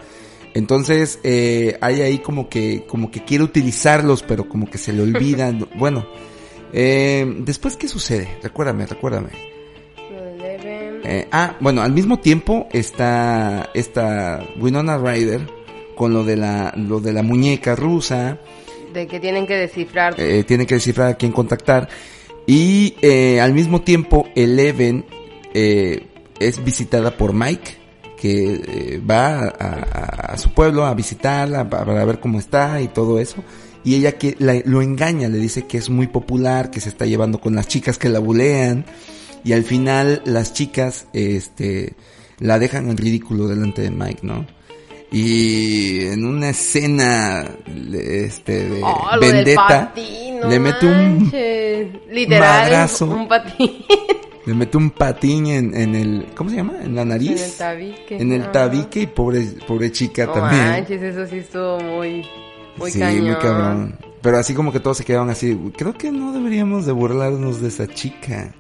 Entonces, 0.54 1.18
eh, 1.22 1.76
hay 1.80 2.00
ahí 2.00 2.18
como 2.18 2.48
que, 2.48 2.84
como 2.86 3.10
que 3.10 3.24
quiere 3.24 3.44
utilizarlos, 3.44 4.22
pero 4.22 4.48
como 4.48 4.70
que 4.70 4.78
se 4.78 4.92
le 4.92 5.02
olvidan. 5.02 5.66
bueno, 5.78 6.06
eh, 6.72 7.26
después, 7.40 7.76
¿qué 7.76 7.88
sucede? 7.88 8.38
Recuérdame, 8.42 8.86
recuérdame. 8.86 9.55
Eh, 11.08 11.28
ah, 11.30 11.56
bueno, 11.60 11.82
al 11.82 11.92
mismo 11.92 12.18
tiempo 12.18 12.66
está 12.72 13.70
esta 13.74 14.44
Winona 14.58 14.98
Ryder 14.98 15.46
con 15.94 16.12
lo 16.12 16.24
de 16.24 16.36
la, 16.36 16.72
lo 16.76 17.00
de 17.00 17.12
la 17.12 17.22
muñeca 17.22 17.76
rusa. 17.76 18.38
De 18.92 19.06
que 19.06 19.20
tienen 19.20 19.46
que 19.46 19.54
descifrar. 19.54 20.14
eh, 20.18 20.42
tiene 20.44 20.66
que 20.66 20.74
descifrar 20.74 21.08
a 21.08 21.14
quién 21.14 21.30
contactar. 21.32 21.88
Y 22.46 22.94
eh, 23.02 23.40
al 23.40 23.52
mismo 23.54 23.82
tiempo, 23.82 24.26
Eleven 24.34 25.04
eh, 25.54 26.06
es 26.38 26.62
visitada 26.64 27.16
por 27.16 27.32
Mike, 27.32 27.76
que 28.20 29.00
va 29.08 29.38
a, 29.40 29.48
a- 29.48 30.32
a 30.32 30.38
su 30.38 30.50
pueblo 30.52 30.86
a 30.86 30.94
visitarla 30.94 31.68
pa- 31.68 31.84
para 31.84 32.04
ver 32.04 32.18
cómo 32.20 32.38
está 32.38 32.80
y 32.80 32.88
todo 32.88 33.20
eso. 33.20 33.44
Y 33.84 33.94
ella 33.94 34.12
que 34.18 34.34
la- 34.38 34.60
lo 34.64 34.82
engaña, 34.82 35.28
le 35.28 35.38
dice 35.38 35.66
que 35.66 35.78
es 35.78 35.88
muy 35.90 36.08
popular, 36.08 36.70
que 36.70 36.80
se 36.80 36.88
está 36.88 37.06
llevando 37.06 37.38
con 37.40 37.54
las 37.54 37.68
chicas 37.68 37.96
que 37.98 38.08
la 38.08 38.18
bulean. 38.18 38.84
Y 39.46 39.52
al 39.52 39.62
final 39.64 40.22
las 40.24 40.52
chicas, 40.52 41.06
este, 41.12 41.94
la 42.40 42.58
dejan 42.58 42.90
en 42.90 42.96
ridículo 42.96 43.46
delante 43.46 43.80
de 43.82 43.90
Mike, 43.92 44.20
¿no? 44.22 44.44
Y 45.12 46.04
en 46.06 46.24
una 46.26 46.50
escena, 46.50 47.48
este, 47.94 48.68
de 48.68 48.80
Oh, 48.82 49.18
vendetta, 49.20 49.66
patín, 49.94 50.40
no 50.40 50.48
le 50.48 50.58
mete 50.58 50.86
un. 50.86 51.30
Literal, 52.10 52.62
madrazo. 52.64 53.06
un 53.06 53.28
patín. 53.28 53.70
Le 54.46 54.54
mete 54.54 54.76
un 54.76 54.90
patín 54.90 55.46
en, 55.48 55.74
en 55.74 55.94
el, 55.96 56.26
¿cómo 56.36 56.50
se 56.50 56.54
llama? 56.56 56.74
En 56.80 56.94
la 56.94 57.04
nariz. 57.04 57.32
En 57.32 57.44
el 57.48 57.52
tabique. 57.56 58.16
En 58.16 58.32
el 58.32 58.42
Ajá. 58.42 58.52
tabique 58.52 59.00
y 59.00 59.06
pobre, 59.08 59.40
pobre 59.66 59.90
chica 59.90 60.24
No 60.26 60.32
también. 60.34 60.62
manches, 60.68 61.02
eso 61.02 61.26
sí 61.26 61.38
estuvo 61.38 61.80
muy, 61.80 62.24
muy 62.76 62.92
sí, 62.92 63.00
cañón. 63.00 63.24
muy 63.26 63.34
cabrón. 63.38 63.98
Pero 64.22 64.38
así 64.38 64.54
como 64.54 64.70
que 64.72 64.78
todos 64.78 64.98
se 64.98 65.04
quedaban 65.04 65.30
así, 65.30 65.58
creo 65.76 65.94
que 65.94 66.12
no 66.12 66.32
deberíamos 66.32 66.86
de 66.86 66.92
burlarnos 66.92 67.60
de 67.60 67.66
esa 67.68 67.88
chica. 67.88 68.54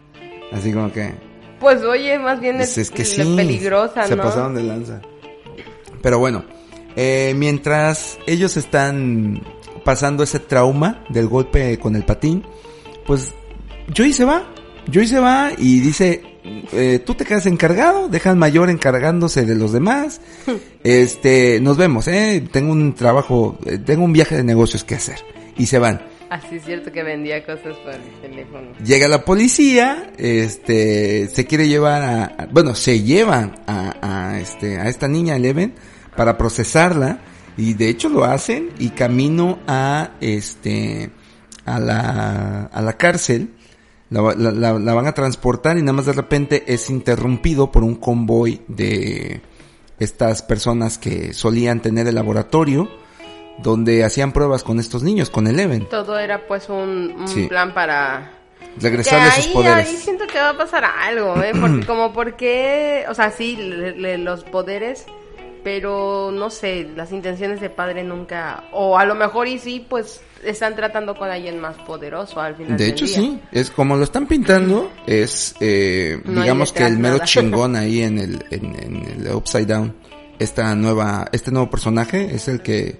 Así 0.52 0.72
como 0.72 0.92
que, 0.92 1.12
Pues 1.60 1.82
oye, 1.82 2.18
más 2.18 2.40
bien 2.40 2.56
pues 2.56 2.70
es, 2.72 2.78
es 2.78 2.90
que 2.90 3.04
sí, 3.04 3.34
peligrosa, 3.36 4.06
se 4.06 4.16
¿no? 4.16 4.22
pasaron 4.22 4.54
de 4.54 4.62
lanza. 4.62 5.00
Pero 6.02 6.18
bueno, 6.18 6.44
eh, 6.94 7.34
mientras 7.36 8.18
ellos 8.26 8.56
están 8.56 9.42
pasando 9.84 10.22
ese 10.22 10.40
trauma 10.40 11.04
del 11.08 11.28
golpe 11.28 11.78
con 11.78 11.96
el 11.96 12.04
patín, 12.04 12.44
pues 13.06 13.32
Joey 13.96 14.12
se 14.12 14.24
va. 14.24 14.52
Joey 14.92 15.06
se 15.06 15.18
va 15.18 15.50
y 15.56 15.80
dice, 15.80 16.22
eh, 16.72 17.00
tú 17.04 17.14
te 17.14 17.24
quedas 17.24 17.46
encargado, 17.46 18.08
deja 18.08 18.30
al 18.30 18.36
mayor 18.36 18.70
encargándose 18.70 19.44
de 19.44 19.54
los 19.54 19.72
demás. 19.72 20.20
Este, 20.86 21.58
nos 21.60 21.76
vemos, 21.76 22.06
eh, 22.06 22.48
tengo 22.52 22.70
un 22.70 22.94
trabajo, 22.94 23.58
eh, 23.66 23.78
tengo 23.78 24.04
un 24.04 24.12
viaje 24.12 24.36
de 24.36 24.44
negocios 24.44 24.84
que 24.84 24.94
hacer. 24.94 25.16
Y 25.58 25.66
se 25.66 25.80
van. 25.80 26.00
Así 26.28 26.56
es 26.56 26.64
cierto 26.64 26.90
que 26.90 27.02
vendía 27.04 27.44
cosas 27.46 27.76
por 27.84 27.94
el 27.94 28.20
teléfono. 28.20 28.72
Llega 28.84 29.06
la 29.06 29.24
policía, 29.24 30.10
este, 30.18 31.28
se 31.28 31.46
quiere 31.46 31.68
llevar 31.68 32.02
a, 32.02 32.48
bueno, 32.50 32.74
se 32.74 33.02
llevan 33.02 33.54
a, 33.66 33.94
a, 34.32 34.40
este, 34.40 34.78
a 34.78 34.88
esta 34.88 35.06
niña 35.06 35.36
Eleven 35.36 35.74
para 36.16 36.36
procesarla 36.36 37.20
y 37.56 37.74
de 37.74 37.88
hecho 37.88 38.08
lo 38.08 38.24
hacen 38.24 38.70
y 38.78 38.90
camino 38.90 39.60
a, 39.68 40.12
este, 40.20 41.10
a 41.64 41.78
la, 41.78 42.62
a 42.72 42.82
la 42.82 42.92
cárcel, 42.94 43.50
la- 44.10 44.34
la 44.34 44.94
van 44.94 45.06
a 45.06 45.12
transportar 45.14 45.78
y 45.78 45.82
nada 45.82 45.92
más 45.92 46.06
de 46.06 46.12
repente 46.12 46.64
es 46.66 46.90
interrumpido 46.90 47.70
por 47.70 47.84
un 47.84 47.94
convoy 47.96 48.62
de 48.68 49.42
estas 50.00 50.42
personas 50.42 50.98
que 50.98 51.32
solían 51.32 51.80
tener 51.80 52.06
el 52.08 52.16
laboratorio 52.16 52.88
donde 53.62 54.04
hacían 54.04 54.32
pruebas 54.32 54.62
con 54.62 54.78
estos 54.80 55.02
niños, 55.02 55.30
con 55.30 55.46
Eleven, 55.46 55.86
Todo 55.88 56.18
era 56.18 56.46
pues 56.46 56.68
un, 56.68 57.14
un 57.18 57.28
Sí. 57.28 57.46
plan 57.46 57.72
para... 57.74 58.32
regresarle 58.80 59.30
que 59.30 59.36
sus 59.36 59.46
ahí, 59.46 59.52
poderes. 59.54 59.88
ahí 59.88 59.96
siento 59.96 60.26
que 60.26 60.38
va 60.38 60.50
a 60.50 60.56
pasar 60.58 60.84
algo, 60.84 61.42
¿eh? 61.42 61.52
Porque 61.60 61.86
como 61.86 62.12
porque, 62.12 63.04
o 63.08 63.14
sea, 63.14 63.30
sí, 63.30 63.56
le- 63.56 63.96
le- 63.96 64.18
los 64.18 64.44
poderes, 64.44 65.06
pero 65.64 66.30
no 66.32 66.50
sé, 66.50 66.88
las 66.94 67.10
intenciones 67.12 67.60
de 67.60 67.70
padre 67.70 68.04
nunca, 68.04 68.64
o 68.72 68.98
a 68.98 69.04
lo 69.04 69.14
mejor 69.14 69.48
y 69.48 69.58
sí, 69.58 69.84
pues 69.88 70.20
están 70.44 70.76
tratando 70.76 71.16
con 71.16 71.28
alguien 71.30 71.58
más 71.58 71.76
poderoso 71.78 72.40
al 72.40 72.54
final 72.54 72.76
De 72.76 72.84
del 72.84 72.92
hecho, 72.92 73.06
día. 73.06 73.16
sí. 73.16 73.40
Es 73.50 73.70
como 73.70 73.96
lo 73.96 74.04
están 74.04 74.26
pintando, 74.26 74.92
es, 75.06 75.56
eh, 75.60 76.20
No 76.24 76.42
digamos 76.42 76.72
que 76.72 76.86
el 76.86 76.98
mero 76.98 77.14
nada. 77.14 77.24
chingón 77.26 77.74
ahí 77.76 78.02
en 78.02 78.18
el, 78.18 78.44
en, 78.50 78.64
en 78.78 79.26
el 79.26 79.34
Upside 79.34 79.66
Down. 79.66 79.96
Esta 80.38 80.74
nueva, 80.74 81.26
este 81.32 81.50
nuevo 81.50 81.70
personaje 81.70 82.32
es 82.34 82.46
el 82.46 82.60
que, 82.60 82.96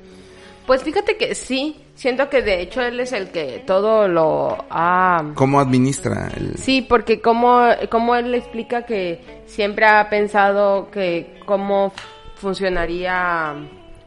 Pues 0.66 0.82
fíjate 0.82 1.16
que 1.16 1.34
sí, 1.34 1.76
siento 1.94 2.28
que 2.28 2.42
de 2.42 2.60
hecho 2.60 2.82
él 2.82 2.98
es 2.98 3.12
el 3.12 3.28
que 3.28 3.62
todo 3.66 4.08
lo 4.08 4.64
ha... 4.68 5.32
cómo 5.34 5.60
administra 5.60 6.30
el, 6.36 6.58
Sí, 6.58 6.82
porque 6.82 7.20
como, 7.20 7.66
como 7.88 8.16
él 8.16 8.34
explica 8.34 8.84
que 8.84 9.42
siempre 9.46 9.86
ha 9.86 10.08
pensado 10.10 10.90
que 10.90 11.38
cómo 11.46 11.92
funcionaría 12.34 13.54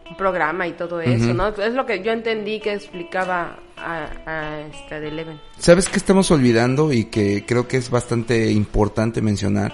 un 0.09 0.17
programa 0.17 0.67
y 0.67 0.73
todo 0.73 0.99
eso. 1.01 1.33
¿no? 1.33 1.47
Es 1.49 1.73
lo 1.73 1.85
que 1.85 2.03
yo 2.03 2.11
entendí 2.11 2.59
que 2.59 2.73
explicaba 2.73 3.59
a, 3.77 4.09
a 4.25 4.61
esta 4.61 4.99
de 4.99 5.07
Eleven. 5.07 5.39
¿Sabes 5.57 5.87
qué 5.87 5.97
estamos 5.97 6.29
olvidando 6.31 6.91
y 6.91 7.05
que 7.05 7.45
creo 7.45 7.67
que 7.67 7.77
es 7.77 7.89
bastante 7.89 8.51
importante 8.51 9.21
mencionar? 9.21 9.73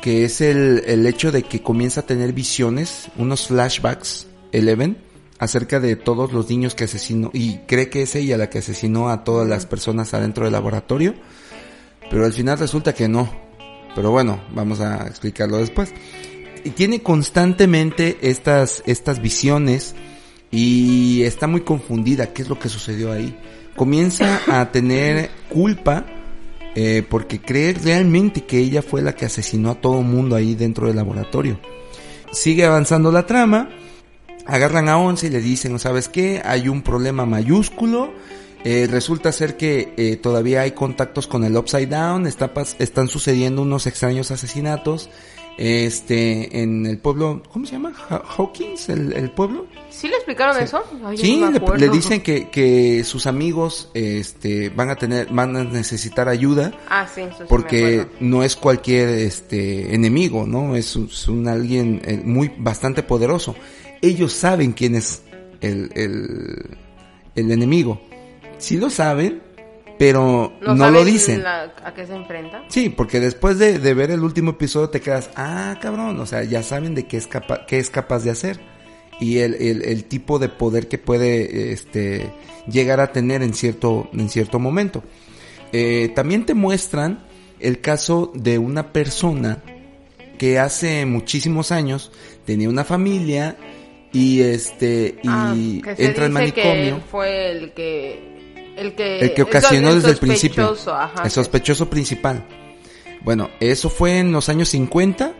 Que 0.00 0.24
es 0.24 0.40
el, 0.40 0.82
el 0.86 1.06
hecho 1.06 1.32
de 1.32 1.42
que 1.42 1.62
comienza 1.62 2.00
a 2.00 2.06
tener 2.06 2.32
visiones, 2.32 3.08
unos 3.16 3.48
flashbacks, 3.48 4.26
Eleven, 4.52 4.96
acerca 5.44 5.80
de 5.80 5.96
todos 5.96 6.32
los 6.32 6.50
niños 6.50 6.74
que 6.74 6.84
asesinó, 6.84 7.30
y 7.32 7.58
cree 7.66 7.88
que 7.88 8.02
es 8.02 8.14
ella 8.14 8.36
la 8.36 8.50
que 8.50 8.58
asesinó 8.58 9.10
a 9.10 9.24
todas 9.24 9.48
las 9.48 9.66
personas 9.66 10.14
adentro 10.14 10.44
del 10.44 10.52
laboratorio, 10.52 11.14
pero 12.10 12.24
al 12.24 12.32
final 12.32 12.58
resulta 12.58 12.94
que 12.94 13.08
no. 13.08 13.30
Pero 13.94 14.10
bueno, 14.10 14.42
vamos 14.52 14.80
a 14.80 15.06
explicarlo 15.06 15.58
después. 15.58 15.92
Y 16.64 16.70
tiene 16.70 17.02
constantemente 17.02 18.18
estas, 18.22 18.82
estas 18.86 19.20
visiones 19.20 19.94
y 20.50 21.22
está 21.22 21.46
muy 21.46 21.60
confundida. 21.60 22.32
¿Qué 22.32 22.42
es 22.42 22.48
lo 22.48 22.58
que 22.58 22.68
sucedió 22.68 23.12
ahí? 23.12 23.38
Comienza 23.76 24.40
a 24.48 24.70
tener 24.72 25.30
culpa 25.48 26.06
eh, 26.74 27.04
porque 27.08 27.40
cree 27.40 27.74
realmente 27.74 28.44
que 28.44 28.58
ella 28.58 28.82
fue 28.82 29.02
la 29.02 29.14
que 29.14 29.26
asesinó 29.26 29.70
a 29.70 29.80
todo 29.80 30.02
mundo 30.02 30.34
ahí 30.36 30.54
dentro 30.54 30.86
del 30.86 30.96
laboratorio. 30.96 31.60
Sigue 32.32 32.64
avanzando 32.64 33.12
la 33.12 33.26
trama. 33.26 33.68
Agarran 34.46 34.88
a 34.88 34.98
Once 34.98 35.26
y 35.26 35.30
le 35.30 35.40
dicen, 35.40 35.78
¿sabes 35.78 36.08
qué? 36.08 36.42
Hay 36.44 36.68
un 36.68 36.82
problema 36.82 37.24
mayúsculo. 37.26 38.12
Eh, 38.64 38.86
resulta 38.90 39.30
ser 39.32 39.56
que 39.56 39.92
eh, 39.96 40.16
todavía 40.16 40.62
hay 40.62 40.72
contactos 40.72 41.26
con 41.26 41.44
el 41.44 41.56
Upside 41.56 41.86
Down. 41.86 42.26
Está 42.26 42.52
están 42.78 43.08
sucediendo 43.08 43.62
unos 43.62 43.86
extraños 43.86 44.30
asesinatos. 44.30 45.08
Este, 45.56 46.60
en 46.62 46.84
el 46.84 46.98
pueblo, 46.98 47.40
¿cómo 47.52 47.64
se 47.64 47.72
llama? 47.72 47.92
Ha- 48.10 48.22
Hawkins, 48.36 48.88
el, 48.88 49.12
el 49.12 49.30
pueblo. 49.30 49.66
¿Sí 49.88 50.08
le 50.08 50.16
explicaron 50.16 50.60
eso? 50.60 50.82
Ay, 51.04 51.16
Sí, 51.16 51.36
no 51.36 51.76
le, 51.76 51.88
dicen 51.88 52.20
que, 52.22 52.48
que 52.50 53.04
sus 53.04 53.26
amigos, 53.28 53.88
este, 53.94 54.70
van 54.70 54.90
a 54.90 54.96
tener, 54.96 55.28
van 55.30 55.54
a 55.54 55.62
necesitar 55.62 56.28
ayuda 56.28 56.72
Ah, 56.88 57.06
sí, 57.06 57.20
eso 57.20 57.36
sí 57.36 57.42
me 57.42 57.46
porque 57.48 58.06
no 58.18 58.42
es 58.42 58.56
cualquier 58.56 59.08
este 59.10 59.94
enemigo, 59.94 60.44
¿no? 60.46 60.74
Es, 60.74 60.96
un- 60.96 61.06
es 61.06 61.28
un 61.28 61.46
alguien 61.46 62.02
eh, 62.04 62.20
muy 62.24 62.50
bastante 62.58 63.04
poderoso. 63.04 63.54
Ellos 64.04 64.32
saben 64.32 64.72
quién 64.72 64.94
es 64.94 65.22
el, 65.60 65.90
el, 65.94 66.76
el 67.34 67.50
enemigo. 67.52 68.00
Sí 68.58 68.76
lo 68.76 68.90
saben, 68.90 69.42
pero 69.98 70.52
no, 70.60 70.90
lo 70.90 71.04
dicen. 71.04 71.42
la- 71.42 71.74
¿A 71.84 71.94
qué 71.94 72.06
se 72.06 72.14
enfrenta? 72.14 72.64
Sí, 72.68 72.88
porque 72.88 73.20
después 73.20 73.58
de, 73.58 73.78
de 73.78 73.94
ver 73.94 74.10
el 74.10 74.20
último 74.22 74.52
episodio 74.52 74.90
te 74.90 75.00
quedas, 75.00 75.30
ah, 75.36 75.78
cabrón, 75.80 76.18
o 76.20 76.26
sea, 76.26 76.44
ya 76.44 76.62
saben 76.62 76.94
de 76.94 77.06
qué 77.06 77.16
es 77.16 77.26
capaz, 77.26 77.66
qué 77.66 77.78
es 77.78 77.90
capaz 77.90 78.24
de 78.24 78.30
hacer. 78.30 78.60
Y 79.20 79.38
el, 79.38 79.54
el, 79.54 79.82
el 79.84 80.04
tipo 80.04 80.38
de 80.38 80.48
poder 80.48 80.88
que 80.88 80.98
puede, 80.98 81.72
este, 81.72 82.32
llegar 82.70 83.00
a 83.00 83.12
tener 83.12 83.42
en 83.42 83.54
cierto, 83.54 84.08
en 84.12 84.28
cierto 84.28 84.58
momento. 84.58 85.04
Eh, 85.72 86.10
también 86.14 86.44
te 86.46 86.54
muestran 86.54 87.24
el 87.60 87.80
caso 87.80 88.32
de 88.34 88.58
una 88.58 88.92
persona 88.92 89.62
que 90.38 90.58
hace 90.58 91.06
muchísimos 91.06 91.70
años 91.70 92.10
tenía 92.44 92.68
una 92.68 92.84
familia 92.84 93.56
y 94.14 94.40
este, 94.40 95.16
y 95.22 95.28
Ah, 95.28 95.54
entra 95.98 96.24
al 96.26 96.30
que 96.30 96.34
manicomio. 96.34 97.00
fue 97.10 97.50
el 97.50 97.72
que... 97.72 98.32
El 98.76 98.94
que, 98.96 99.18
El 99.20 99.34
que 99.34 99.42
ocasionó 99.42 99.90
el 99.90 99.96
desde 99.96 100.10
el 100.12 100.16
principio. 100.16 100.74
ajá, 100.88 101.22
el 101.24 101.30
sospechoso 101.30 101.88
principal. 101.90 102.44
Bueno, 103.22 103.50
eso 103.60 103.88
fue 103.90 104.18
en 104.18 104.32
los 104.32 104.48
años 104.48 104.68
50. 104.70 105.32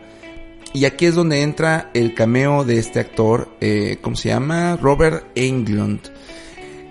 Y 0.73 0.85
aquí 0.85 1.05
es 1.05 1.15
donde 1.15 1.41
entra 1.41 1.89
el 1.93 2.13
cameo 2.13 2.63
de 2.63 2.77
este 2.79 2.99
actor, 2.99 3.49
eh, 3.61 3.97
¿cómo 4.01 4.15
se 4.15 4.29
llama? 4.29 4.77
Robert 4.81 5.25
Englund. 5.35 5.99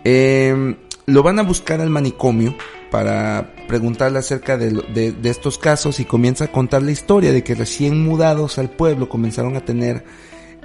Eh, 0.04 0.76
lo 1.06 1.22
van 1.22 1.38
a 1.38 1.42
buscar 1.42 1.80
al 1.80 1.90
manicomio 1.90 2.54
para 2.90 3.54
preguntarle 3.66 4.18
acerca 4.18 4.56
de, 4.56 4.70
de- 4.94 5.12
de 5.12 5.30
estos 5.30 5.58
casos 5.58 5.98
y 6.00 6.04
comienza 6.04 6.44
a 6.46 6.52
contar 6.52 6.82
la 6.82 6.92
historia 6.92 7.32
de 7.32 7.42
que 7.42 7.54
recién 7.54 8.02
mudados 8.04 8.58
al 8.58 8.70
pueblo 8.70 9.08
comenzaron 9.08 9.56
a 9.56 9.64
tener 9.64 10.04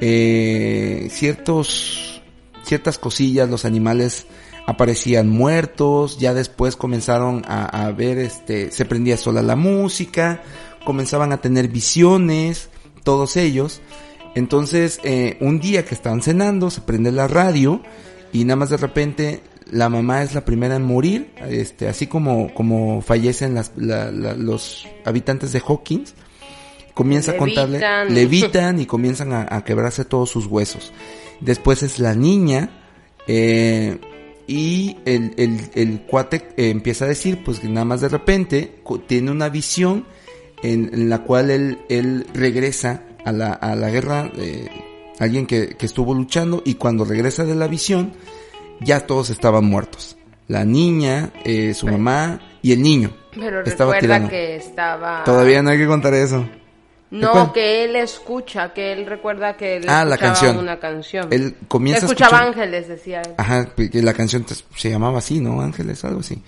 eh, 0.02 1.08
ciertos 1.12 2.10
ciertas 2.70 3.00
cosillas, 3.00 3.50
los 3.50 3.66
animales 3.66 4.28
aparecían 4.68 5.28
muertos, 5.28 6.20
ya 6.20 6.36
después 6.36 6.76
comenzaron 6.76 7.44
a, 7.48 7.92
ver, 7.92 8.20
este, 8.20 8.72
se 8.72 8.86
prendía 8.86 9.18
sola 9.18 9.42
la 9.42 9.56
música, 9.56 10.44
comenzaban 10.86 11.32
a 11.32 11.42
tener 11.42 11.70
visiones, 11.70 12.70
todos 13.04 13.36
ellos. 13.36 13.82
Entonces, 14.36 15.00
eh, 15.04 15.38
un 15.42 15.60
día 15.60 15.84
que 15.86 15.96
estaban 15.96 16.22
cenando, 16.22 16.70
se 16.70 16.82
prende 16.82 17.12
la 17.12 17.28
radio 17.28 17.82
y 18.32 18.44
nada 18.44 18.58
más 18.58 18.70
de 18.70 18.78
repente 18.78 19.42
la 19.72 19.90
mamá 19.90 20.22
es 20.22 20.36
la 20.36 20.46
primera 20.46 20.76
en 20.76 20.84
morir, 20.84 21.34
este, 21.48 21.88
así 21.88 22.06
como, 22.06 22.54
como 22.54 23.02
fallecen 23.02 23.60
los 23.76 24.88
habitantes 25.04 25.52
de 25.52 25.64
Hawkins 25.68 26.14
comienza 27.00 27.32
a 27.32 27.38
contarle, 27.38 27.80
Levitan. 28.10 28.80
y 28.80 28.86
comienzan 28.86 29.32
a, 29.32 29.48
a 29.50 29.64
quebrarse 29.64 30.04
todos 30.04 30.30
sus 30.30 30.46
huesos. 30.46 30.92
Después 31.40 31.82
es 31.84 31.98
la 32.00 32.14
niña, 32.14 32.70
eh, 33.26 33.98
y 34.48 34.98
el, 35.06 35.34
el, 35.38 35.62
el 35.76 36.02
cuate 36.02 36.38
eh, 36.58 36.70
empieza 36.70 37.06
a 37.06 37.08
decir, 37.08 37.42
pues 37.46 37.60
que 37.62 37.70
nada 37.70 37.86
más 37.86 38.02
de 38.02 38.10
repente 38.10 38.82
tiene 39.08 39.32
una 39.32 39.48
visión 39.48 40.06
en, 40.62 40.90
en 40.94 41.10
la 41.10 41.20
cual 41.20 41.50
él, 41.52 41.78
él 41.88 42.26
regresa 42.34 43.04
a 43.24 43.32
la, 43.32 43.54
a 43.54 43.76
la 43.76 43.90
guerra, 43.90 44.30
eh, 44.36 44.68
alguien 45.20 45.46
que, 45.46 45.78
que 45.78 45.86
estuvo 45.86 46.14
luchando, 46.14 46.62
y 46.66 46.74
cuando 46.76 47.06
regresa 47.06 47.46
de 47.46 47.56
la 47.56 47.68
visión, 47.68 48.12
ya 48.82 49.06
todos 49.08 49.30
estaban 49.30 49.64
muertos. 49.64 50.18
La 50.50 50.66
niña, 50.66 51.32
eh, 51.46 51.74
su 51.74 51.86
mamá 51.88 52.42
y 52.62 52.72
el 52.74 52.82
niño. 52.82 53.12
Pero 53.36 53.64
Estaba 53.64 53.94
recuerda 53.94 54.00
tirando. 54.00 54.30
que 54.30 54.56
estaba... 54.56 55.24
Todavía 55.24 55.62
no 55.62 55.70
hay 55.70 55.78
que 55.78 55.86
contar 55.86 56.14
eso. 56.16 56.44
No, 57.12 57.52
que 57.54 57.84
él 57.86 57.96
escucha, 57.96 58.72
que 58.72 58.94
él 58.94 59.08
recuerda 59.08 59.58
que 59.58 59.78
él 59.78 59.86
Ah, 59.88 60.06
la 60.06 60.14
escuchaba 60.16 60.34
canción. 60.36 60.58
una 60.58 60.80
canción. 60.80 61.28
Él 61.32 61.56
comienza 61.68 62.06
a 62.06 62.08
escuchaba 62.08 62.38
escuchar- 62.44 62.48
ángeles, 62.64 62.88
decía 62.88 63.22
él. 63.24 63.34
Ajá, 63.38 63.66
que 63.76 64.02
la 64.04 64.14
canción 64.14 64.46
se 64.76 64.90
llamaba 64.92 65.18
así, 65.18 65.40
¿no? 65.40 65.60
Ángeles, 65.62 66.04
algo 66.06 66.20
así. 66.20 66.42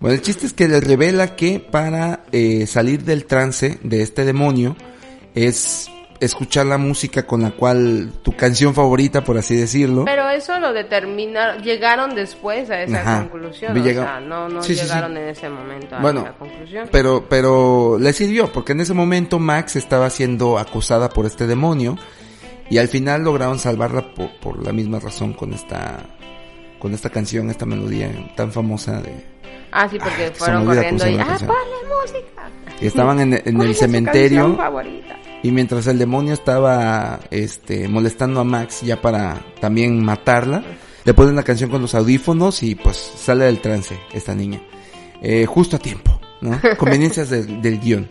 Bueno, 0.00 0.14
el 0.14 0.22
chiste 0.22 0.46
es 0.46 0.54
que 0.54 0.66
le 0.66 0.80
revela 0.80 1.36
que 1.36 1.60
para 1.60 2.20
eh, 2.32 2.66
salir 2.66 3.04
del 3.04 3.26
trance 3.26 3.78
de 3.82 4.00
este 4.02 4.24
demonio 4.24 4.76
es 5.34 5.88
escuchar 6.24 6.66
la 6.66 6.78
música 6.78 7.24
con 7.26 7.42
la 7.42 7.50
cual 7.50 8.12
tu 8.22 8.32
canción 8.36 8.74
favorita, 8.74 9.22
por 9.24 9.36
así 9.38 9.56
decirlo. 9.56 10.04
Pero 10.04 10.28
eso 10.30 10.58
lo 10.60 10.72
determinaron, 10.72 11.62
llegaron 11.62 12.14
después 12.14 12.70
a 12.70 12.80
esa 12.82 13.00
Ajá. 13.00 13.18
conclusión, 13.28 13.74
Llega- 13.82 14.02
o 14.02 14.04
sea, 14.04 14.20
no, 14.20 14.48
no 14.48 14.62
Sí, 14.62 14.74
sí, 14.74 14.80
sí. 14.80 14.86
llegaron 14.86 15.16
en 15.16 15.28
ese 15.28 15.48
momento 15.48 15.96
a 15.96 16.00
Bueno, 16.00 16.20
esa 16.22 16.32
conclusión. 16.34 16.88
Pero, 16.92 17.24
pero 17.28 17.98
le 17.98 18.12
sirvió, 18.12 18.52
porque 18.52 18.72
en 18.72 18.80
ese 18.80 18.94
momento 18.94 19.38
Max 19.38 19.76
estaba 19.76 20.08
siendo 20.10 20.58
acusada 20.58 21.08
por 21.08 21.26
este 21.26 21.46
demonio 21.46 21.98
y 22.70 22.78
al 22.78 22.88
final 22.88 23.22
lograron 23.24 23.58
salvarla 23.58 24.14
por, 24.14 24.30
por 24.40 24.64
la 24.64 24.72
misma 24.72 25.00
razón 25.00 25.32
con 25.32 25.52
esta, 25.52 25.98
con 26.78 26.94
esta 26.94 27.10
canción, 27.10 27.50
esta 27.50 27.66
melodía 27.66 28.10
tan 28.36 28.52
famosa 28.52 29.00
de, 29.02 29.32
Ah, 29.74 29.88
sí, 29.88 29.98
porque 29.98 30.26
Ah, 30.26 30.32
fueron 30.34 30.66
corriendo 30.66 31.08
y, 31.08 31.14
ah, 31.18 31.24
canción". 31.26 31.48
ponle 31.48 31.94
música. 32.02 32.42
Estaban 32.86 33.20
en, 33.20 33.34
en 33.34 33.54
¿Cuál 33.56 33.68
el 33.68 33.74
cementerio 33.74 34.58
y 35.42 35.50
mientras 35.50 35.86
el 35.88 35.98
demonio 35.98 36.34
estaba, 36.34 37.18
este, 37.30 37.88
molestando 37.88 38.40
a 38.40 38.44
Max 38.44 38.82
ya 38.82 39.00
para 39.00 39.44
también 39.60 40.04
matarla, 40.04 40.62
le 41.04 41.14
ponen 41.14 41.34
la 41.34 41.42
canción 41.42 41.68
con 41.68 41.82
los 41.82 41.94
audífonos 41.96 42.62
y 42.62 42.74
pues 42.76 42.96
sale 42.96 43.46
del 43.46 43.60
trance 43.60 43.98
esta 44.12 44.34
niña. 44.34 44.60
Eh, 45.20 45.46
justo 45.46 45.76
a 45.76 45.78
tiempo, 45.78 46.20
¿no? 46.40 46.60
Conveniencias 46.78 47.30
del, 47.30 47.60
del 47.60 47.80
guion. 47.80 48.08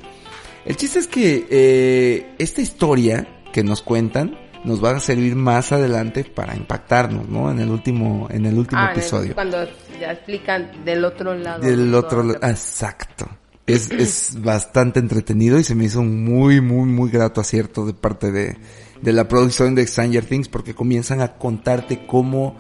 El 0.65 0.75
chiste 0.75 0.99
es 0.99 1.07
que 1.07 1.47
eh, 1.49 2.35
esta 2.37 2.61
historia 2.61 3.27
que 3.53 3.63
nos 3.63 3.81
cuentan 3.81 4.37
nos 4.63 4.83
va 4.83 4.91
a 4.91 4.99
servir 4.99 5.35
más 5.35 5.71
adelante 5.71 6.23
para 6.23 6.55
impactarnos, 6.55 7.27
¿no? 7.27 7.49
En 7.49 7.59
el 7.59 7.69
último, 7.69 8.27
en 8.29 8.45
el 8.45 8.57
último 8.59 8.79
Ah, 8.81 8.85
en 8.85 8.91
el- 8.91 8.97
episodio. 8.99 9.33
cuando 9.33 9.57
ya 9.99 10.11
explican 10.11 10.69
del 10.85 11.03
otro 11.05 11.33
lado. 11.33 11.61
Del 11.63 11.91
de 11.91 11.97
otro 11.97 12.23
lado. 12.23 12.39
Exacto. 12.47 13.27
Es, 13.67 13.89
es 13.91 14.41
bastante 14.41 14.99
entretenido 14.99 15.57
y 15.59 15.63
se 15.63 15.75
me 15.75 15.85
hizo 15.85 16.01
un 16.01 16.25
muy, 16.25 16.59
muy, 16.61 16.89
muy 16.89 17.09
grato 17.09 17.39
acierto 17.41 17.85
de 17.85 17.93
parte 17.93 18.31
de, 18.31 18.57
de 19.01 19.13
la 19.13 19.27
producción 19.27 19.75
de 19.75 19.85
Stranger 19.87 20.25
Things 20.25 20.49
porque 20.49 20.73
comienzan 20.73 21.21
a 21.21 21.33
contarte 21.37 22.05
cómo 22.05 22.55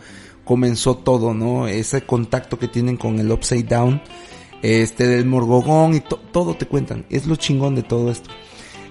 comenzó 0.45 0.95
todo, 0.97 1.33
¿no? 1.33 1.67
Ese 1.67 2.01
contacto 2.03 2.57
que 2.59 2.67
tienen 2.67 2.97
con 2.97 3.19
el 3.19 3.31
Upside 3.31 3.63
Down, 3.63 4.01
este 4.61 5.07
del 5.07 5.25
Morgogón 5.25 5.95
y 5.95 5.99
to- 6.01 6.19
todo 6.31 6.55
te 6.55 6.65
cuentan. 6.67 7.05
Es 7.09 7.25
lo 7.25 7.35
chingón 7.35 7.75
de 7.75 7.83
todo 7.83 8.11
esto. 8.11 8.29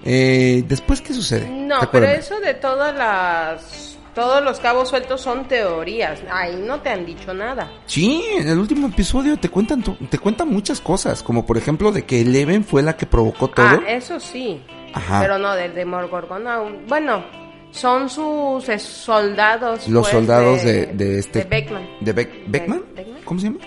Eh, 0.03 0.63
después, 0.67 1.01
¿qué 1.01 1.13
sucede? 1.13 1.49
No, 1.49 1.79
pero 1.91 2.07
eso 2.07 2.39
de 2.39 2.55
todas 2.55 2.95
las... 2.95 3.90
Todos 4.15 4.43
los 4.43 4.59
cabos 4.59 4.89
sueltos 4.89 5.21
son 5.21 5.47
teorías. 5.47 6.19
Ahí 6.29 6.61
no 6.67 6.81
te 6.81 6.89
han 6.89 7.05
dicho 7.05 7.33
nada. 7.33 7.71
Sí, 7.85 8.23
en 8.37 8.47
el 8.49 8.59
último 8.59 8.87
episodio 8.87 9.37
te 9.37 9.47
cuentan, 9.49 9.81
te 10.09 10.17
cuentan 10.19 10.49
muchas 10.49 10.81
cosas, 10.81 11.23
como 11.23 11.45
por 11.45 11.57
ejemplo 11.57 11.91
de 11.93 12.03
que 12.03 12.21
Eleven 12.21 12.63
fue 12.65 12.81
la 12.83 12.97
que 12.97 13.05
provocó 13.05 13.47
todo. 13.47 13.65
Ah, 13.65 13.79
eso 13.87 14.19
sí. 14.19 14.61
Ajá. 14.93 15.21
Pero 15.21 15.37
no, 15.37 15.55
del 15.55 15.73
de 15.73 15.85
Morgorgon 15.85 16.45
aún. 16.47 16.79
Bueno, 16.87 17.23
son 17.71 18.09
sus 18.09 18.67
eh, 18.67 18.79
soldados. 18.79 19.87
Los 19.87 20.01
pues, 20.09 20.11
soldados 20.11 20.63
de, 20.63 20.87
de 20.87 21.19
este... 21.19 21.39
De 21.39 21.45
Beckman. 21.45 21.87
¿De 22.01 22.13
Beck- 22.13 22.43
Beckman? 22.47 22.83
Beckman. 22.93 23.21
¿Cómo 23.23 23.39
se 23.39 23.45
llama? 23.47 23.59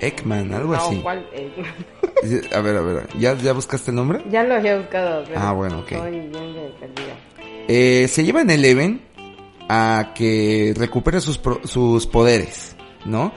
Ekman, 0.00 0.52
algo 0.54 0.74
No, 0.74 0.80
así. 0.82 0.96
¿cuál? 1.02 1.26
Eh, 1.32 1.52
A 2.54 2.60
ver, 2.60 2.76
a 2.76 2.80
ver, 2.80 3.08
¿ya, 3.18 3.34
¿ya 3.34 3.52
buscaste 3.52 3.90
el 3.90 3.96
nombre? 3.96 4.22
ya 4.30 4.42
lo 4.44 4.56
he 4.56 4.78
buscado. 4.78 5.24
pero 5.26 5.40
Ah, 5.40 5.52
bueno, 5.52 5.80
ok. 5.80 5.92
Estoy 5.92 6.10
bien 6.10 6.32
perdida. 6.80 7.14
Eh, 7.68 8.06
se 8.08 8.24
llevan 8.24 8.48
Eleven 8.50 9.02
a 9.68 10.12
que 10.14 10.74
recupere 10.76 11.20
sus, 11.20 11.38
pro- 11.38 11.60
sus 11.66 12.06
poderes, 12.06 12.76
¿no? 13.04 13.32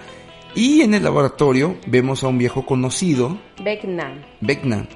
Y 0.55 0.81
en 0.81 0.93
el 0.93 1.03
laboratorio 1.03 1.77
vemos 1.87 2.23
a 2.23 2.27
un 2.29 2.37
viejo 2.37 2.65
conocido, 2.65 3.37
Beckman. 3.63 4.25
Beckman. 4.41 4.87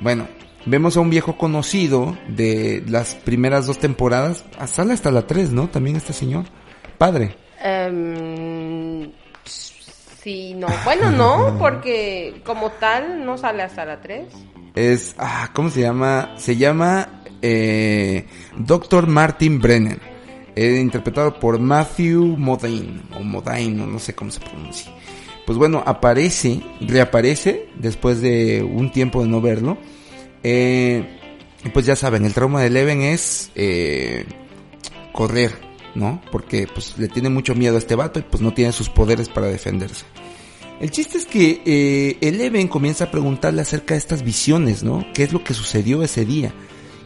Bueno, 0.00 0.28
vemos 0.64 0.96
a 0.96 1.00
un 1.00 1.10
viejo 1.10 1.36
conocido 1.36 2.16
de 2.28 2.84
las 2.86 3.14
primeras 3.16 3.66
dos 3.66 3.78
temporadas. 3.78 4.44
Ah, 4.58 4.66
Sale 4.68 4.92
hasta 4.94 5.10
la 5.10 5.26
3, 5.26 5.50
¿no? 5.50 5.68
También 5.68 5.96
este 5.96 6.12
señor. 6.12 6.44
Padre. 6.98 7.36
Em, 7.62 9.10
sí, 9.44 10.54
no. 10.54 10.68
Bueno, 10.84 11.10
no, 11.10 11.56
porque 11.58 12.40
como 12.44 12.70
tal 12.70 13.24
no 13.24 13.36
sale 13.38 13.62
hasta 13.62 13.84
la 13.84 14.00
3. 14.00 14.26
Es, 14.74 15.14
ah, 15.18 15.50
¿cómo 15.52 15.70
se 15.70 15.80
llama? 15.80 16.34
Se 16.36 16.56
llama 16.56 17.22
eh, 17.42 18.26
Dr. 18.56 19.06
Martin 19.08 19.60
Brennan, 19.60 19.98
eh, 20.56 20.78
interpretado 20.80 21.38
por 21.38 21.58
Matthew 21.58 22.36
Modine, 22.36 23.02
o 23.18 23.22
Modine, 23.22 23.86
no 23.86 23.98
sé 23.98 24.14
cómo 24.14 24.30
se 24.30 24.40
pronuncia. 24.40 24.92
Pues 25.46 25.56
bueno, 25.56 25.82
aparece, 25.86 26.60
reaparece 26.80 27.68
después 27.78 28.20
de 28.20 28.62
un 28.62 28.92
tiempo 28.92 29.22
de 29.22 29.28
no 29.28 29.40
verlo. 29.40 29.78
Eh, 30.42 31.18
pues 31.72 31.86
ya 31.86 31.96
saben, 31.96 32.24
el 32.24 32.34
trauma 32.34 32.60
de 32.60 32.66
Eleven 32.66 33.00
es 33.02 33.50
eh, 33.54 34.26
correr, 35.12 35.52
¿no? 35.94 36.20
Porque 36.30 36.66
pues 36.72 36.98
le 36.98 37.08
tiene 37.08 37.30
mucho 37.30 37.54
miedo 37.54 37.76
a 37.76 37.78
este 37.78 37.94
vato 37.94 38.18
y 38.18 38.22
pues 38.22 38.42
no 38.42 38.52
tiene 38.52 38.72
sus 38.72 38.88
poderes 38.88 39.28
para 39.28 39.46
defenderse. 39.46 40.04
El 40.80 40.90
chiste 40.90 41.18
es 41.18 41.26
que 41.26 41.62
eh, 41.64 42.18
Eleven 42.20 42.68
comienza 42.68 43.04
a 43.04 43.10
preguntarle 43.10 43.62
acerca 43.62 43.94
de 43.94 43.98
estas 43.98 44.22
visiones, 44.22 44.84
¿no? 44.84 45.04
¿Qué 45.12 45.24
es 45.24 45.32
lo 45.32 45.42
que 45.42 45.54
sucedió 45.54 46.02
ese 46.02 46.24
día? 46.24 46.52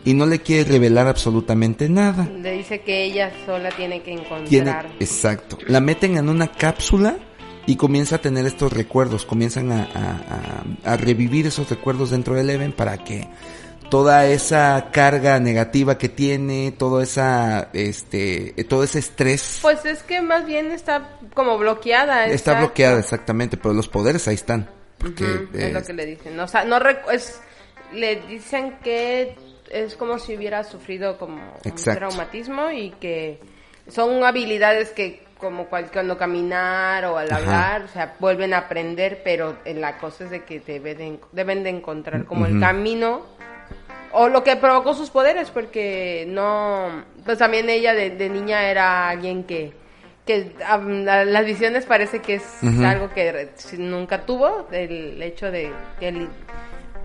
Y 0.04 0.14
no 0.14 0.26
le 0.26 0.40
quiere 0.40 0.68
revelar 0.70 1.06
absolutamente 1.06 1.88
nada. 1.88 2.24
Le 2.26 2.52
dice 2.52 2.80
que 2.80 3.04
ella 3.04 3.30
sola 3.46 3.70
tiene 3.70 4.02
que 4.02 4.12
encontrar. 4.12 4.48
Tiene, 4.48 4.74
exacto. 4.98 5.58
La 5.68 5.80
meten 5.80 6.16
en 6.16 6.28
una 6.28 6.50
cápsula 6.50 7.16
y 7.66 7.76
comienza 7.76 8.16
a 8.16 8.20
tener 8.20 8.44
estos 8.46 8.72
recuerdos, 8.72 9.24
comienzan 9.24 9.70
a, 9.70 9.84
a- 9.84 10.86
a- 10.88 10.92
a 10.94 10.96
revivir 10.96 11.46
esos 11.46 11.70
recuerdos 11.70 12.10
dentro 12.10 12.34
de 12.34 12.40
Eleven 12.40 12.72
para 12.72 12.98
que 12.98 13.28
toda 13.90 14.26
esa 14.26 14.88
carga 14.90 15.38
negativa 15.38 15.98
que 15.98 16.08
tiene, 16.08 16.72
todo 16.76 17.00
esa, 17.02 17.68
este, 17.72 18.60
eh, 18.60 18.64
todo 18.64 18.82
ese 18.84 18.98
estrés 18.98 19.58
Pues 19.62 19.84
es 19.84 20.02
que 20.02 20.20
más 20.22 20.46
bien 20.46 20.72
está 20.72 21.10
como 21.34 21.58
bloqueada. 21.58 22.24
está 22.24 22.34
exacto. 22.52 22.58
bloqueada 22.66 22.98
exactamente, 22.98 23.56
pero 23.56 23.74
los 23.74 23.86
poderes 23.88 24.26
ahí 24.26 24.34
están. 24.34 24.68
Porque, 24.98 25.24
Ujú, 25.24 25.48
es 25.56 25.64
eh, 25.64 25.72
lo 25.72 25.82
que 25.84 25.92
le 25.92 26.06
dicen. 26.06 26.40
O 26.40 26.48
sea, 26.48 26.64
no 26.64 26.78
es, 27.12 27.40
le 27.92 28.16
dicen 28.22 28.78
que 28.82 29.36
es 29.72 29.96
como 29.96 30.18
si 30.18 30.36
hubiera 30.36 30.62
sufrido 30.64 31.18
como 31.18 31.40
Exacto. 31.64 31.90
un 31.90 31.96
traumatismo 31.96 32.70
y 32.70 32.90
que 32.92 33.40
son 33.88 34.22
habilidades 34.22 34.90
que 34.90 35.22
como 35.38 35.66
cual, 35.66 35.90
cuando 35.92 36.16
caminar 36.16 37.04
o 37.06 37.18
al 37.18 37.32
Ajá. 37.32 37.40
hablar, 37.42 37.82
o 37.82 37.88
sea, 37.88 38.14
vuelven 38.20 38.54
a 38.54 38.58
aprender, 38.58 39.22
pero 39.24 39.56
eh, 39.64 39.74
la 39.74 39.98
cosa 39.98 40.24
es 40.24 40.30
de 40.30 40.44
que 40.44 40.60
deben 40.60 40.98
de, 40.98 41.18
deben 41.32 41.64
de 41.64 41.70
encontrar 41.70 42.26
como 42.26 42.46
el 42.46 42.60
camino 42.60 43.22
o 44.12 44.28
lo 44.28 44.44
que 44.44 44.54
provocó 44.54 44.94
sus 44.94 45.10
poderes, 45.10 45.50
porque 45.50 46.26
no, 46.28 47.04
pues 47.24 47.38
también 47.38 47.68
ella 47.68 47.92
de, 47.92 48.10
de 48.10 48.28
niña 48.28 48.70
era 48.70 49.08
alguien 49.08 49.42
que, 49.42 49.72
que 50.24 50.52
la- 50.60 51.24
las 51.24 51.44
visiones 51.44 51.86
parece 51.86 52.20
que 52.20 52.34
es 52.34 52.44
algo 52.84 53.10
que 53.12 53.48
nunca 53.78 54.24
tuvo, 54.24 54.68
el 54.70 55.20
hecho 55.22 55.50
de, 55.50 55.72
que 55.98 56.12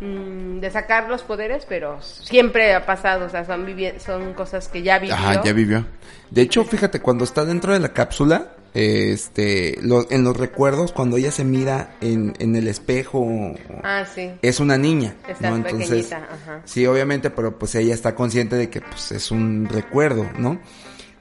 mm, 0.02 0.60
de 0.60 0.72
sacar 0.72 1.08
los 1.10 1.24
poderes, 1.24 1.66
pero 1.68 2.02
siempre 2.02 2.74
ha 2.74 2.86
pasado, 2.86 3.26
o 3.26 3.30
sea, 3.30 3.46
son, 3.46 3.66
son 4.00 4.34
cosas 4.34 4.68
que 4.68 4.82
ya 4.84 5.00
vivió. 5.00 5.16
Ajá, 5.16 5.44
ya 5.44 5.54
vivió. 5.54 5.86
De 6.32 6.42
hecho, 6.42 6.64
fíjate, 6.66 7.00
cuando 7.00 7.24
está 7.24 7.46
dentro 7.46 7.74
de 7.74 7.80
la 7.80 7.94
cápsula, 7.94 8.54
este, 8.74 9.78
lo- 9.82 10.10
en 10.12 10.24
los 10.24 10.36
recuerdos, 10.38 10.92
cuando 10.92 11.18
ella 11.18 11.32
se 11.32 11.44
mira 11.44 11.96
en, 12.02 12.34
en 12.40 12.56
el 12.56 12.68
espejo, 12.68 13.56
Ah, 13.84 14.04
sí. 14.14 14.32
es 14.42 14.60
una 14.60 14.78
niña, 14.78 15.16
Está 15.28 15.50
¿no? 15.50 15.56
Entonces, 15.58 16.12
ajá. 16.12 16.62
sí, 16.66 16.86
obviamente, 16.86 17.30
pero 17.30 17.58
pues 17.58 17.74
ella 17.76 17.94
está 17.94 18.14
consciente 18.14 18.56
de 18.56 18.70
que 18.70 18.82
pues 18.82 19.12
es 19.12 19.32
un 19.32 19.68
recuerdo, 19.72 20.30
¿no? 20.38 20.60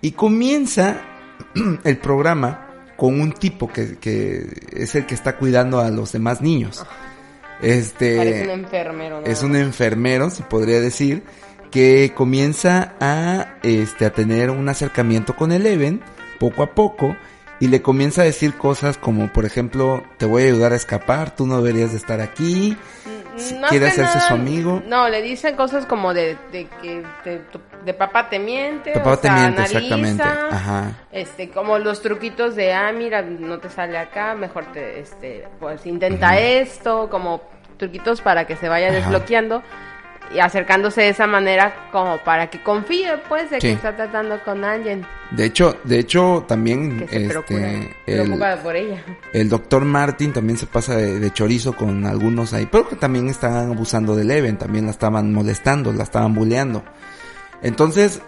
Y 0.03 0.13
comienza 0.13 1.01
el 1.85 1.97
programa 1.99 2.63
con 2.97 3.21
un 3.21 3.33
tipo 3.33 3.69
que, 3.69 3.97
que 3.99 4.47
es 4.73 4.95
el 4.95 5.07
que 5.07 5.15
está 5.15 5.37
cuidando 5.37 5.81
a 5.81 5.91
los 5.91 6.13
demás 6.13 6.41
niños. 6.41 6.85
Este 7.63 8.17
Parece 8.17 8.45
un 8.45 8.51
enfermero. 8.51 9.21
¿no? 9.21 9.27
es 9.27 9.43
un 9.43 9.57
enfermero, 9.57 10.31
se 10.31 10.43
podría 10.43 10.81
decir, 10.81 11.23
que 11.71 12.13
comienza 12.15 12.95
a 13.01 13.57
este 13.63 14.07
a 14.07 14.13
tener 14.13 14.51
un 14.51 14.69
acercamiento 14.69 15.37
con 15.37 15.53
Eleven 15.53 16.01
poco 16.39 16.63
a 16.63 16.75
poco 16.75 17.17
y 17.61 17.69
le 17.69 17.83
comienza 17.83 18.23
a 18.23 18.25
decir 18.25 18.55
cosas 18.55 18.99
como, 18.99 19.33
por 19.33 19.45
ejemplo, 19.45 20.03
te 20.19 20.27
voy 20.27 20.43
a 20.43 20.47
ayudar 20.47 20.73
a 20.73 20.77
escapar, 20.77 21.35
tú 21.35 21.47
no 21.47 21.61
deberías 21.63 21.93
de 21.93 21.97
estar 21.97 22.21
aquí. 22.21 22.77
Más 23.61 23.71
quiere 23.71 23.87
hacerse 23.89 24.17
nada, 24.17 24.29
su 24.29 24.35
amigo. 24.35 24.83
No, 24.87 25.09
le 25.09 25.23
dicen 25.23 25.57
cosas 25.57 25.87
como 25.87 26.15
de, 26.15 26.37
de 26.53 26.67
que 26.83 27.03
te- 27.25 27.39
tu- 27.51 27.61
de 27.85 27.95
papá 27.95 28.29
te 28.29 28.39
miente. 28.39 28.93
Tu 28.93 28.99
o 28.99 29.03
papá 29.03 29.17
te 29.17 29.29
sea, 29.29 29.35
miente, 29.37 29.61
analiza, 29.63 29.79
exactamente. 29.79 30.23
Ajá. 30.23 30.93
Este, 31.13 31.51
como 31.51 31.79
los 31.79 32.03
truquitos 32.03 32.57
de, 32.57 32.73
ah, 32.75 32.91
mira, 32.93 33.23
no 33.23 33.59
te 33.59 33.69
sale 33.71 33.99
acá, 33.99 34.35
mejor 34.35 34.65
te, 34.73 35.01
este, 35.01 35.47
pues 35.61 35.85
intenta 35.87 36.39
esto, 36.39 37.09
como 37.11 37.43
truquitos 37.77 38.21
para 38.23 38.47
que 38.47 38.57
se 38.57 38.69
vaya 38.69 38.87
Ajá. 38.89 38.97
desbloqueando 38.97 39.63
y 40.35 40.41
acercándose 40.41 41.03
de 41.03 41.09
esa 41.11 41.27
manera 41.27 41.89
como 41.93 42.19
para 42.19 42.49
que 42.51 42.63
confíe, 42.63 43.19
pues, 43.29 43.51
de 43.51 43.61
Sí. 43.61 43.69
que 43.69 43.73
está 43.75 43.95
tratando 43.97 44.43
con 44.45 44.65
alguien 44.65 45.07
De 45.31 45.45
hecho, 45.45 45.77
de 45.85 45.99
hecho 45.99 46.45
también 46.47 47.01
que 47.07 47.09
se 47.09 47.27
este 47.27 47.97
el, 48.07 48.39
por 48.63 48.77
ella. 48.77 49.03
el 49.33 49.49
doctor 49.49 49.85
Martin 49.85 50.33
también 50.33 50.59
se 50.59 50.67
pasa 50.67 50.97
de, 50.97 51.19
de 51.19 51.33
chorizo 51.33 51.75
con 51.75 52.07
algunos 52.07 52.53
ahí, 52.53 52.67
pero 52.71 52.89
que 52.89 52.97
también 52.97 53.29
estaban 53.29 53.71
abusando 53.73 54.15
de 54.17 54.23
Eleven, 54.23 54.59
también 54.59 54.85
la 54.87 54.91
estaban 54.93 55.33
molestando, 55.33 55.93
la 55.93 56.03
estaban 56.05 56.35
bulleando. 56.35 56.85
Entonces, 57.63 58.21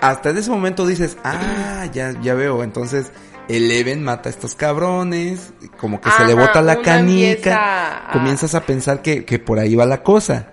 hasta 0.00 0.30
en 0.30 0.38
ese 0.38 0.50
momento 0.50 0.86
dices, 0.86 1.18
ah, 1.24 1.86
ya, 1.92 2.14
ya 2.22 2.34
veo, 2.34 2.62
entonces 2.62 3.12
Eleven 3.48 4.02
mata 4.04 4.28
a 4.28 4.32
estos 4.32 4.54
cabrones, 4.54 5.52
como 5.78 6.00
que 6.00 6.10
se 6.10 6.24
le 6.24 6.32
Ajá, 6.34 6.40
bota 6.42 6.62
la 6.62 6.76
canica, 6.82 7.32
empieza 7.32 8.08
comienzas 8.12 8.54
a 8.54 8.60
pensar 8.64 9.02
que, 9.02 9.24
que 9.24 9.38
por 9.40 9.58
ahí 9.58 9.74
va 9.74 9.86
la 9.86 10.02
cosa. 10.04 10.49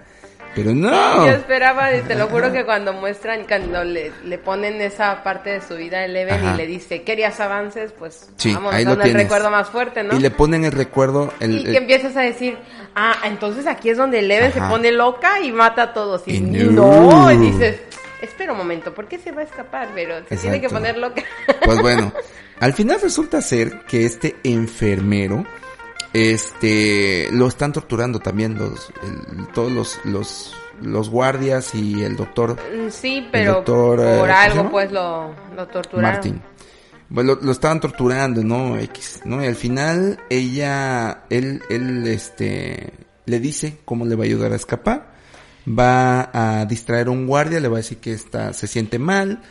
Pero 0.58 0.74
no. 0.74 1.26
Yo 1.28 1.32
esperaba, 1.34 1.96
y 1.96 2.02
te 2.02 2.16
lo 2.16 2.28
juro 2.30 2.52
que 2.52 2.66
cuando 2.66 2.92
muestran, 2.92 3.46
cuando 3.48 3.84
le, 3.84 4.12
le 4.26 4.38
ponen 4.40 4.82
esa 4.82 5.22
parte 5.24 5.52
de 5.52 5.62
su 5.62 5.76
vida 5.76 6.00
a 6.00 6.06
Eleven 6.06 6.44
Ajá. 6.44 6.54
y 6.56 6.58
le 6.58 6.66
dice, 6.66 7.04
¿querías 7.04 7.40
avances? 7.40 7.92
Pues 7.92 8.28
Sí, 8.38 8.54
vamos 8.56 8.74
ahí 8.74 8.84
lo 8.84 8.94
el 8.94 9.14
recuerdo 9.14 9.52
más 9.52 9.70
fuerte, 9.70 10.02
¿no? 10.04 10.16
Y 10.16 10.20
le 10.20 10.32
ponen 10.32 10.66
el 10.66 10.72
recuerdo, 10.72 11.32
el, 11.40 11.52
Y 11.60 11.66
el- 11.66 11.72
que 11.74 11.78
empiezas 11.78 12.18
a 12.18 12.22
decir, 12.22 12.58
ah, 12.96 13.16
entonces 13.26 13.68
aquí 13.68 13.92
es 13.92 13.98
donde 13.98 14.18
Eleven 14.18 14.52
se 14.52 14.60
pone 14.62 14.92
loca 14.92 15.40
y 15.42 15.52
mata 15.52 15.84
a 15.84 15.94
todos. 15.94 16.24
Y, 16.26 16.38
Y 16.38 16.42
no. 16.42 16.72
no. 17.12 17.32
y 17.32 17.38
dices, 17.38 17.80
espera 18.24 18.54
un 18.54 18.58
momento, 18.58 18.96
¿por 18.96 19.08
qué 19.08 19.20
se 19.20 19.32
va 19.32 19.42
a 19.42 19.46
escapar? 19.46 19.90
Pero 19.94 20.16
se 20.28 20.38
tiene 20.38 20.60
que 20.60 20.70
poner 20.70 20.98
loca. 20.98 21.22
Pues 21.64 21.80
bueno, 21.82 22.12
al 22.60 22.74
final 22.74 23.00
resulta 23.00 23.44
ser 23.44 23.82
que 23.88 24.06
este 24.08 24.36
enfermero, 24.44 25.46
este, 26.14 27.30
lo 27.32 27.48
están 27.48 27.74
torturando 27.74 28.20
también 28.20 28.58
los, 28.58 28.92
el- 29.04 29.48
todos 29.54 29.72
los, 29.72 30.00
los, 30.06 30.54
los 30.82 31.10
guardias 31.10 31.74
y 31.76 32.04
el 32.04 32.16
doctor 32.16 32.58
Mm, 32.76 32.90
sí, 32.90 33.28
pero 33.32 33.54
doctor, 33.56 34.00
eh, 34.00 34.04
¿cómo 34.04 34.20
por 34.20 34.32
algo 34.32 34.70
pues 34.72 34.92
lo, 34.92 35.34
lo 35.56 35.68
torturaron. 35.68 36.12
Martin. 36.12 36.42
Bueno, 37.10 37.36
lo, 37.36 37.42
lo 37.42 37.52
estaban 37.54 37.80
torturando, 37.80 38.44
¿no? 38.44 38.78
X, 38.80 39.22
¿no? 39.26 39.42
Y 39.44 39.48
al 39.48 39.56
final 39.56 40.20
ella, 40.30 41.24
él, 41.30 41.62
él, 41.70 42.06
este, 42.08 42.94
le 43.26 43.40
dice 43.40 43.78
cómo 43.86 44.06
le 44.06 44.16
va 44.16 44.24
a 44.24 44.28
ayudar 44.28 44.52
a 44.52 44.56
escapar. 44.58 45.16
Va 45.68 46.30
a 46.34 46.66
distraer 46.66 47.08
a 47.08 47.12
un 47.12 47.26
guardia, 47.28 47.60
le 47.60 47.68
va 47.68 47.76
a 47.78 47.82
decir 47.82 47.98
que 48.00 48.14
está, 48.14 48.54
se 48.54 48.68
siente 48.68 49.00
mal. 49.00 49.42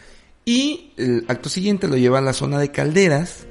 Y 0.44 0.92
el 0.96 1.24
acto 1.28 1.48
siguiente 1.48 1.88
lo 1.88 1.96
lleva 1.96 2.18
a 2.18 2.22
la 2.22 2.32
zona 2.32 2.58
de 2.58 2.70
calderas 2.70 3.46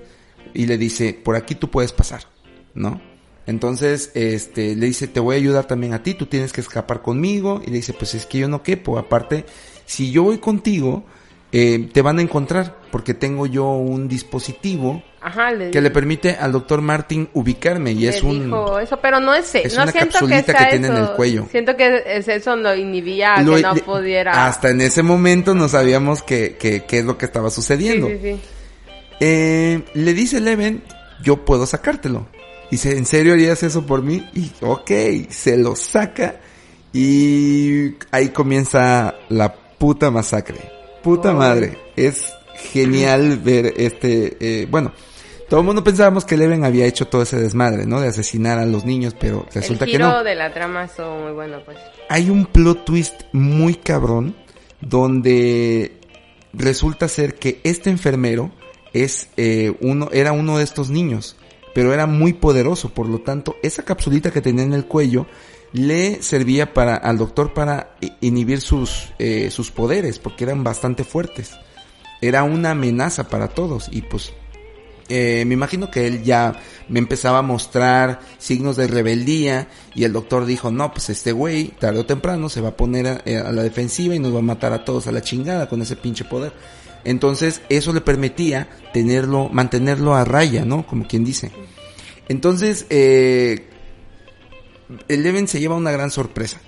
y 0.54 0.66
le 0.68 0.78
dice, 0.78 1.14
por 1.14 1.36
aquí 1.36 1.56
tú 1.56 1.70
puedes 1.70 1.92
pasar, 1.92 2.22
¿no? 2.76 3.02
Entonces, 3.48 4.12
este, 4.16 4.76
le 4.76 4.86
dice, 4.88 5.08
te 5.08 5.20
voy 5.20 5.36
a 5.36 5.38
ayudar 5.40 5.66
también 5.66 5.94
a 5.94 6.02
ti, 6.04 6.14
tú 6.16 6.26
tienes 6.26 6.52
que 6.54 6.62
escapar 6.62 7.02
conmigo. 7.02 7.62
Y 7.66 7.70
le 7.70 7.78
dice, 7.78 7.94
pues 7.94 8.16
es 8.16 8.26
que 8.26 8.40
yo 8.40 8.48
no 8.48 8.64
quepo. 8.64 8.98
Aparte, 8.98 9.46
si 9.86 10.12
yo 10.12 10.24
voy 10.24 10.40
contigo, 10.40 11.04
eh, 11.52 11.90
te 11.94 12.02
van 12.02 12.18
a 12.20 12.22
encontrar, 12.24 12.76
porque 12.92 13.14
tengo 13.14 13.46
yo 13.46 13.70
un 13.74 14.08
dispositivo 14.08 15.04
Ajá, 15.22 15.52
le, 15.52 15.70
que 15.72 15.80
le 15.80 15.90
permite 15.92 16.32
al 16.32 16.52
doctor 16.52 16.82
Martin 16.82 17.30
ubicarme 17.34 17.92
y 17.92 17.96
le 18.00 18.10
es 18.10 18.24
un... 18.24 18.46
dijo 18.46 18.80
eso, 18.80 18.98
pero 19.00 19.20
no 19.20 19.34
es, 19.34 19.54
es 19.56 19.76
no 19.78 19.84
una 19.84 19.92
siento 19.92 20.08
que 20.10 20.20
capsulita 20.20 20.54
que 20.54 20.66
tiene 20.72 20.88
en 20.88 20.94
eso. 20.94 21.12
el 21.12 21.16
cuello. 21.16 21.48
Siento 21.52 21.78
que 21.78 22.04
es 22.06 22.28
eso 22.28 22.56
lo 22.56 22.76
inhibía 22.76 23.42
lo- 23.42 23.56
que 23.56 23.62
no 23.62 23.74
le- 23.76 23.82
pudiera. 23.84 24.48
Hasta 24.48 24.70
en 24.72 24.82
ese 24.82 25.02
momento 25.04 25.54
no 25.56 25.70
sabíamos 25.70 26.24
qué 26.24 26.58
que, 26.60 26.84
qué 26.86 27.00
es 27.00 27.06
lo 27.06 27.18
que 27.18 27.26
estaba 27.26 27.50
sí, 27.52 27.56
sucediendo. 27.58 28.08
sí, 28.08 28.20
sí. 28.22 28.40
Eh, 29.20 29.84
le 29.94 30.14
dice 30.14 30.42
Leven, 30.42 30.84
yo 31.24 31.46
puedo 31.46 31.66
sacártelo. 31.66 32.28
Dice, 32.76 32.98
¿en 32.98 33.06
serio 33.06 33.32
harías 33.32 33.64
eso 33.64 33.86
por 33.86 34.02
mí? 34.02 34.28
Y 34.34 34.52
ok, 34.60 34.92
se 35.30 35.56
lo 35.56 35.78
saca 35.78 36.42
y 36.92 37.94
ahí 38.12 38.28
comienza 38.34 39.16
la 39.30 39.54
puta 39.78 40.12
masacre. 40.12 40.58
Puta 41.02 41.32
Oh. 41.32 41.36
madre. 41.36 41.78
Es 41.96 42.34
genial 42.74 43.38
ver 43.38 43.76
este, 43.78 44.36
eh, 44.42 44.68
bueno, 44.70 44.92
todo 45.48 45.62
el 45.62 45.66
mundo 45.66 45.86
pensábamos 45.86 46.26
que 46.26 46.36
Leven 46.36 46.66
había 46.66 46.86
hecho 46.86 47.08
todo 47.08 47.22
ese 47.22 47.38
desmadre, 47.40 47.86
¿no? 47.86 48.02
De 48.02 48.10
asesinar 48.10 48.60
a 48.60 48.66
los 48.66 48.84
niños, 48.84 49.16
pero 49.18 49.46
resulta 49.54 49.86
el 49.86 49.92
que 49.92 49.96
giro 49.98 50.10
no. 50.10 50.24
de 50.26 50.36
la 50.36 50.54
trama 50.54 50.84
estuvo 50.84 51.18
muy 51.18 51.32
bueno, 51.32 51.60
pues. 51.64 51.78
Hay 52.10 52.30
un 52.30 52.46
plot 52.46 52.84
twist 52.84 53.22
muy 53.32 53.76
cabrón 53.76 54.36
donde 54.82 55.94
resulta 56.52 57.08
ser 57.08 57.36
que 57.36 57.62
este 57.64 57.90
enfermero 57.90 58.52
es 58.92 59.30
eh, 59.38 59.74
uno 59.80 60.10
era 60.12 60.34
uno 60.34 60.58
de 60.58 60.66
estos 60.66 60.90
niños, 60.90 61.38
pero 61.76 61.94
era 61.94 62.08
muy 62.08 62.32
poderoso, 62.32 62.94
por 62.94 63.10
lo 63.10 63.20
tanto 63.20 63.58
esa 63.62 63.84
capsulita 63.84 64.32
que 64.32 64.40
tenía 64.40 64.64
en 64.64 64.74
el 64.74 64.86
cuello 64.86 65.28
le 65.74 66.24
servía 66.24 66.74
para 66.74 66.96
al 66.96 67.18
doctor 67.18 67.54
para 67.54 67.98
inhibir 68.22 68.62
sus 68.62 69.10
eh, 69.20 69.52
sus 69.52 69.72
poderes 69.72 70.18
porque 70.18 70.46
eran 70.46 70.64
bastante 70.64 71.04
fuertes. 71.04 71.52
Era 72.22 72.44
una 72.44 72.72
amenaza 72.72 73.28
para 73.28 73.50
todos 73.50 73.90
y 73.92 74.04
pues 74.04 74.32
eh, 75.10 75.44
me 75.46 75.54
imagino 75.54 75.92
que 75.92 76.08
él 76.08 76.24
ya 76.24 76.56
me 76.88 77.00
empezaba 77.00 77.40
a 77.40 77.42
mostrar 77.42 78.22
signos 78.38 78.78
de 78.78 78.88
rebeldía 78.88 79.68
y 79.94 80.06
el 80.06 80.14
doctor 80.14 80.46
dijo, 80.46 80.72
no, 80.72 80.94
pues 80.94 81.10
este 81.10 81.34
güey 81.34 81.74
tarde 81.78 82.00
o 82.00 82.06
temprano 82.06 82.48
se 82.48 82.62
va 82.62 82.70
a 82.70 82.78
poner 82.78 83.08
a, 83.08 83.22
eh, 83.26 83.38
a 83.38 83.52
la 83.52 83.64
defensiva 83.64 84.16
y 84.16 84.20
nos 84.20 84.34
va 84.34 84.40
a 84.40 84.44
matar 84.44 84.72
a 84.72 84.86
todos 84.86 85.08
a 85.08 85.12
la 85.12 85.22
chingada 85.22 85.68
con 85.68 85.82
ese 85.82 85.98
pinche 85.98 86.24
poder. 86.24 86.54
Entonces 87.06 87.62
eso 87.70 87.94
le 87.94 88.02
permitía 88.02 88.68
tenerlo, 88.94 89.48
mantenerlo 89.50 90.16
a 90.16 90.26
raya, 90.26 90.66
¿no? 90.66 90.86
Como 90.86 91.08
quien 91.08 91.24
dice. 91.24 91.52
Entonces, 92.28 92.86
eh, 92.90 93.68
Eleven 95.08 95.48
se 95.48 95.60
lleva 95.60 95.76
una 95.76 95.92
gran 95.92 96.12
sorpresa 96.12 96.60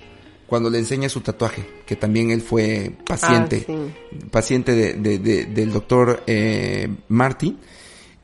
cuando 0.46 0.70
le 0.70 0.78
enseña 0.78 1.08
su 1.08 1.20
tatuaje, 1.20 1.66
que 1.86 1.94
también 1.96 2.30
él 2.30 2.40
fue 2.40 2.92
paciente, 3.06 3.66
Ah, 3.68 3.72
sí. 3.72 4.18
paciente 4.30 4.72
de, 4.72 4.94
de- 4.94 5.18
de- 5.18 5.44
del 5.44 5.72
doctor 5.72 6.22
eh, 6.26 6.88
Marty. 7.08 7.56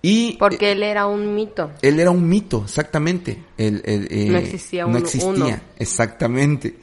Y 0.00 0.36
Porque 0.38 0.72
él 0.72 0.82
era 0.82 1.06
un 1.06 1.34
mito. 1.34 1.70
él 1.82 1.98
era 2.00 2.10
un 2.10 2.28
mito, 2.28 2.62
exactamente. 2.64 3.38
Él- 3.58 3.82
él, 3.84 4.08
eh, 4.10 4.28
No 4.30 4.38
existía 4.38 4.82
No 4.84 4.88
uno- 4.90 4.98
existía, 4.98 5.28
uno. 5.30 5.60
exactamente. 5.78 6.76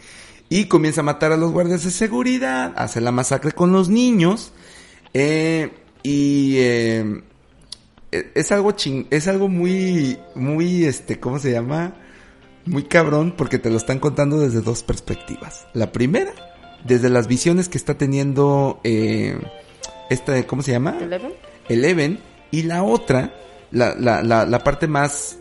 Y 0.49 0.65
comienza 0.65 1.01
a 1.01 1.03
matar 1.05 1.31
a 1.31 1.37
los 1.37 1.51
guardias 1.51 1.83
de 1.85 1.91
seguridad, 1.91 2.73
hace 2.75 2.99
la 3.01 3.11
masacre 3.11 3.51
con 3.51 3.71
los 3.71 3.89
niños. 3.89 4.51
Eh, 5.13 5.69
y 6.03 6.55
eh, 6.57 7.21
es 8.11 8.51
algo 8.51 8.71
ching, 8.71 9.07
es 9.09 9.27
algo 9.27 9.47
muy, 9.47 10.17
muy, 10.35 10.85
este, 10.85 11.19
¿cómo 11.19 11.39
se 11.39 11.51
llama? 11.51 11.93
Muy 12.65 12.83
cabrón 12.83 13.33
porque 13.37 13.57
te 13.57 13.69
lo 13.69 13.77
están 13.77 13.99
contando 13.99 14.39
desde 14.39 14.61
dos 14.61 14.83
perspectivas. 14.83 15.67
La 15.73 15.91
primera, 15.91 16.33
desde 16.85 17.09
las 17.09 17.27
visiones 17.27 17.69
que 17.69 17.77
está 17.77 17.97
teniendo 17.97 18.79
eh, 18.83 19.39
esta, 20.09 20.45
¿cómo 20.45 20.61
se 20.61 20.71
llama? 20.71 20.97
¿Eleven? 20.99 21.33
Eleven 21.69 22.19
y 22.51 22.63
la 22.63 22.83
otra, 22.83 23.33
la, 23.71 23.95
la, 23.95 24.21
la, 24.21 24.45
la 24.45 24.59
parte 24.59 24.87
más 24.87 25.37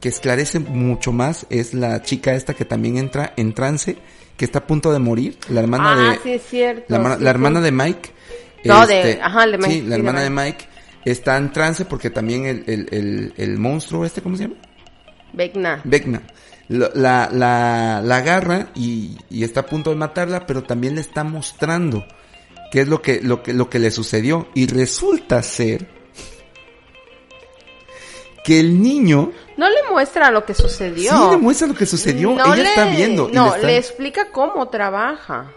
que 0.00 0.08
esclarece 0.08 0.58
mucho 0.58 1.12
más 1.12 1.46
es 1.48 1.72
la 1.72 2.02
chica 2.02 2.34
esta 2.34 2.54
que 2.54 2.64
también 2.64 2.98
entra 2.98 3.32
en 3.36 3.54
trance, 3.54 3.96
que 4.36 4.44
está 4.44 4.60
a 4.60 4.66
punto 4.66 4.92
de 4.92 4.98
morir, 4.98 5.38
la 5.48 5.60
hermana 5.60 5.92
ah, 5.92 6.10
de 6.10 6.18
sí, 6.18 6.32
es 6.32 6.42
cierto. 6.42 6.84
la, 6.88 6.98
sí, 6.98 7.04
la 7.04 7.16
sí. 7.16 7.26
hermana 7.26 7.60
de 7.60 7.72
Mike. 7.72 8.10
Este, 8.66 8.74
No, 8.74 8.86
de- 8.86 9.18
ajá, 9.22 9.46
de 9.46 9.58
Mike, 9.58 9.70
Sí, 9.72 9.82
la 9.82 9.94
hermana 9.96 10.20
de 10.22 10.30
Mike. 10.30 10.64
Está 11.04 11.36
en 11.36 11.52
trance 11.52 11.84
porque 11.84 12.10
también 12.10 12.46
el, 12.46 12.64
el, 12.66 12.88
el, 12.90 13.34
el 13.36 13.58
monstruo 13.58 14.04
este, 14.04 14.22
¿cómo 14.22 14.36
se 14.36 14.44
llama? 14.44 14.56
Vecna. 15.32 15.80
Vecna. 15.84 16.22
La, 16.68 16.90
la, 17.32 18.00
la 18.02 18.16
agarra 18.16 18.70
y, 18.74 19.16
y 19.30 19.44
está 19.44 19.60
a 19.60 19.66
punto 19.66 19.90
de 19.90 19.96
matarla, 19.96 20.46
pero 20.46 20.64
también 20.64 20.96
le 20.96 21.00
está 21.00 21.22
mostrando 21.22 22.04
qué 22.72 22.80
es 22.80 22.88
lo 22.88 23.00
que, 23.02 23.20
lo 23.22 23.40
que, 23.42 23.52
lo 23.52 23.70
que 23.70 23.78
le 23.78 23.92
sucedió. 23.92 24.48
Y 24.54 24.66
resulta 24.66 25.40
ser 25.44 25.86
que 28.44 28.60
el 28.60 28.80
niño 28.80 29.32
No 29.56 29.68
le 29.68 29.76
muestra 29.90 30.30
lo 30.30 30.44
que 30.44 30.54
sucedió. 30.54 31.12
sí 31.12 31.30
le 31.30 31.36
muestra 31.36 31.66
lo 31.68 31.74
que 31.74 31.86
sucedió. 31.86 32.34
No 32.34 32.46
Ella 32.54 32.62
le- 32.62 32.68
está 32.68 32.84
viendo. 32.86 33.28
y 33.28 33.32
No, 33.32 33.44
le 33.50 33.54
está- 33.56 33.66
le 33.66 33.76
explica 33.76 34.30
cómo 34.32 34.68
trabaja. 34.68 35.52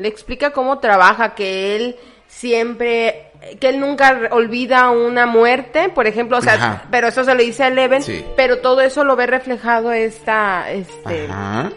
Le 0.00 0.08
explica 0.08 0.50
cómo 0.50 0.78
trabaja, 0.80 1.34
que 1.36 1.76
él 1.76 1.96
siempre 2.26 3.26
que 3.58 3.68
él 3.70 3.80
nunca 3.80 4.28
olvida 4.32 4.90
una 4.90 5.24
muerte, 5.26 5.88
por 5.88 6.06
ejemplo, 6.06 6.38
o 6.38 6.42
sea, 6.42 6.54
Ajá. 6.54 6.84
pero 6.90 7.08
eso 7.08 7.24
se 7.24 7.34
le 7.34 7.42
dice 7.44 7.64
a 7.64 7.68
Eleven, 7.68 8.02
Sí. 8.02 8.22
pero 8.36 8.58
todo 8.58 8.82
eso 8.82 9.02
lo 9.02 9.16
ve 9.16 9.26
reflejado 9.26 9.92
esta, 9.92 10.70
este, 10.70 11.26
Ajá. 11.30 11.70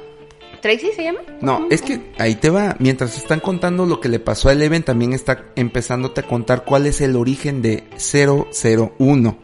Tracy 0.62 0.92
se 0.94 1.04
llama. 1.04 1.20
No, 1.42 1.68
es 1.70 1.82
que 1.82 2.00
ahí 2.18 2.36
te 2.36 2.50
va. 2.50 2.76
Mientras 2.80 3.18
están 3.18 3.40
contando 3.42 3.86
lo 3.86 4.00
que 4.00 4.08
le 4.10 4.20
pasó 4.20 4.48
a 4.50 4.54
Eleven, 4.54 4.84
también 4.84 5.12
está 5.14 5.46
empezándote 5.56 6.22
a 6.22 6.24
contar 6.24 6.64
cuál 6.64 6.86
es 6.86 7.02
el 7.02 7.16
origen 7.18 7.62
de 7.62 7.84
001. 7.98 9.38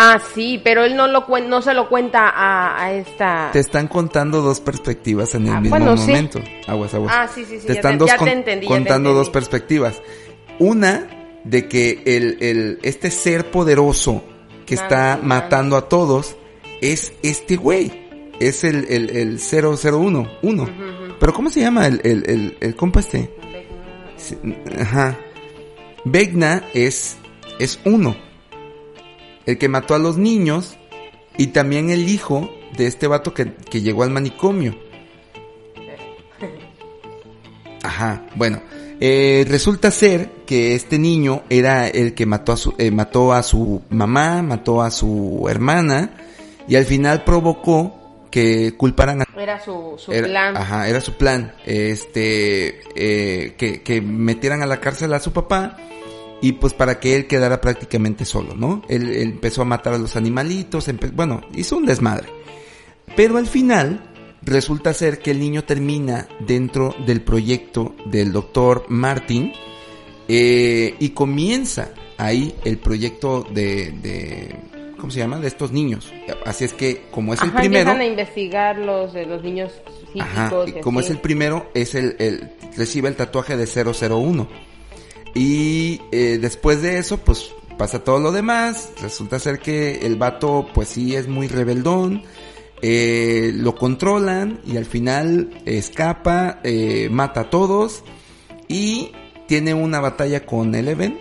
Ah, 0.00 0.20
sí, 0.32 0.60
pero 0.62 0.84
él 0.84 0.94
no 0.94 1.08
lo 1.08 1.26
cuen- 1.26 1.48
no 1.48 1.60
se 1.60 1.74
lo 1.74 1.88
cuenta 1.88 2.28
a, 2.28 2.80
a 2.84 2.92
esta. 2.92 3.50
Te 3.52 3.58
están 3.58 3.88
contando 3.88 4.42
dos 4.42 4.60
perspectivas 4.60 5.34
en 5.34 5.48
el 5.48 5.52
Ah, 5.54 5.60
mismo 5.60 5.76
bueno, 5.76 5.96
sí. 5.96 6.10
momento. 6.12 6.40
Aguas, 6.68 6.94
aguas. 6.94 7.12
Ah, 7.16 7.26
sí, 7.26 7.44
sí, 7.44 7.58
sí, 7.58 7.66
Te 7.66 7.72
ya 7.74 7.80
están 7.80 7.92
te- 7.98 8.04
dos 8.04 8.14
con- 8.14 8.44
te 8.44 8.64
contando 8.64 9.12
dos 9.12 9.28
perspectivas. 9.28 10.00
Una 10.60 11.08
de 11.42 11.66
que 11.66 12.02
el, 12.06 12.36
el, 12.40 12.78
este 12.82 13.10
ser 13.10 13.50
poderoso 13.50 14.22
que 14.66 14.74
Ah, 14.76 14.82
está 14.82 15.14
sí, 15.16 15.26
matando 15.26 15.76
a 15.76 15.88
todos 15.88 16.36
es 16.80 17.12
este 17.24 17.56
güey. 17.56 17.90
Es 18.38 18.62
el, 18.62 18.84
el, 18.88 19.10
el 19.10 19.38
001. 19.40 20.30
Uno. 20.42 20.62
Ujú. 20.62 21.14
Pero 21.18 21.32
¿cómo 21.32 21.50
se 21.50 21.60
llama 21.60 21.88
el, 21.88 22.00
el, 22.04 22.22
el, 22.30 22.56
el 22.60 22.76
compa 22.76 23.00
este? 23.00 23.34
Sí, 24.16 24.36
Ajá. 24.80 25.18
Vecna 26.04 26.62
es, 26.72 27.16
es 27.58 27.80
uno. 27.84 28.14
El 29.48 29.56
que 29.56 29.68
mató 29.68 29.94
a 29.94 29.98
los 29.98 30.18
niños 30.18 30.76
y 31.38 31.48
también 31.48 31.88
el 31.88 32.08
hijo 32.08 32.50
de 32.76 32.86
este 32.86 33.06
vato 33.06 33.32
que, 33.32 33.54
que 33.54 33.80
llegó 33.80 34.02
al 34.02 34.10
manicomio. 34.10 34.76
Ajá, 37.82 38.26
bueno. 38.34 38.60
eh, 39.00 39.46
resulta 39.48 39.90
ser 39.90 40.30
que 40.46 40.74
este 40.74 40.98
niño 40.98 41.42
era 41.48 41.88
el 41.88 42.14
que 42.14 42.26
mató 42.26 42.52
a 42.52 42.56
su, 42.56 42.74
eh, 42.76 42.90
mató 42.90 43.32
a 43.32 43.42
su 43.42 43.82
mamá, 43.88 44.42
mató 44.42 44.82
a 44.82 44.90
su 44.90 45.46
hermana 45.48 46.10
y 46.66 46.76
al 46.76 46.84
final 46.84 47.24
provocó 47.24 48.26
que 48.30 48.74
culparan 48.76 49.22
a 49.22 49.24
Era 49.40 49.64
su, 49.64 49.94
su 49.96 50.12
era- 50.12 50.26
plan. 50.28 50.56
Ajá, 50.56 50.88
era 50.88 51.00
su 51.00 51.14
plan. 51.16 51.54
Este, 51.64 52.80
eh, 52.96 53.54
que, 53.56 53.82
que 53.82 54.02
metieran 54.02 54.62
a 54.62 54.66
la 54.66 54.80
cárcel 54.80 55.14
a 55.14 55.20
su 55.20 55.32
papá 55.32 55.78
y 56.40 56.52
pues 56.52 56.72
para 56.74 57.00
que 57.00 57.16
él 57.16 57.26
quedara 57.26 57.60
prácticamente 57.60 58.24
solo, 58.24 58.54
¿no? 58.54 58.82
Él, 58.88 59.08
él 59.08 59.22
empezó 59.22 59.62
a 59.62 59.64
matar 59.64 59.94
a 59.94 59.98
los 59.98 60.16
animalitos, 60.16 60.88
bueno, 61.12 61.42
hizo 61.54 61.76
un 61.76 61.86
desmadre. 61.86 62.28
Pero 63.16 63.38
al 63.38 63.46
final 63.46 64.08
resulta 64.42 64.94
ser 64.94 65.18
que 65.18 65.30
el 65.30 65.40
niño 65.40 65.64
termina 65.64 66.28
dentro 66.40 66.94
del 67.06 67.22
proyecto 67.22 67.94
del 68.06 68.32
doctor 68.32 68.84
Martin 68.88 69.52
eh, 70.28 70.94
y 70.98 71.10
comienza 71.10 71.90
ahí 72.16 72.54
el 72.64 72.78
proyecto 72.78 73.46
de, 73.50 73.92
de, 74.02 74.56
¿cómo 74.98 75.10
se 75.10 75.18
llama? 75.18 75.38
De 75.38 75.48
estos 75.48 75.72
niños. 75.72 76.12
Así 76.44 76.64
es 76.64 76.72
que 76.72 77.02
como 77.10 77.34
es 77.34 77.42
el 77.42 77.52
primero... 77.52 77.90
empiezan 77.90 78.00
a 78.00 78.06
investigar 78.06 78.78
los 78.78 79.12
de 79.12 79.26
los 79.26 79.42
niños 79.42 79.72
psíquicos. 80.12 80.28
Ajá, 80.28 80.52
y 80.66 80.70
y 80.70 80.80
como 80.80 81.00
así. 81.00 81.08
es 81.08 81.14
el 81.14 81.20
primero, 81.20 81.70
es 81.74 81.94
el, 81.94 82.16
el 82.18 82.50
recibe 82.76 83.08
el 83.08 83.16
tatuaje 83.16 83.56
de 83.56 83.66
001. 83.66 84.67
Y 85.38 86.00
eh, 86.10 86.38
después 86.40 86.82
de 86.82 86.98
eso, 86.98 87.18
pues 87.18 87.52
pasa 87.78 88.02
todo 88.02 88.18
lo 88.18 88.32
demás. 88.32 88.90
Resulta 89.00 89.38
ser 89.38 89.60
que 89.60 90.04
el 90.04 90.16
vato, 90.16 90.66
pues 90.74 90.88
sí, 90.88 91.14
es 91.14 91.28
muy 91.28 91.46
rebeldón. 91.46 92.24
eh, 92.82 93.52
lo 93.54 93.74
controlan 93.74 94.60
y 94.66 94.76
al 94.76 94.84
final 94.84 95.50
escapa, 95.64 96.60
eh, 96.64 97.08
mata 97.10 97.40
a 97.42 97.50
todos 97.50 98.02
y 98.68 99.10
tiene 99.48 99.74
una 99.74 99.98
batalla 100.00 100.46
con 100.46 100.74
Eleven 100.74 101.18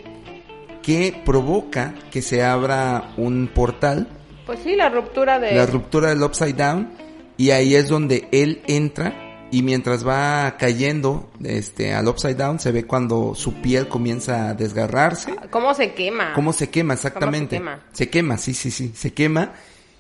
que 0.84 1.20
provoca 1.26 1.96
que 2.12 2.22
se 2.22 2.44
abra 2.44 3.14
un 3.18 3.50
portal 3.54 4.08
Pues 4.46 4.60
sí, 4.64 4.76
la 4.76 4.90
ruptura 4.90 5.40
de... 5.40 5.54
la 5.56 5.66
ruptura 5.66 6.10
del 6.10 6.22
upside 6.22 6.54
down 6.54 6.90
y 7.38 7.50
ahí 7.50 7.74
es 7.74 7.88
donde 7.88 8.28
él 8.32 8.62
entra 8.68 9.16
y 9.52 9.64
mientras 9.64 10.06
va 10.06 10.58
cayendo 10.58 11.30
este 11.44 11.94
al 11.94 12.08
upside 12.08 12.36
down 12.36 12.60
se 12.60 12.72
ve 12.72 12.86
cuando 12.86 13.34
su 13.36 13.54
piel 13.62 13.88
comienza 13.88 14.50
a 14.50 14.54
desgarrarse 14.54 15.34
¿Cómo 15.50 15.74
se 15.74 15.94
quema? 15.94 16.34
cómo 16.34 16.54
se 16.54 16.70
quema 16.70 16.94
exactamente 16.96 17.58
quema? 17.58 17.84
se 17.94 18.10
quema 18.10 18.38
sí 18.38 18.54
sí 18.54 18.72
sí 18.72 18.92
se 18.96 19.14
quema 19.14 19.54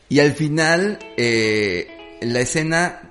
y 0.09 0.19
al 0.19 0.33
final 0.33 0.99
eh, 1.17 2.17
la 2.21 2.39
escena 2.41 3.01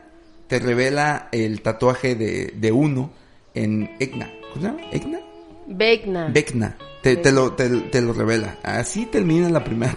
te 0.47 0.59
revela 0.59 1.28
el 1.32 1.62
tatuaje 1.62 2.14
de, 2.14 2.53
de 2.55 2.72
uno 2.72 3.11
en 3.55 3.91
Egna 3.99 4.30
¿cómo 4.53 4.61
se 4.61 4.72
llama? 4.72 4.91
Egna 4.93 5.20
Vecna. 5.66 6.28
Vecna. 6.28 6.76
Te, 7.03 7.16
te 7.16 7.30
lo, 7.30 7.53
te, 7.53 7.68
te 7.68 8.01
lo 8.01 8.12
revela. 8.12 8.59
Así 8.62 9.07
termina 9.07 9.49
la 9.49 9.62
primera, 9.62 9.97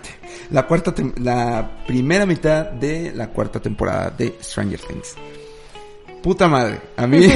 la 0.52 0.68
cuarta, 0.68 0.94
la 1.18 1.84
primera 1.88 2.26
mitad 2.26 2.66
de 2.66 3.12
la 3.16 3.30
cuarta 3.30 3.60
temporada 3.60 4.12
de 4.12 4.36
Stranger 4.42 4.80
Things. 4.80 5.16
Puta 6.22 6.48
madre. 6.48 6.80
A 6.98 7.08
mí, 7.08 7.26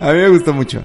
a 0.00 0.12
mí 0.12 0.18
me 0.18 0.28
gustó 0.28 0.52
mucho. 0.54 0.84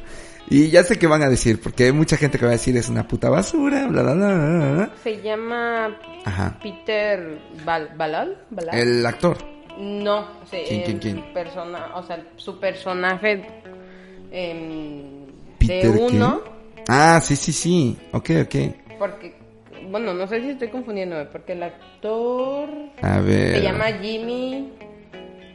Y 0.49 0.69
ya 0.69 0.83
sé 0.83 0.99
qué 0.99 1.07
van 1.07 1.23
a 1.23 1.29
decir, 1.29 1.59
porque 1.61 1.85
hay 1.85 1.91
mucha 1.93 2.17
gente 2.17 2.37
que 2.37 2.45
va 2.45 2.51
a 2.51 2.53
decir 2.53 2.75
es 2.77 2.89
una 2.89 3.07
puta 3.07 3.29
basura, 3.29 3.87
bla, 3.87 4.03
bla, 4.03 4.13
bla, 4.13 4.27
bla, 4.35 4.71
bla. 4.73 4.89
Se 5.03 5.21
llama 5.21 5.97
Ajá. 6.25 6.59
Peter 6.61 7.39
Bal 7.65 7.91
Balal. 7.95 8.37
¿Balal? 8.49 8.77
El 8.77 9.05
actor. 9.05 9.37
No, 9.79 10.27
sí, 10.51 10.57
¿Quién, 10.67 10.79
el 10.81 10.85
quién, 10.85 10.99
quién? 10.99 11.33
persona, 11.33 11.95
o 11.95 12.03
sea, 12.03 12.23
su 12.35 12.59
personaje 12.59 13.41
em, 14.31 15.25
Peter, 15.57 15.91
de 15.91 15.99
uno, 15.99 16.41
¿qué? 16.75 16.83
Ah, 16.89 17.19
sí, 17.23 17.35
sí, 17.35 17.51
sí. 17.51 17.97
Ok, 18.11 18.29
ok. 18.43 18.55
porque, 18.99 19.33
bueno, 19.89 20.13
no 20.13 20.27
sé 20.27 20.41
si 20.41 20.49
estoy 20.51 20.67
confundiéndome, 20.69 21.25
porque 21.25 21.53
el 21.53 21.63
actor 21.63 22.69
A 23.01 23.19
ver. 23.21 23.55
se 23.55 23.61
llama 23.63 23.85
Jimmy, 23.99 24.71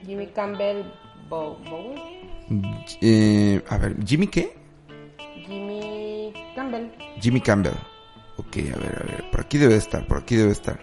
Jimmy 0.09 0.27
Campbell 0.29 0.85
Bowen, 1.29 1.95
Eh, 3.03 3.63
a 3.69 3.77
ver, 3.77 3.95
¿Jimmy 4.07 4.27
qué? 4.29 4.57
Jimmy 5.47 6.33
Campbell. 6.55 6.91
Jimmy 7.21 7.41
Campbell. 7.43 7.75
Ok, 8.39 8.57
a 8.75 8.79
ver, 8.79 9.03
a 9.03 9.07
ver. 9.07 9.31
Por 9.31 9.41
aquí 9.43 9.59
debe 9.59 9.77
estar, 9.77 10.07
por 10.07 10.17
aquí 10.17 10.37
debe 10.37 10.53
estar. 10.53 10.81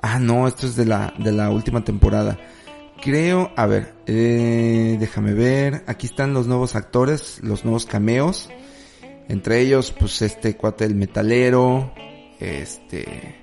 Ah, 0.00 0.20
no, 0.20 0.46
esto 0.46 0.68
es 0.68 0.76
de 0.76 0.86
la, 0.86 1.12
de 1.18 1.32
la 1.32 1.50
última 1.50 1.82
temporada. 1.82 2.38
Creo, 3.02 3.50
a 3.56 3.66
ver, 3.66 3.92
eh, 4.06 4.96
déjame 5.00 5.32
ver. 5.34 5.82
Aquí 5.88 6.06
están 6.06 6.32
los 6.32 6.46
nuevos 6.46 6.76
actores, 6.76 7.40
los 7.42 7.64
nuevos 7.64 7.86
cameos. 7.86 8.50
Entre 9.28 9.62
ellos, 9.62 9.92
pues 9.98 10.22
este 10.22 10.56
cuate 10.56 10.84
el 10.84 10.94
metalero, 10.94 11.92
este, 12.38 13.34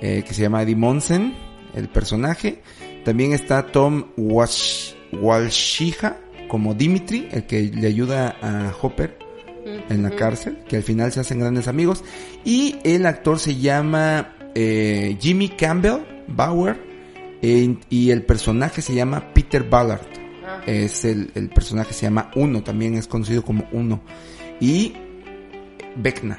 eh, 0.00 0.22
que 0.24 0.32
se 0.32 0.42
llama 0.42 0.62
Eddie 0.62 0.76
Monsen, 0.76 1.34
el 1.74 1.88
personaje. 1.88 2.62
También 3.08 3.32
está 3.32 3.62
Tom 3.62 4.04
Walsh, 4.18 4.92
Walshiha 5.12 6.18
como 6.46 6.74
Dimitri, 6.74 7.26
el 7.30 7.46
que 7.46 7.62
le 7.62 7.86
ayuda 7.86 8.36
a 8.42 8.70
Hopper 8.82 9.16
en 9.64 10.02
la 10.02 10.10
cárcel, 10.10 10.58
que 10.68 10.76
al 10.76 10.82
final 10.82 11.10
se 11.10 11.20
hacen 11.20 11.38
grandes 11.40 11.68
amigos. 11.68 12.04
Y 12.44 12.76
el 12.84 13.06
actor 13.06 13.38
se 13.38 13.56
llama 13.56 14.36
eh, 14.54 15.16
Jimmy 15.18 15.48
Campbell 15.48 16.26
Bauer 16.26 16.78
eh, 17.40 17.78
y 17.88 18.10
el 18.10 18.26
personaje 18.26 18.82
se 18.82 18.94
llama 18.94 19.32
Peter 19.32 19.62
Ballard. 19.62 20.06
Ah. 20.46 20.60
Es 20.66 21.06
el, 21.06 21.30
el 21.34 21.48
personaje 21.48 21.94
se 21.94 22.02
llama 22.02 22.30
Uno, 22.34 22.62
también 22.62 22.94
es 22.94 23.08
conocido 23.08 23.42
como 23.42 23.66
Uno. 23.72 24.02
Y 24.60 24.92
Vecna. 25.96 26.38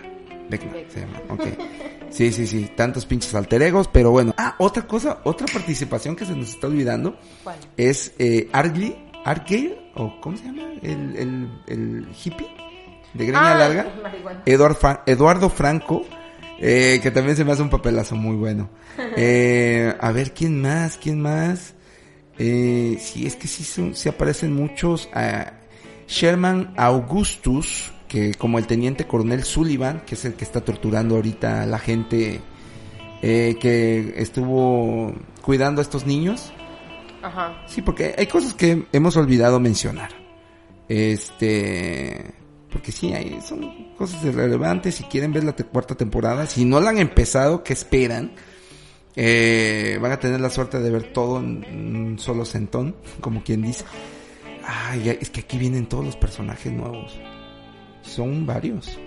Vecna 0.52 0.74
se 0.88 1.00
llama. 1.00 1.20
Sí, 2.12 2.32
sí, 2.32 2.48
sí, 2.48 2.70
tantos 2.76 3.06
pinches 3.06 3.34
alter 3.36 3.62
egos, 3.62 3.88
pero 3.92 4.12
bueno. 4.12 4.34
Ah, 4.38 4.56
otra 4.60 4.86
cosa, 4.88 5.20
otra 5.24 5.48
participación 5.52 6.16
que 6.16 6.26
se 6.26 6.36
nos 6.36 6.50
está 6.50 6.68
olvidando 6.68 7.18
¿Cuál? 7.44 7.58
es 7.78 8.14
eh, 8.20 8.50
Argly, 8.52 8.96
Argyle, 9.26 9.78
o 9.96 10.20
¿cómo 10.22 10.36
se 10.38 10.46
llama? 10.46 10.64
El, 10.82 11.16
el, 11.16 11.50
el 11.68 12.08
hippie 12.24 12.48
de 13.14 13.26
greña 13.26 13.52
Ah, 13.52 13.56
larga. 13.56 13.94
Eduard 14.46 14.76
Fa- 14.76 15.04
Eduardo 15.06 15.50
Franco, 15.50 16.06
eh, 16.60 17.00
que 17.02 17.12
también 17.12 17.36
se 17.38 17.44
me 17.46 17.52
hace 17.52 17.62
un 17.62 17.70
papelazo 17.70 18.16
muy 18.16 18.36
bueno. 18.36 18.70
Eh, 19.16 19.94
a 20.00 20.12
ver, 20.12 20.34
¿quién 20.34 20.62
más? 20.62 20.98
¿Quién 20.98 21.22
más? 21.22 21.74
Eh, 22.38 22.98
sí, 23.00 23.26
es 23.26 23.36
que 23.36 23.48
sí, 23.48 23.64
son, 23.64 23.96
sí 23.96 24.08
aparecen 24.10 24.54
muchos. 24.54 25.10
Ah, 25.14 25.54
Sherman 26.08 26.74
Augustus, 26.78 27.92
que 28.10 28.34
como 28.34 28.58
el 28.60 28.68
teniente 28.68 29.08
coronel 29.08 29.44
Sullivan, 29.46 30.02
que 30.06 30.16
es 30.16 30.26
el 30.26 30.34
que 30.34 30.44
está 30.44 30.60
torturando 30.62 31.16
ahorita 31.16 31.64
a 31.64 31.66
la 31.66 31.80
gente 31.80 32.42
eh, 33.22 33.56
que 33.62 34.16
estuvo 34.18 35.14
cuidando 35.42 35.80
a 35.80 35.84
estos 35.84 36.06
niños. 36.06 36.52
Ajá. 37.22 37.64
Sí, 37.68 37.82
porque 37.82 38.16
hay 38.18 38.28
cosas 38.28 38.54
que 38.54 38.86
hemos 38.92 39.16
olvidado 39.16 39.60
mencionar. 39.62 40.10
Este, 40.90 42.34
porque 42.72 42.92
sí, 42.92 43.14
hay, 43.14 43.40
son 43.42 43.94
cosas 43.96 44.24
irrelevantes. 44.26 44.96
Si 44.96 45.04
quieren 45.06 45.32
ver 45.32 45.44
la 45.44 45.56
te- 45.56 45.64
cuarta 45.64 45.96
temporada, 45.96 46.46
si 46.46 46.66
no 46.66 46.80
la 46.80 46.90
han 46.90 46.98
empezado, 46.98 47.64
¿qué 47.64 47.74
esperan? 47.74 48.32
Eh, 49.16 49.98
van 50.02 50.12
a 50.14 50.20
tener 50.20 50.40
la 50.40 50.50
suerte 50.50 50.80
de 50.80 50.90
ver 50.90 51.12
todo 51.14 51.40
en 51.40 51.96
un 51.96 52.20
solo 52.20 52.46
centón, 52.46 52.96
como 53.22 53.44
quien 53.44 53.62
dice. 53.62 53.84
Ay, 54.66 55.18
es 55.20 55.30
que 55.30 55.42
aquí 55.42 55.58
vienen 55.58 55.88
todos 55.88 56.06
los 56.06 56.16
personajes 56.16 56.72
nuevos. 56.72 57.20
Son 58.10 58.46
varios, 58.46 58.98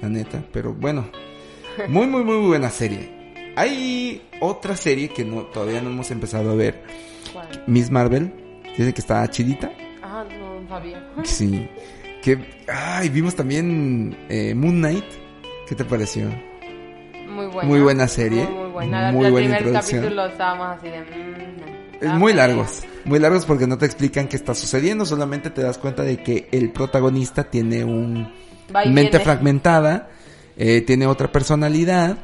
la 0.00 0.08
neta, 0.08 0.42
pero 0.52 0.72
bueno, 0.74 1.06
muy, 1.88 2.06
muy, 2.06 2.24
muy 2.24 2.46
buena 2.46 2.70
serie. 2.70 3.10
Hay 3.56 4.22
otra 4.40 4.76
serie 4.76 5.08
que 5.08 5.24
no, 5.24 5.42
todavía 5.42 5.80
no 5.82 5.90
hemos 5.90 6.10
empezado 6.10 6.50
a 6.52 6.54
ver, 6.54 6.82
¿Cuál? 7.32 7.48
Miss 7.66 7.90
Marvel, 7.90 8.32
dice 8.76 8.92
que 8.94 9.00
está 9.00 9.28
chidita. 9.28 9.70
Ah, 10.02 10.24
no 10.38 10.68
sabía. 10.68 11.02
Sí. 11.24 11.68
Que, 12.22 12.38
ay, 12.72 13.08
vimos 13.08 13.34
también 13.34 14.16
eh, 14.28 14.54
Moon 14.54 14.78
Knight. 14.78 15.04
¿Qué 15.68 15.74
te 15.74 15.84
pareció? 15.84 16.28
Muy 17.28 17.46
buena. 17.46 17.68
Muy 17.68 17.80
buena 17.80 18.06
serie. 18.06 18.44
Muy, 18.44 18.62
muy 18.62 18.70
buena. 18.70 19.12
Muy 19.12 19.26
el 19.26 19.32
buena 19.32 19.46
primer 19.56 19.62
introducción. 19.62 20.02
capítulo 20.02 20.26
estábamos 20.26 20.78
así 20.78 20.88
de... 20.88 21.02
Es 22.02 22.08
ah, 22.10 22.18
muy 22.18 22.32
largos. 22.32 22.82
Muy 23.04 23.18
largos 23.18 23.46
porque 23.46 23.66
no 23.66 23.78
te 23.78 23.86
explican 23.86 24.28
qué 24.28 24.36
está 24.36 24.54
sucediendo. 24.54 25.06
Solamente 25.06 25.50
te 25.50 25.62
das 25.62 25.78
cuenta 25.78 26.02
de 26.02 26.22
que 26.22 26.48
el 26.52 26.70
protagonista 26.72 27.44
tiene 27.50 27.84
un 27.84 28.30
mente 28.86 28.92
viene. 29.18 29.20
fragmentada. 29.20 30.08
eh, 30.56 30.82
tiene 30.82 31.06
otra 31.06 31.30
personalidad. 31.32 32.18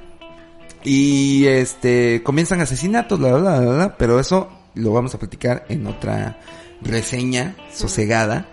Y 0.85 1.47
este 1.47 2.23
comienzan 2.23 2.61
asesinatos, 2.61 3.19
la 3.21 3.31
la 3.39 3.61
verdad. 3.61 3.95
Pero 3.99 4.19
eso 4.21 4.49
lo 4.75 4.93
vamos 4.93 5.15
a 5.15 5.19
platicar 5.19 5.65
en 5.69 5.87
otra 5.87 6.39
reseña 6.83 7.57
sosegada. 7.73 8.47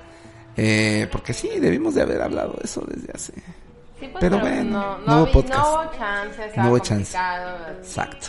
Eh, 0.58 1.08
porque 1.12 1.34
sí, 1.34 1.50
debimos 1.60 1.96
de 1.96 2.02
haber 2.02 2.22
hablado 2.22 2.54
de 2.54 2.62
eso 2.66 2.86
desde 2.88 3.12
hace. 3.14 3.34
Sí, 4.00 4.08
pues, 4.12 4.16
Pero 4.20 4.40
bueno, 4.40 4.98
no, 5.06 5.24
hubo 5.24 5.32
podcast. 5.32 5.60
no 5.60 5.74
hubo 5.74 5.92
chance, 5.98 6.46
estaba 6.46 6.64
No 6.64 6.70
hubo 6.70 6.80
chance. 6.80 7.18
complicado, 7.18 7.58
Exacto. 7.80 8.28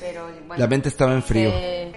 Pero 0.00 0.22
bueno, 0.46 0.54
La 0.56 0.66
mente 0.68 0.88
estaba 0.88 1.14
en 1.14 1.22
frío. 1.22 1.50
Se, 1.50 1.92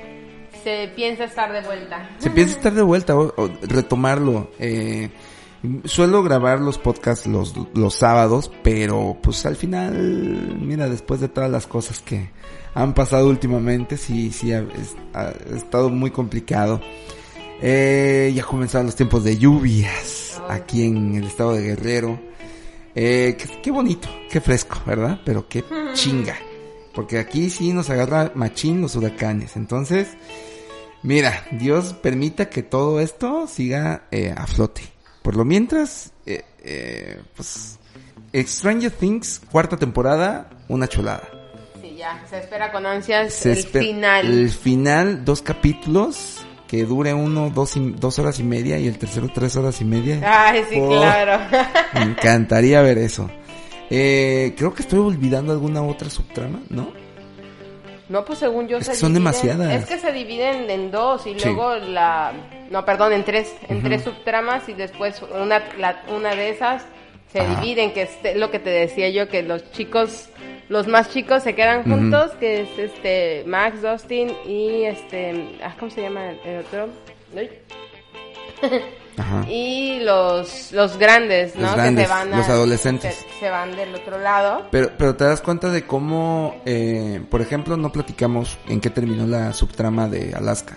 se 0.63 0.91
piensa 0.95 1.25
estar 1.25 1.51
de 1.51 1.61
vuelta. 1.61 2.09
Se 2.19 2.29
piensa 2.29 2.55
estar 2.55 2.73
de 2.73 2.81
vuelta 2.81 3.15
o, 3.17 3.33
o 3.35 3.49
retomarlo. 3.63 4.51
Eh, 4.59 5.09
suelo 5.85 6.23
grabar 6.23 6.59
los 6.61 6.77
podcasts 6.77 7.27
los, 7.27 7.53
los 7.73 7.93
sábados, 7.95 8.51
pero 8.63 9.17
pues 9.21 9.45
al 9.45 9.55
final, 9.55 10.57
mira, 10.61 10.87
después 10.87 11.19
de 11.19 11.27
todas 11.29 11.49
las 11.51 11.67
cosas 11.67 11.99
que 11.99 12.31
han 12.73 12.93
pasado 12.93 13.27
últimamente, 13.29 13.97
sí, 13.97 14.31
sí, 14.31 14.53
ha, 14.53 14.59
es- 14.59 14.95
ha 15.13 15.31
estado 15.55 15.89
muy 15.89 16.11
complicado. 16.11 16.79
Eh, 17.61 18.31
ya 18.33 18.43
comenzaron 18.43 18.85
los 18.85 18.95
tiempos 18.95 19.23
de 19.25 19.37
lluvias 19.37 20.41
aquí 20.47 20.85
en 20.85 21.15
el 21.15 21.25
estado 21.25 21.53
de 21.53 21.61
Guerrero. 21.63 22.19
Eh, 22.95 23.35
qué, 23.37 23.61
qué 23.61 23.71
bonito, 23.71 24.07
qué 24.31 24.39
fresco, 24.39 24.77
¿verdad? 24.85 25.19
Pero 25.25 25.47
qué 25.47 25.63
chinga. 25.93 26.37
Porque 26.93 27.19
aquí 27.19 27.49
sí 27.49 27.71
nos 27.73 27.89
agarra 27.89 28.31
machín 28.35 28.81
los 28.81 28.95
huracanes. 28.95 29.55
Entonces, 29.55 30.07
Mira, 31.01 31.45
Dios 31.51 31.93
permita 31.93 32.49
que 32.49 32.61
todo 32.61 32.99
esto 32.99 33.47
siga 33.47 34.03
eh, 34.11 34.33
a 34.35 34.45
flote. 34.47 34.81
Por 35.21 35.37
lo 35.37 35.45
mientras, 35.45 36.11
eh, 36.25 36.43
eh, 36.61 37.21
pues, 37.37 37.79
Stranger 38.35 38.91
Things, 38.91 39.39
cuarta 39.49 39.77
temporada, 39.77 40.49
una 40.67 40.89
chulada. 40.89 41.23
Sí, 41.81 41.95
ya, 41.97 42.21
se 42.29 42.39
espera 42.39 42.73
con 42.73 42.85
ansias 42.85 43.33
Se 43.33 43.53
el 43.53 43.57
final. 43.65 44.25
El 44.25 44.49
final, 44.49 45.23
dos 45.23 45.41
capítulos, 45.41 46.45
que 46.67 46.83
dure 46.83 47.13
uno, 47.13 47.49
dos, 47.49 47.77
y- 47.77 47.91
dos 47.97 48.19
horas 48.19 48.37
y 48.39 48.43
media 48.43 48.77
y 48.77 48.87
el 48.87 48.97
tercero 48.97 49.29
tres 49.33 49.55
horas 49.55 49.79
y 49.79 49.85
media. 49.85 50.19
Ay, 50.49 50.65
sí, 50.69 50.75
Oh, 50.81 50.89
claro. 50.89 51.39
Me 51.93 52.01
encantaría 52.01 52.81
ver 52.81 52.97
eso. 52.97 53.29
Eh, 53.89 54.53
creo 54.57 54.73
que 54.73 54.81
estoy 54.83 54.99
olvidando 54.99 55.51
alguna 55.51 55.81
otra 55.83 56.09
subtrama, 56.09 56.61
¿no? 56.69 56.91
No, 58.07 58.25
pues 58.25 58.39
según 58.39 58.67
yo 58.67 58.77
Es 58.77 58.85
se 58.87 58.91
que 58.91 58.97
son 58.97 59.11
dividen- 59.11 59.13
demasiadas. 59.15 59.73
Es 59.83 59.85
que 59.85 59.99
se 59.99 60.11
dividen 60.11 60.69
en 60.69 60.89
dos 60.91 61.25
y 61.27 61.39
Sí. 61.39 61.45
luego 61.45 61.75
la... 61.75 62.31
No, 62.71 62.83
perdón, 62.85 63.13
en 63.13 63.23
tres. 63.23 63.55
En 63.67 63.83
tres 63.83 64.03
subtramas 64.03 64.67
y 64.69 64.73
después 64.73 65.21
una, 65.21 65.63
la- 65.77 66.01
una 66.15 66.33
de 66.35 66.49
esas 66.49 66.85
se 67.31 67.39
Ajá. 67.41 67.61
dividen, 67.61 67.93
que 67.93 68.03
es 68.03 68.35
lo 68.35 68.49
que 68.49 68.57
te 68.59 68.71
decía 68.71 69.09
yo, 69.09 69.27
que 69.27 69.43
los 69.43 69.71
chicos, 69.73 70.29
los 70.69 70.87
más 70.87 71.11
chicos 71.11 71.43
se 71.43 71.53
quedan 71.53 71.83
juntos, 71.83 72.31
que 72.39 72.61
es 72.61 72.79
este 72.79 73.43
Max, 73.45 73.81
Dustin 73.83 74.31
y 74.47 74.83
este... 74.85 75.57
ah, 75.63 75.75
¿Cómo 75.79 75.91
se 75.91 76.01
llama 76.01 76.31
el, 76.43 76.59
otro? 76.65 76.89
Ay. 77.37 77.49
Ajá. 79.19 79.45
Y 79.49 79.99
los, 80.01 80.71
los 80.71 80.97
grandes, 80.97 81.55
¿no? 81.55 81.61
Los 81.63 81.71
que 81.71 81.77
grandes, 81.81 82.05
se 82.07 82.11
van 82.13 82.33
a- 82.33 82.37
los 82.37 82.49
adolescentes. 82.49 83.15
Se, 83.15 83.39
se 83.39 83.49
van 83.49 83.75
del 83.75 83.93
otro 83.95 84.17
lado. 84.19 84.67
Pero, 84.71 84.91
pero 84.97 85.15
te 85.15 85.25
das 85.25 85.41
cuenta 85.41 85.69
de 85.69 85.85
cómo, 85.85 86.55
eh, 86.65 87.21
por 87.29 87.41
ejemplo, 87.41 87.77
no 87.77 87.91
platicamos 87.91 88.57
en 88.67 88.79
qué 88.81 88.89
terminó 88.89 89.27
la 89.27 89.53
subtrama 89.53 90.07
de 90.07 90.33
Alaska. 90.33 90.75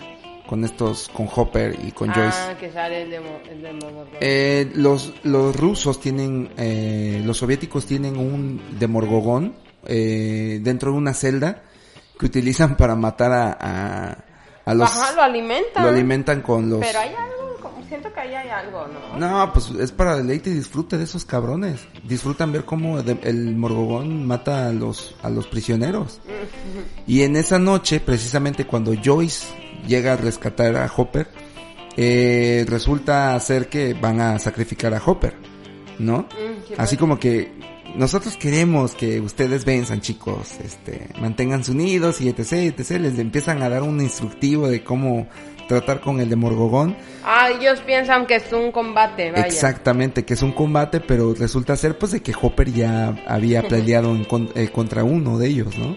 Con 0.48 0.64
estos, 0.64 1.08
con 1.08 1.28
Hopper 1.34 1.78
y 1.82 1.92
con 1.92 2.10
ah, 2.10 2.14
Joyce. 2.14 2.56
que 2.60 2.70
sale 2.72 3.02
el 3.02 3.10
demo, 3.10 3.38
el 3.48 3.62
Demogorgon. 3.62 4.08
Eh, 4.20 4.70
los, 4.74 5.14
los 5.22 5.56
rusos 5.56 5.98
tienen, 5.98 6.50
eh, 6.58 7.22
los 7.24 7.38
soviéticos 7.38 7.86
tienen 7.86 8.18
un 8.18 8.60
demorgogón 8.78 9.54
eh, 9.86 10.58
dentro 10.62 10.90
de 10.92 10.98
una 10.98 11.14
celda 11.14 11.62
que 12.18 12.26
utilizan 12.26 12.76
para 12.76 12.94
matar 12.96 13.32
a, 13.32 13.56
a, 13.58 14.16
a 14.66 14.74
los... 14.74 14.90
Ajá, 14.90 15.12
lo 15.14 15.22
alimentan. 15.22 15.84
lo 15.84 15.88
alimentan 15.90 16.42
con 16.42 16.68
los... 16.68 16.80
Pero 16.80 16.98
hay 16.98 17.08
algo, 17.14 17.36
como- 17.36 17.41
siento 17.92 18.10
que 18.10 18.20
ahí 18.20 18.34
hay 18.34 18.48
algo, 18.48 18.86
¿no? 18.88 19.18
No, 19.18 19.52
pues 19.52 19.70
es 19.78 19.92
para 19.92 20.16
deleite 20.16 20.48
y 20.48 20.54
disfrute 20.54 20.96
de 20.96 21.04
esos 21.04 21.26
cabrones. 21.26 21.86
Disfrutan 22.04 22.50
ver 22.50 22.64
cómo 22.64 22.98
el 22.98 23.54
morgogón 23.54 24.26
mata 24.26 24.68
a 24.68 24.72
los, 24.72 25.14
a 25.22 25.28
los 25.28 25.46
prisioneros. 25.46 26.22
Y 27.06 27.20
en 27.20 27.36
esa 27.36 27.58
noche, 27.58 28.00
precisamente 28.00 28.66
cuando 28.66 28.94
Joyce 28.94 29.46
llega 29.86 30.14
a 30.14 30.16
rescatar 30.16 30.74
a 30.76 30.90
Hopper, 30.96 31.28
eh, 31.98 32.64
resulta 32.66 33.38
ser 33.40 33.68
que 33.68 33.92
van 33.92 34.22
a 34.22 34.38
sacrificar 34.38 34.94
a 34.94 35.02
Hopper, 35.04 35.34
¿no? 35.98 36.20
Mm, 36.20 36.72
Así 36.78 36.96
como 36.96 37.18
que 37.18 37.52
nosotros 37.94 38.38
queremos 38.38 38.94
que 38.94 39.20
ustedes 39.20 39.66
venzan, 39.66 40.00
chicos, 40.00 40.52
este, 40.64 41.10
manténganse 41.20 41.72
unidos 41.72 42.22
y 42.22 42.30
etc, 42.30 42.52
etc. 42.52 42.92
Les 42.92 43.18
empiezan 43.18 43.62
a 43.62 43.68
dar 43.68 43.82
un 43.82 44.00
instructivo 44.00 44.66
de 44.68 44.82
cómo 44.82 45.28
tratar 45.68 46.00
con 46.00 46.20
el 46.20 46.28
de 46.28 46.36
Morgogón. 46.36 46.96
Ah, 47.24 47.50
ellos 47.50 47.80
piensan 47.80 48.26
que 48.26 48.36
es 48.36 48.52
un 48.52 48.72
combate, 48.72 49.30
vaya. 49.30 49.46
Exactamente, 49.46 50.24
que 50.24 50.34
es 50.34 50.42
un 50.42 50.52
combate, 50.52 51.00
pero 51.00 51.34
resulta 51.34 51.76
ser 51.76 51.96
pues 51.98 52.12
de 52.12 52.20
que 52.20 52.32
Hopper 52.40 52.72
ya 52.72 53.14
había 53.26 53.62
peleado 53.68 54.14
en 54.14 54.24
con- 54.24 54.50
eh, 54.54 54.68
contra 54.68 55.04
uno 55.04 55.38
de 55.38 55.48
ellos, 55.48 55.76
¿no? 55.78 55.96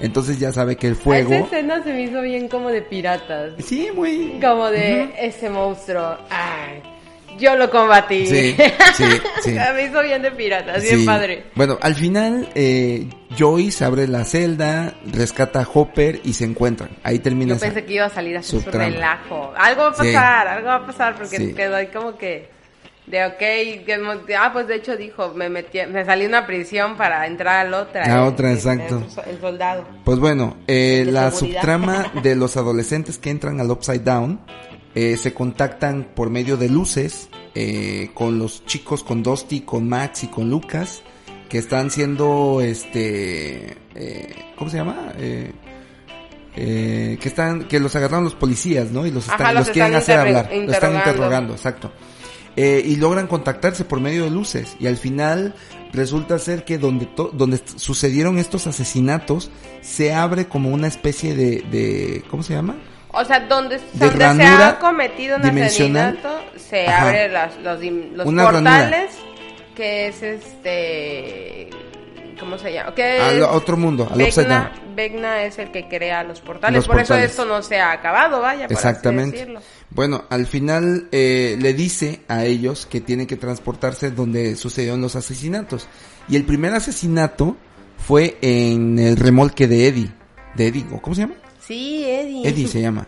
Entonces 0.00 0.40
ya 0.40 0.52
sabe 0.52 0.76
que 0.76 0.88
el 0.88 0.94
Esa 0.94 1.02
fuego... 1.02 1.34
escena 1.34 1.82
se 1.84 1.92
me 1.92 2.02
hizo 2.02 2.20
bien 2.20 2.48
como 2.48 2.68
de 2.70 2.82
piratas. 2.82 3.52
Sí, 3.64 3.88
muy... 3.94 4.38
Como 4.42 4.66
de 4.68 5.04
Ujú. 5.04 5.12
ese 5.18 5.48
monstruo. 5.50 6.16
Ay, 6.28 6.82
yo 7.38 7.56
lo 7.56 7.70
combatí. 7.70 8.26
Sí, 8.26 8.56
sí, 8.94 9.04
sí. 9.42 9.50
me 9.74 9.84
hizo 9.84 10.02
bien 10.02 10.22
de 10.22 10.30
piratas, 10.30 10.82
bien 10.82 11.00
Sí. 11.00 11.06
padre. 11.06 11.44
Bueno, 11.54 11.78
al 11.80 11.94
final 11.94 12.48
eh, 12.54 13.08
Joyce 13.38 13.84
abre 13.84 14.06
la 14.08 14.24
celda, 14.24 14.94
rescata 15.12 15.60
a 15.60 15.68
Hopper 15.72 16.20
y 16.24 16.32
se 16.34 16.44
encuentran. 16.44 16.90
Ahí 17.02 17.18
termina 17.18 17.54
Yo 17.54 17.60
pensé 17.60 17.84
que 17.84 17.94
iba 17.94 18.06
a 18.06 18.10
salir 18.10 18.36
así 18.36 18.60
su 18.60 18.70
relajo. 18.70 19.52
Algo 19.56 19.82
va 19.82 19.88
a 19.90 19.94
Sí. 19.94 20.12
pasar, 20.12 20.48
algo 20.48 20.66
va 20.68 20.74
a 20.76 20.86
pasar 20.86 21.14
porque 21.16 21.36
Sí. 21.36 21.54
quedó 21.54 21.76
ahí 21.76 21.88
como 21.88 22.16
que 22.16 22.52
de 23.06 23.22
ok, 23.26 23.36
que 23.38 24.34
ah 24.38 24.50
pues 24.50 24.66
de 24.66 24.76
hecho 24.76 24.96
dijo, 24.96 25.34
me 25.34 25.50
metí, 25.50 25.78
me 25.90 26.06
salí 26.06 26.22
de 26.22 26.28
una 26.28 26.46
prisión 26.46 26.96
para 26.96 27.26
entrar 27.26 27.66
a 27.66 27.68
la 27.68 27.82
otra. 27.82 28.02
A 28.04 28.22
el- 28.22 28.28
otra, 28.32 28.50
el- 28.50 28.56
exacto. 28.56 29.02
El, 29.26 29.40
soldado. 29.40 29.84
Pues 30.04 30.18
bueno, 30.18 30.56
eh, 30.66 31.04
la 31.06 31.30
seguridad. 31.30 31.60
subtrama 31.60 32.12
de 32.22 32.34
los 32.34 32.56
adolescentes 32.56 33.18
que 33.18 33.28
entran 33.28 33.60
al 33.60 33.70
Upside 33.70 33.98
Down 34.04 34.40
eh, 34.94 35.16
se 35.16 35.32
contactan 35.34 36.08
por 36.14 36.30
medio 36.30 36.56
de 36.56 36.68
luces 36.68 37.28
eh, 37.54 38.10
con 38.14 38.38
los 38.38 38.64
chicos, 38.66 39.02
con 39.02 39.22
Dusty, 39.22 39.60
con 39.60 39.88
Max 39.88 40.24
y 40.24 40.28
con 40.28 40.50
Lucas, 40.50 41.02
que 41.48 41.58
están 41.58 41.90
siendo, 41.90 42.60
este, 42.60 43.76
eh, 43.94 44.34
¿cómo 44.56 44.70
se 44.70 44.76
llama? 44.78 45.12
Eh, 45.18 45.52
eh, 46.56 47.18
que 47.20 47.28
están, 47.28 47.64
que 47.64 47.80
los 47.80 47.94
agarraron 47.96 48.24
los 48.24 48.34
policías, 48.34 48.90
¿no? 48.92 49.06
Y 49.06 49.10
los, 49.10 49.26
Ajá, 49.28 49.36
están, 49.36 49.54
los 49.56 49.70
quieren 49.70 49.94
hacer 49.96 50.18
hablar, 50.20 50.50
los 50.54 50.74
están 50.74 50.94
interrogando. 50.94 51.52
exacto. 51.54 51.90
Eh, 52.56 52.84
y 52.86 52.94
logran 52.96 53.26
contactarse 53.26 53.84
por 53.84 53.98
medio 54.00 54.22
de 54.22 54.30
luces 54.30 54.76
y 54.78 54.86
al 54.86 54.96
final 54.96 55.56
resulta 55.92 56.38
ser 56.38 56.64
que 56.64 56.78
donde 56.78 57.06
to- 57.06 57.32
donde 57.32 57.58
sucedieron 57.74 58.38
estos 58.38 58.68
asesinatos 58.68 59.50
se 59.80 60.12
abre 60.14 60.46
como 60.46 60.68
una 60.68 60.86
especie 60.86 61.34
de, 61.34 61.62
de 61.68 62.22
¿cómo 62.30 62.44
se 62.44 62.52
llama? 62.54 62.76
O 63.16 63.24
sea, 63.24 63.40
donde, 63.40 63.78
De 63.92 64.10
donde 64.10 64.44
se 64.44 64.62
ha 64.62 64.78
cometido 64.78 65.36
un 65.36 65.44
asesinato, 65.46 66.40
se 66.56 66.86
Ajá. 66.86 67.28
las- 67.28 67.56
los, 67.58 68.24
portales, 68.34 69.12
que 69.74 70.08
es 70.08 70.22
este... 70.22 71.70
¿Cómo 72.38 72.58
se 72.58 72.72
llama? 72.72 72.92
Que 72.94 73.20
Al 73.20 73.42
otro 73.44 73.76
mundo, 73.76 74.08
al 74.10 74.18
Vecna. 74.18 74.72
Vecna 74.96 75.44
es 75.44 75.58
el 75.58 75.70
que 75.70 75.86
crea 75.88 76.24
los 76.24 76.40
portales, 76.40 76.76
Los 76.78 76.86
por 76.86 76.96
portales. 76.96 77.30
eso 77.30 77.42
esto 77.42 77.54
no 77.54 77.62
se 77.62 77.78
ha 77.80 77.92
acabado, 77.92 78.40
vaya, 78.40 78.66
por 78.66 78.76
así 78.76 78.86
Exactamente. 78.88 79.36
decirlo. 79.38 79.60
Bueno, 79.90 80.24
al 80.30 80.46
final 80.46 81.08
eh, 81.12 81.56
le 81.60 81.72
dice 81.74 82.20
a 82.28 82.44
ellos 82.44 82.86
que 82.86 83.00
tienen 83.00 83.28
que 83.28 83.36
transportarse 83.36 84.10
donde 84.10 84.56
sucedieron 84.56 85.00
los 85.00 85.14
asesinatos. 85.14 85.86
Y 86.28 86.34
el 86.36 86.44
primer 86.44 86.74
asesinato 86.74 87.56
fue 87.98 88.36
en 88.42 88.98
el 88.98 89.16
remolque 89.16 89.68
de 89.68 89.86
Eddie. 89.86 90.10
De 90.56 90.66
Eddie, 90.66 90.86
¿o 90.92 91.00
¿cómo 91.00 91.14
se 91.14 91.22
llama? 91.22 91.34
Sí, 91.66 92.04
Eddie. 92.06 92.48
Eddie 92.48 92.68
se 92.68 92.80
llama. 92.80 93.06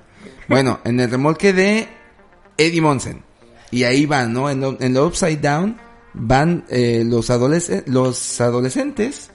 Bueno, 0.49 0.81
en 0.85 1.01
el 1.01 1.11
remolque 1.11 1.53
de 1.53 1.89
Eddie 2.57 2.81
Monsen. 2.81 3.23
Y 3.71 3.83
ahí 3.85 4.07
va, 4.07 4.25
¿no? 4.27 4.49
En 4.49 4.61
lo, 4.61 4.77
en 4.81 4.95
lo 4.95 5.07
Upside 5.07 5.37
Down 5.39 5.77
van 6.15 6.65
eh, 6.71 7.03
los, 7.05 7.29
adolesc 7.31 7.87
los 7.89 8.41
adolescentes 8.41 9.31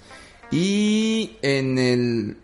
y 0.52 1.38
en 1.42 1.78
el 1.78 2.38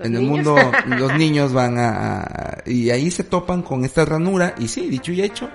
en 0.00 0.16
el 0.16 0.22
mundo 0.22 0.56
los 0.86 1.14
niños 1.16 1.52
van 1.52 1.78
a, 1.78 2.20
a- 2.20 2.62
y 2.66 2.90
ahí 2.90 3.10
se 3.10 3.24
topan 3.24 3.62
con 3.62 3.84
esta 3.84 4.04
ranura 4.04 4.54
y 4.58 4.68
sí 4.68 4.88
dicho 4.88 5.12
y 5.12 5.22
hecho 5.22 5.48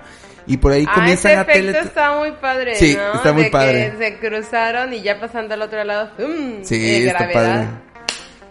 y 0.46 0.56
por 0.56 0.72
ahí 0.72 0.84
Ah, 0.88 0.94
comienzan 0.94 1.32
ese 1.32 1.38
a 1.38 1.42
efecto 1.42 1.72
tele 1.72 1.78
está 1.80 2.18
muy 2.18 2.32
padre, 2.32 2.74
Sí, 2.74 2.96
¿no? 2.96 3.14
está 3.14 3.32
muy 3.32 3.44
De 3.44 3.50
padre. 3.50 3.92
que 3.92 4.04
se 4.04 4.18
cruzaron 4.18 4.92
y 4.94 5.02
ya 5.02 5.20
pasando 5.20 5.54
al 5.54 5.62
otro 5.62 5.84
lado, 5.84 6.10
¡fum! 6.16 6.64
Sí, 6.64 6.78
de 6.78 7.06
está 7.06 7.26
gravedad. 7.26 7.34
padre. 7.66 7.89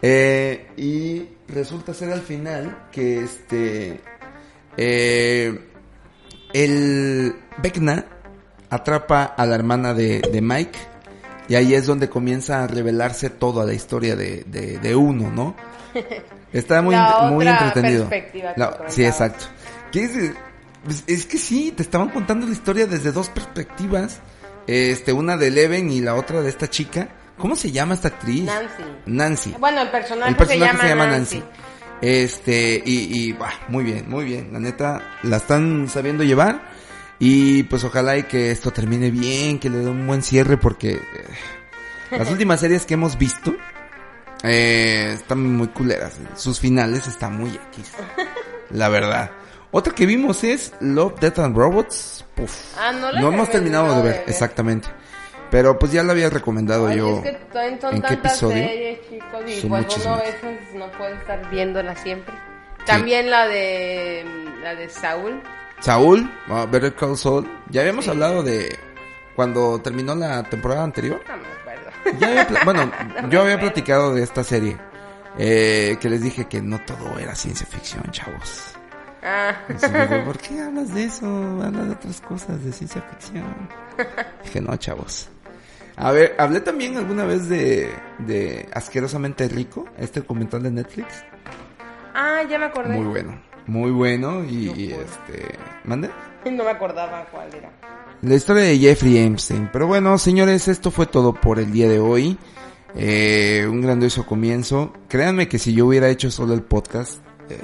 Eh, 0.01 0.67
y 0.77 1.27
resulta 1.51 1.93
ser 1.93 2.11
al 2.11 2.21
final 2.21 2.87
que 2.91 3.19
este. 3.23 3.99
eh, 4.77 5.59
el 6.53 7.35
Vecna 7.61 8.05
atrapa 8.69 9.23
a 9.25 9.45
la 9.45 9.55
hermana 9.55 9.93
de, 9.93 10.21
de 10.21 10.41
Mike. 10.41 10.79
Y 11.47 11.55
ahí 11.55 11.73
es 11.73 11.87
donde 11.87 12.09
comienza 12.09 12.63
a 12.63 12.67
revelarse 12.67 13.29
toda 13.31 13.65
la 13.65 13.73
historia 13.73 14.15
de, 14.15 14.43
de, 14.45 14.77
de 14.77 14.95
uno, 14.95 15.31
¿no? 15.31 15.55
Está 16.53 16.81
muy, 16.81 16.95
La 16.95 17.29
muy 17.31 17.45
entretenido. 17.47 18.05
La- 18.55 18.79
sí, 18.87 19.03
exacto. 19.05 19.45
¿Qué 19.91 20.03
es? 20.03 20.11
Pues, 20.83 21.03
es 21.07 21.25
que 21.25 21.37
sí, 21.37 21.71
te 21.75 21.83
estaban 21.83 22.09
contando 22.09 22.45
la 22.45 22.53
historia 22.53 22.85
desde 22.87 23.11
dos 23.11 23.29
perspectivas. 23.29 24.19
Este, 24.67 25.11
una 25.13 25.37
de 25.37 25.47
Eleven 25.47 25.91
y 25.91 26.01
la 26.01 26.15
otra 26.15 26.41
de 26.41 26.49
esta 26.49 26.69
chica. 26.69 27.09
¿Cómo 27.39 27.55
se 27.55 27.71
llama 27.71 27.95
esta 27.95 28.09
actriz? 28.09 28.43
Nancy. 28.43 28.83
Nancy. 29.07 29.55
Bueno, 29.59 29.81
el 29.81 29.89
personaje, 29.89 30.29
El 30.29 30.35
personaje 30.35 30.77
se 30.77 30.87
llama, 30.89 31.07
Nancy. 31.07 31.43
Este, 32.01 32.81
y, 32.85 33.17
y 33.29 33.33
bah, 33.33 33.51
muy 33.69 33.83
bien, 33.83 34.07
muy 34.09 34.25
bien. 34.25 34.49
La 34.53 34.59
neta, 34.59 35.17
la 35.23 35.37
están 35.37 35.87
sabiendo 35.89 36.23
llevar. 36.23 36.61
Y 37.17 37.63
pues 37.63 37.83
ojalá 37.83 38.17
y 38.17 38.23
que 38.23 38.51
esto 38.51 38.71
termine 38.71 39.09
bien, 39.11 39.59
que 39.59 39.69
le 39.69 39.79
dé 39.79 39.89
un 39.89 40.05
buen 40.07 40.21
cierre, 40.21 40.57
porque 40.57 40.91
eh, 40.91 41.01
las 42.11 42.29
últimas 42.31 42.59
series 42.61 42.85
que 42.85 42.93
hemos 42.93 43.17
visto 43.17 43.53
eh, 44.43 45.11
están 45.15 45.43
muy 45.55 45.67
culeras. 45.69 46.17
Sus 46.35 46.59
finales 46.59 47.07
están 47.07 47.37
muy 47.37 47.49
X. 47.49 47.91
La 48.71 48.87
verdad. 48.89 49.31
Otra 49.71 49.93
que 49.93 50.05
vimos 50.05 50.43
es 50.43 50.73
Love, 50.79 51.19
Death 51.19 51.39
and 51.39 51.55
Robots. 51.57 52.25
Puf. 52.35 52.53
Ah, 52.77 52.91
no 52.91 53.11
No 53.11 53.31
hemos 53.31 53.49
he 53.49 53.51
terminado 53.51 53.87
de 53.87 53.89
terminado 53.91 54.03
ver, 54.03 54.13
de 54.13 54.19
ver. 54.19 54.29
exactamente. 54.29 54.87
Pero 55.51 55.79
pues 55.79 55.91
ya 55.91 56.03
lo 56.03 56.11
había 56.11 56.29
recomendado 56.29 56.85
Oye, 56.85 56.97
yo. 56.97 57.17
es 57.17 57.21
que 57.23 57.31
también 57.51 57.81
son 57.81 57.95
¿En 57.95 58.01
qué 58.01 58.13
episodio? 58.13 58.55
series, 58.55 58.99
chicos, 59.09 59.43
y 59.47 59.61
Son 59.61 59.69
pues 59.69 59.97
uno 60.05 60.17
veces 60.17 60.73
no 60.75 60.91
puede 60.91 61.15
estar 61.15 61.49
viéndola 61.49 61.95
siempre. 61.95 62.33
También 62.85 63.29
la 63.29 63.47
de 63.47 64.25
la 64.61 64.75
de 64.75 64.89
Saúl. 64.89 65.41
Saúl, 65.79 66.29
ah, 66.49 66.67
Better 66.69 66.93
Call 66.93 67.17
Saul. 67.17 67.49
Ya 67.69 67.81
habíamos 67.81 68.07
hablado 68.07 68.43
de 68.43 68.77
cuando 69.35 69.79
terminó 69.81 70.15
la 70.15 70.43
temporada 70.43 70.83
anterior. 70.83 71.21
No 71.27 71.37
me 71.37 71.47
acuerdo. 71.47 72.19
Ya 72.19 72.27
había 72.27 72.63
bueno, 72.65 72.91
yo 73.29 73.41
había 73.41 73.59
platicado 73.59 74.13
de 74.13 74.23
esta 74.23 74.43
serie. 74.43 74.77
Eh, 75.37 75.97
que 76.01 76.09
les 76.09 76.21
dije 76.21 76.45
que 76.45 76.61
no 76.61 76.79
todo 76.83 77.17
era 77.17 77.33
ciencia 77.35 77.65
ficción, 77.65 78.03
chavos. 78.11 78.73
Ah, 79.23 79.55
digo, 79.67 80.23
¿por 80.25 80.37
qué 80.37 80.59
hablas 80.61 80.93
de 80.93 81.03
eso? 81.03 81.25
Hablas 81.25 81.87
de 81.87 81.93
otras 81.93 82.21
cosas, 82.21 82.63
de 82.63 82.71
ciencia 82.71 83.01
ficción. 83.01 83.69
Dije, 84.43 84.61
no, 84.61 84.75
chavos. 84.77 85.29
A 85.99 86.11
ver, 86.11 86.35
hablé 86.37 86.61
también 86.61 86.95
alguna 86.97 87.25
vez 87.25 87.49
de, 87.49 87.89
de 88.19 88.69
Asquerosamente 88.73 89.47
Rico, 89.49 89.85
este 89.97 90.21
documental 90.21 90.63
de 90.63 90.71
Netflix. 90.71 91.07
ah, 92.15 92.41
ya 92.49 92.57
me 92.57 92.65
acordé. 92.65 92.95
Muy 92.95 93.05
bueno, 93.05 93.41
muy 93.67 93.91
bueno 93.91 94.43
y, 94.45 94.69
y, 94.69 94.91
este... 94.93 95.57
¿Mande? 95.83 96.09
No 96.45 96.63
me 96.63 96.69
acordaba 96.69 97.25
cuál 97.31 97.53
era. 97.53 97.69
La 98.21 98.35
historia 98.35 98.63
de 98.63 98.77
Jeffrey 98.77 99.17
Epstein. 99.17 99.69
Pero 99.73 99.87
bueno, 99.87 100.17
señores, 100.17 100.69
esto 100.69 100.89
fue 100.89 101.05
todo 101.05 101.33
por 101.33 101.59
el 101.59 101.71
día 101.71 101.89
de 101.89 101.99
hoy. 101.99 102.37
Eh, 102.95 103.67
un 103.69 103.81
grandioso 103.81 104.25
comienzo. 104.25 104.93
Créanme 105.09 105.49
que 105.49 105.59
si 105.59 105.73
yo 105.73 105.85
hubiera 105.87 106.09
hecho 106.09 106.31
solo 106.31 106.53
el 106.53 106.61
podcast, 106.61 107.19
eh, 107.49 107.57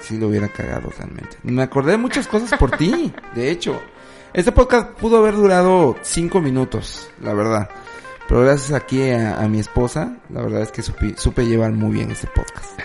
sí 0.00 0.18
lo 0.18 0.28
hubiera 0.28 0.48
cagado 0.48 0.90
realmente. 0.96 1.38
Me 1.42 1.62
acordé 1.62 1.92
de 1.92 1.98
muchas 1.98 2.26
cosas 2.28 2.58
por 2.58 2.76
ti, 2.76 3.12
de 3.34 3.50
hecho. 3.50 3.80
Este 4.32 4.52
podcast 4.52 4.90
pudo 4.92 5.18
haber 5.18 5.34
durado 5.34 5.96
cinco 6.02 6.40
minutos, 6.40 7.08
la 7.20 7.34
verdad. 7.34 7.68
Pero 8.28 8.42
gracias 8.42 8.72
aquí 8.72 9.10
a, 9.10 9.40
a 9.40 9.48
mi 9.48 9.58
esposa, 9.58 10.16
la 10.28 10.42
verdad 10.42 10.62
es 10.62 10.70
que 10.70 10.82
supe, 10.82 11.14
supe 11.16 11.46
llevar 11.46 11.72
muy 11.72 11.90
bien 11.92 12.10
este 12.12 12.28
podcast. 12.28 12.78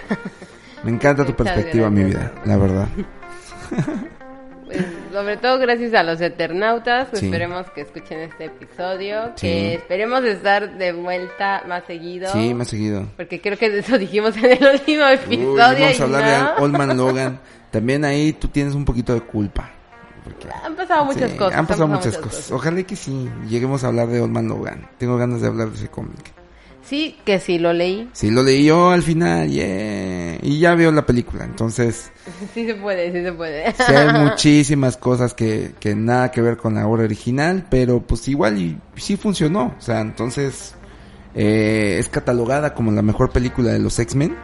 Me 0.84 0.92
encanta 0.92 1.24
tu 1.26 1.36
perspectiva, 1.36 1.90
mi 1.90 2.04
vida, 2.04 2.32
la 2.46 2.58
verdad. 2.58 2.88
Pues, 4.66 4.84
sobre 5.14 5.38
todo 5.38 5.60
gracias 5.60 5.94
a 5.94 6.02
los 6.02 6.20
eternautas, 6.20 7.10
pues, 7.10 7.20
Sí. 7.20 7.28
esperemos 7.28 7.70
que 7.72 7.82
escuchen 7.82 8.20
este 8.22 8.46
episodio, 8.46 9.26
Sí. 9.36 9.48
que 9.48 9.74
esperemos 9.76 10.24
estar 10.24 10.76
de 10.80 10.94
vuelta 10.94 11.64
más 11.68 11.84
seguido. 11.86 12.32
Sí, 12.34 12.56
ha 12.60 12.66
seguido. 12.66 13.08
Porque 13.16 13.40
creo 13.40 13.58
que 13.58 13.70
de 13.70 13.80
eso 13.80 14.00
dijimos 14.00 14.36
en 14.38 14.46
el 14.46 14.68
último 14.74 15.04
Uy, 15.06 15.14
episodio. 15.14 15.58
vamos 15.58 16.00
a 16.00 16.04
hablar 16.04 16.24
no. 16.24 16.56
de 16.56 16.62
Oldman 16.64 16.98
Logan. 16.98 17.40
También 17.70 18.04
ahí 18.04 18.34
tú 18.34 18.48
tienes 18.48 18.74
un 18.74 18.84
poquito 18.86 19.14
de 19.14 19.22
culpa. 19.22 19.70
Porque- 20.26 20.48
Han 20.66 20.76
pasado 20.76 21.06
muchas 21.06 21.32
Sí, 21.32 21.38
cosas. 21.38 21.58
Han 21.60 21.68
pasado 21.68 21.88
muchas 21.88 22.18
cosas. 22.18 22.52
Ojalá 22.52 22.84
que 22.84 22.96
sí, 22.98 23.30
lleguemos 23.48 23.84
a 23.84 23.88
hablar 23.88 24.08
de 24.10 24.20
Oldman 24.20 24.48
Logan. 24.50 24.90
Tengo 24.98 25.16
ganas 25.18 25.40
de 25.40 25.48
hablar 25.48 25.70
de 25.70 25.76
ese 25.76 25.88
cómic. 25.88 26.34
Sí, 26.84 27.18
que 27.26 27.40
sí, 27.40 27.58
lo 27.58 27.74
leí. 27.74 28.10
Sí, 28.14 28.30
lo 28.30 28.44
leí 28.44 28.66
yo 28.66 28.92
al 28.92 29.02
final, 29.02 29.50
yeah. 29.50 30.38
Y 30.44 30.60
ya 30.60 30.76
veo 30.76 30.92
la 30.92 31.04
película, 31.06 31.44
entonces 31.44 32.12
Sí 32.54 32.66
se 32.68 32.76
puede, 32.76 33.12
sí 33.12 33.24
se 33.24 33.32
puede. 33.34 33.72
sí 33.72 33.94
hay 33.94 34.14
muchísimas 34.24 34.96
cosas 34.98 35.34
que, 35.34 35.74
que 35.80 35.96
nada 35.96 36.30
que 36.30 36.42
ver 36.42 36.58
con 36.58 36.76
la 36.76 36.86
obra 36.88 37.04
original, 37.06 37.66
pero 37.72 38.02
pues 38.02 38.28
igual 38.28 38.60
y 38.60 38.78
sí 38.98 39.18
funcionó. 39.18 39.74
O 39.78 39.82
sea, 39.82 40.00
entonces 40.02 40.76
eh, 41.34 41.98
es 42.00 42.08
catalogada 42.10 42.74
como 42.76 42.92
la 42.92 43.02
mejor 43.02 43.32
película 43.32 43.72
de 43.72 43.80
los 43.80 43.98
X-Men. 43.98 44.36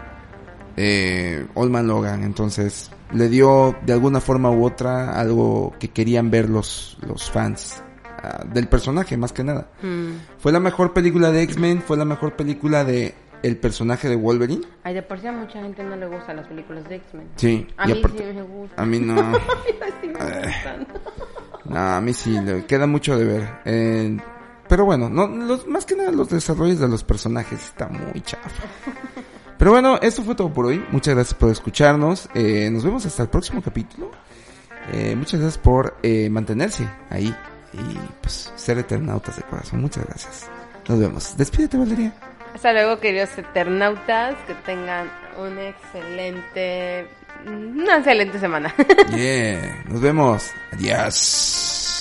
Eh, 0.78 1.46
Oldman 1.54 1.86
Logan, 1.88 2.24
entonces 2.24 2.90
le 3.14 3.30
dio 3.30 3.76
de 3.86 3.94
alguna 3.94 4.20
forma 4.22 4.50
u 4.52 4.66
otra 4.66 5.20
algo 5.20 5.74
que 5.80 5.90
querían 5.90 6.30
ver 6.32 6.50
los, 6.50 6.98
los 7.06 7.30
fans 7.30 7.82
ah, 8.24 8.44
del 8.46 8.68
personaje, 8.68 9.18
más 9.18 9.34
que 9.34 9.44
nada. 9.44 9.68
Mm. 9.82 10.12
Fue 10.40 10.52
la 10.52 10.60
mejor 10.60 10.94
película 10.94 11.32
de 11.32 11.42
X-Men, 11.44 11.82
fue 11.82 11.98
la 11.98 12.06
mejor 12.06 12.36
película 12.36 12.84
de 12.84 13.14
el 13.44 13.58
personaje 13.58 14.08
de 14.08 14.16
Wolverine. 14.16 14.62
Ay, 14.84 14.94
de 14.94 15.02
por 15.02 15.20
sí 15.20 15.26
a 15.28 15.32
mucha 15.32 15.62
gente 15.62 15.84
no 15.84 15.96
le 15.96 16.06
gustan 16.08 16.36
las 16.36 16.48
películas 16.48 16.88
de 16.88 16.96
X-Men. 16.98 17.28
Sí, 17.38 17.68
A 17.78 17.88
mí 17.88 17.94
aparte- 17.94 18.18
sí 18.30 18.34
me 18.36 18.42
gustan. 18.44 18.80
a 18.84 18.86
mí 18.88 19.00
no. 19.00 19.16
Sí 20.02 20.08
me 20.08 20.14
Eh. 20.20 20.42
gustan. 20.46 20.88
No, 21.66 21.80
a 21.80 22.02
mí 22.02 22.14
sí, 22.14 22.40
le 22.40 22.66
queda 22.66 22.86
mucho 22.88 23.18
de 23.18 23.26
ver. 23.26 23.50
Eh, 23.66 24.18
pero 24.70 24.86
bueno, 24.86 25.10
no, 25.10 25.28
los, 25.28 25.68
más 25.68 25.86
que 25.86 25.96
nada 25.96 26.12
los 26.12 26.30
desarrollos 26.30 26.80
de 26.80 26.88
los 26.88 27.04
personajes 27.04 27.60
está 27.64 27.88
muy 27.88 28.22
chafa. 28.22 28.64
Pero 29.62 29.74
bueno, 29.74 30.00
esto 30.02 30.24
fue 30.24 30.34
todo 30.34 30.52
por 30.52 30.66
hoy. 30.66 30.84
Muchas 30.90 31.14
gracias 31.14 31.36
por 31.36 31.52
escucharnos. 31.52 32.28
Eh, 32.34 32.68
nos 32.72 32.84
vemos 32.84 33.06
hasta 33.06 33.22
el 33.22 33.30
próximo 33.30 33.62
capítulo. 33.62 34.10
Eh, 34.92 35.14
muchas 35.16 35.40
gracias 35.40 35.60
por 35.60 35.98
eh, 36.02 36.32
mantenerse 36.32 36.90
ahí 37.12 37.32
y 37.72 38.00
pues 38.22 38.52
ser 38.56 38.80
eternautas 38.80 39.36
de 39.36 39.44
corazón. 39.44 39.82
Muchas 39.82 40.04
gracias. 40.08 40.50
Nos 40.90 40.98
vemos. 40.98 41.38
Despídete, 41.38 41.78
Valeria. 41.78 42.12
Hasta 42.56 42.74
luego, 42.74 43.00
queridos 43.00 43.38
eternautas. 43.38 44.34
Que 44.48 44.56
tengan 44.66 45.12
un 45.38 45.60
excelente. 45.60 47.08
Una 47.46 47.98
excelente 47.98 48.40
semana. 48.40 48.74
Yeah. 49.16 49.84
Nos 49.88 50.02
vemos. 50.02 50.50
Adiós. 50.72 52.01